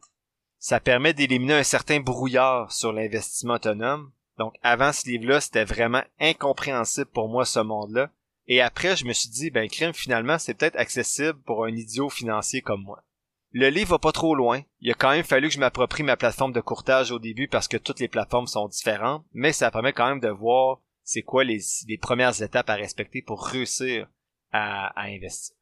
Ça 0.58 0.80
permet 0.80 1.12
d'éliminer 1.12 1.54
un 1.54 1.62
certain 1.62 2.00
brouillard 2.00 2.70
sur 2.72 2.92
l'investissement 2.92 3.54
autonome. 3.54 4.12
Donc 4.38 4.54
avant 4.62 4.92
ce 4.92 5.06
livre-là, 5.08 5.40
c'était 5.40 5.64
vraiment 5.64 6.02
incompréhensible 6.20 7.10
pour 7.10 7.28
moi 7.28 7.44
ce 7.44 7.60
monde-là. 7.60 8.10
Et 8.46 8.60
après, 8.60 8.96
je 8.96 9.04
me 9.04 9.12
suis 9.12 9.30
dit, 9.30 9.50
ben, 9.50 9.68
crime, 9.68 9.92
finalement, 9.92 10.38
c'est 10.38 10.54
peut-être 10.54 10.78
accessible 10.78 11.40
pour 11.42 11.64
un 11.64 11.70
idiot 11.70 12.10
financier 12.10 12.60
comme 12.60 12.82
moi. 12.82 13.04
Le 13.52 13.68
livre 13.68 13.90
va 13.90 13.98
pas 13.98 14.12
trop 14.12 14.34
loin. 14.34 14.62
Il 14.80 14.90
a 14.90 14.94
quand 14.94 15.10
même 15.10 15.24
fallu 15.24 15.48
que 15.48 15.54
je 15.54 15.60
m'approprie 15.60 16.02
ma 16.02 16.16
plateforme 16.16 16.52
de 16.52 16.60
courtage 16.60 17.12
au 17.12 17.18
début 17.18 17.48
parce 17.48 17.68
que 17.68 17.76
toutes 17.76 18.00
les 18.00 18.08
plateformes 18.08 18.46
sont 18.46 18.66
différentes, 18.66 19.26
mais 19.34 19.52
ça 19.52 19.70
permet 19.70 19.92
quand 19.92 20.08
même 20.08 20.20
de 20.20 20.28
voir 20.28 20.80
c'est 21.04 21.22
quoi 21.22 21.44
les, 21.44 21.60
premières 22.00 22.40
étapes 22.42 22.70
à 22.70 22.74
respecter 22.74 23.20
pour 23.20 23.44
réussir 23.44 24.08
à, 24.52 24.92
investir. 25.02 25.56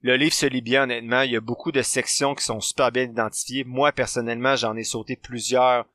Le 0.00 0.16
livre 0.16 0.34
se 0.34 0.46
lit 0.46 0.60
bien 0.60 0.84
honnêtement, 0.84 1.22
il 1.22 1.32
y 1.32 1.36
a 1.36 1.40
beaucoup 1.40 1.72
de 1.72 1.82
sections 1.82 2.34
qui 2.34 2.44
sont 2.44 2.60
super 2.60 2.90
bien 2.90 3.04
identifiées. 3.04 3.64
Moi 3.64 3.92
personnellement, 3.92 4.56
j'en 4.56 4.76
ai 4.76 4.84
sauté 4.84 5.16
plusieurs 5.16 5.86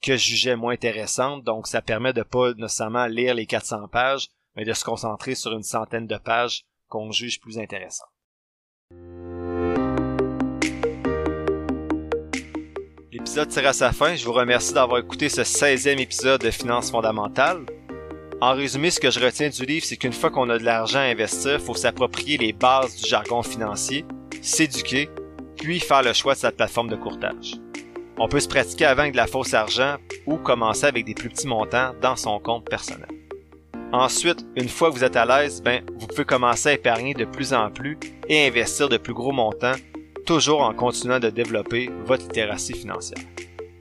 que 0.00 0.16
je 0.16 0.28
jugeais 0.30 0.56
moins 0.56 0.74
intéressantes, 0.74 1.42
donc 1.42 1.66
ça 1.66 1.82
permet 1.82 2.12
de 2.12 2.22
pas 2.22 2.54
nécessairement 2.54 3.06
lire 3.06 3.34
les 3.34 3.46
400 3.46 3.88
pages, 3.88 4.30
mais 4.58 4.64
de 4.64 4.72
se 4.72 4.84
concentrer 4.84 5.36
sur 5.36 5.52
une 5.52 5.62
centaine 5.62 6.08
de 6.08 6.16
pages 6.16 6.64
qu'on 6.88 7.12
juge 7.12 7.40
plus 7.40 7.60
intéressantes. 7.60 8.08
L'épisode 13.12 13.48
tire 13.48 13.68
à 13.68 13.72
sa 13.72 13.92
fin. 13.92 14.16
Je 14.16 14.24
vous 14.24 14.32
remercie 14.32 14.74
d'avoir 14.74 14.98
écouté 14.98 15.28
ce 15.28 15.42
16e 15.42 16.00
épisode 16.00 16.40
de 16.40 16.50
Finances 16.50 16.90
fondamentales. 16.90 17.64
En 18.40 18.54
résumé, 18.54 18.90
ce 18.90 18.98
que 18.98 19.12
je 19.12 19.20
retiens 19.20 19.48
du 19.48 19.64
livre, 19.64 19.86
c'est 19.86 19.96
qu'une 19.96 20.12
fois 20.12 20.30
qu'on 20.30 20.50
a 20.50 20.58
de 20.58 20.64
l'argent 20.64 20.98
à 20.98 21.02
investir, 21.02 21.54
il 21.54 21.60
faut 21.60 21.74
s'approprier 21.74 22.36
les 22.36 22.52
bases 22.52 22.96
du 22.96 23.08
jargon 23.08 23.44
financier, 23.44 24.04
s'éduquer, 24.42 25.08
puis 25.56 25.78
faire 25.78 26.02
le 26.02 26.12
choix 26.12 26.34
de 26.34 26.38
sa 26.40 26.50
plateforme 26.50 26.88
de 26.88 26.96
courtage. 26.96 27.54
On 28.16 28.26
peut 28.26 28.40
se 28.40 28.48
pratiquer 28.48 28.86
avec 28.86 29.12
de 29.12 29.16
la 29.16 29.28
fausse 29.28 29.54
argent 29.54 29.98
ou 30.26 30.36
commencer 30.36 30.86
avec 30.86 31.04
des 31.04 31.14
plus 31.14 31.28
petits 31.28 31.46
montants 31.46 31.94
dans 32.02 32.16
son 32.16 32.40
compte 32.40 32.68
personnel. 32.68 33.17
Ensuite, 33.92 34.44
une 34.54 34.68
fois 34.68 34.90
que 34.90 34.96
vous 34.96 35.04
êtes 35.04 35.16
à 35.16 35.24
l'aise, 35.24 35.62
ben, 35.62 35.82
vous 35.98 36.06
pouvez 36.06 36.26
commencer 36.26 36.68
à 36.68 36.72
épargner 36.74 37.14
de 37.14 37.24
plus 37.24 37.54
en 37.54 37.70
plus 37.70 37.98
et 38.28 38.46
investir 38.46 38.88
de 38.90 38.98
plus 38.98 39.14
gros 39.14 39.32
montants, 39.32 39.76
toujours 40.26 40.60
en 40.60 40.74
continuant 40.74 41.20
de 41.20 41.30
développer 41.30 41.90
votre 42.04 42.24
littératie 42.24 42.74
financière. 42.74 43.24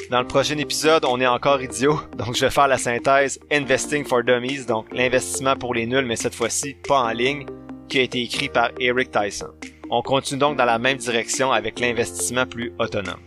Dans 0.10 0.22
le 0.22 0.28
prochain 0.28 0.58
épisode, 0.58 1.04
on 1.04 1.20
est 1.20 1.28
encore 1.28 1.62
idiot, 1.62 2.00
donc 2.18 2.36
je 2.36 2.46
vais 2.46 2.52
faire 2.52 2.70
la 2.70 2.78
synthèse 2.78 3.38
Investing 3.52 4.06
for 4.06 4.24
Dummies, 4.24 4.66
donc 4.66 4.86
l'investissement 4.94 5.58
pour 5.58 5.74
les 5.74 5.86
nuls, 5.86 6.06
mais 6.06 6.16
cette 6.16 6.36
fois-ci 6.36 6.76
pas 6.88 7.02
en 7.02 7.12
ligne, 7.12 7.46
qui 7.90 8.00
a 8.00 8.04
été 8.04 8.22
écrit 8.22 8.48
par 8.48 8.70
Eric 8.80 9.12
Tyson. 9.12 9.50
On 9.90 10.02
continue 10.02 10.40
donc 10.40 10.58
dans 10.58 10.66
la 10.66 10.80
même 10.80 10.98
direction 10.98 11.52
avec 11.52 11.82
l'investissement 11.82 12.46
plus 12.46 12.72
autonome. 12.80 13.20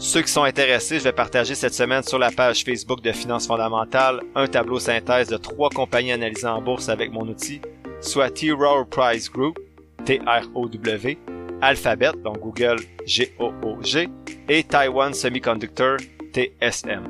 Ceux 0.00 0.22
qui 0.22 0.30
sont 0.30 0.44
intéressés, 0.44 1.00
je 1.00 1.04
vais 1.04 1.12
partager 1.12 1.56
cette 1.56 1.74
semaine 1.74 2.04
sur 2.04 2.20
la 2.20 2.30
page 2.30 2.62
Facebook 2.62 3.02
de 3.02 3.10
Finances 3.10 3.48
fondamentales 3.48 4.20
un 4.36 4.46
tableau 4.46 4.78
synthèse 4.78 5.26
de 5.26 5.36
trois 5.36 5.70
compagnies 5.70 6.12
analysées 6.12 6.46
en 6.46 6.62
bourse 6.62 6.88
avec 6.88 7.10
mon 7.10 7.26
outil, 7.26 7.60
soit 8.00 8.30
T. 8.30 8.52
Rowe 8.52 8.84
Price 8.88 9.28
Group, 9.28 9.58
T-R-O-W, 10.04 11.18
Alphabet, 11.60 12.12
donc 12.22 12.38
Google 12.38 12.76
G-O-O-G, 13.06 14.08
et 14.48 14.62
Taiwan 14.62 15.12
Semiconductor, 15.12 15.96
TSM. 16.32 17.02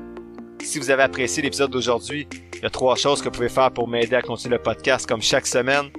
Si 0.63 0.79
vous 0.79 0.91
avez 0.91 1.03
apprécié 1.03 1.43
l'épisode 1.43 1.71
d'aujourd'hui, 1.71 2.27
il 2.55 2.63
y 2.63 2.67
a 2.67 2.71
trois 2.71 2.97
choses 2.97 3.21
que 3.21 3.27
vous 3.27 3.33
pouvez 3.33 3.51
faire 3.51 3.71
pour 3.71 3.87
m'aider 3.87 4.17
à 4.17 4.23
continuer 4.23 4.57
le 4.57 4.63
podcast 4.63 5.07
comme 5.07 5.21
chaque 5.21 5.47
semaine. 5.47 5.91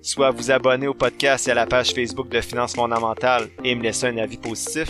Soit 0.00 0.30
vous 0.30 0.52
abonner 0.52 0.86
au 0.86 0.94
podcast 0.94 1.48
et 1.48 1.50
à 1.50 1.54
la 1.54 1.66
page 1.66 1.90
Facebook 1.90 2.28
de 2.28 2.40
Finances 2.40 2.76
fondamentales 2.76 3.48
et 3.64 3.74
me 3.74 3.82
laisser 3.82 4.06
un 4.06 4.18
avis 4.18 4.38
positif. 4.38 4.88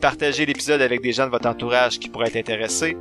Partager 0.00 0.46
l'épisode 0.46 0.82
avec 0.82 1.00
des 1.00 1.12
gens 1.12 1.26
de 1.26 1.30
votre 1.30 1.48
entourage 1.48 1.98
qui 1.98 2.08
pourraient 2.08 2.28
être 2.28 2.36
intéressés. 2.36 2.96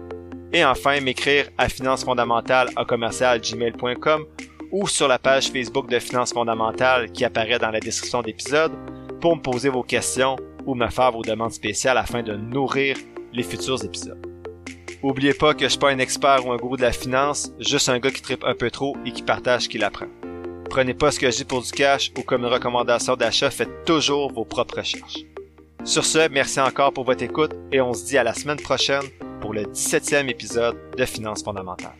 Et 0.53 0.63
enfin, 0.63 1.01
m'écrire 1.01 1.49
à 1.57 1.67
finances-fondamentales 1.67 2.69
à 2.75 2.85
commercial.gmail.com 2.85 4.25
ou 4.71 4.87
sur 4.87 5.07
la 5.07 5.19
page 5.19 5.49
Facebook 5.49 5.89
de 5.89 5.99
Finances 5.99 6.33
fondamentales 6.33 7.11
qui 7.11 7.25
apparaît 7.25 7.59
dans 7.59 7.71
la 7.71 7.79
description 7.79 8.21
d'épisode 8.21 8.71
pour 9.21 9.35
me 9.35 9.41
poser 9.41 9.69
vos 9.69 9.83
questions 9.83 10.35
ou 10.65 10.75
me 10.75 10.89
faire 10.89 11.11
vos 11.11 11.21
demandes 11.21 11.51
spéciales 11.51 11.97
afin 11.97 12.23
de 12.23 12.35
nourrir 12.35 12.97
les 13.33 13.43
futurs 13.43 13.83
épisodes. 13.83 14.25
Oubliez 15.03 15.33
pas 15.33 15.53
que 15.53 15.65
je 15.65 15.69
suis 15.69 15.79
pas 15.79 15.91
un 15.91 15.99
expert 15.99 16.45
ou 16.45 16.51
un 16.51 16.57
gourou 16.57 16.77
de 16.77 16.81
la 16.81 16.91
finance, 16.91 17.51
juste 17.59 17.89
un 17.89 17.99
gars 17.99 18.11
qui 18.11 18.21
tripe 18.21 18.43
un 18.45 18.55
peu 18.55 18.71
trop 18.71 18.95
et 19.05 19.11
qui 19.11 19.21
partage 19.21 19.63
ce 19.63 19.69
qu'il 19.69 19.83
apprend. 19.83 20.07
Prenez 20.69 20.93
pas 20.93 21.11
ce 21.11 21.19
que 21.19 21.29
je 21.29 21.37
dis 21.37 21.45
pour 21.45 21.61
du 21.61 21.71
cash 21.71 22.11
ou 22.17 22.21
comme 22.21 22.43
une 22.43 22.51
recommandation 22.51 23.15
d'achat, 23.15 23.51
faites 23.51 23.85
toujours 23.85 24.31
vos 24.31 24.45
propres 24.45 24.77
recherches. 24.77 25.25
Sur 25.85 26.05
ce, 26.05 26.29
merci 26.29 26.61
encore 26.61 26.93
pour 26.93 27.03
votre 27.03 27.23
écoute 27.23 27.51
et 27.73 27.81
on 27.81 27.93
se 27.93 28.05
dit 28.05 28.17
à 28.17 28.23
la 28.23 28.33
semaine 28.33 28.59
prochaine 28.59 29.03
pour 29.41 29.53
le 29.53 29.63
17e 29.63 30.29
épisode 30.29 30.77
de 30.97 31.03
Finances 31.03 31.43
fondamentales. 31.43 31.97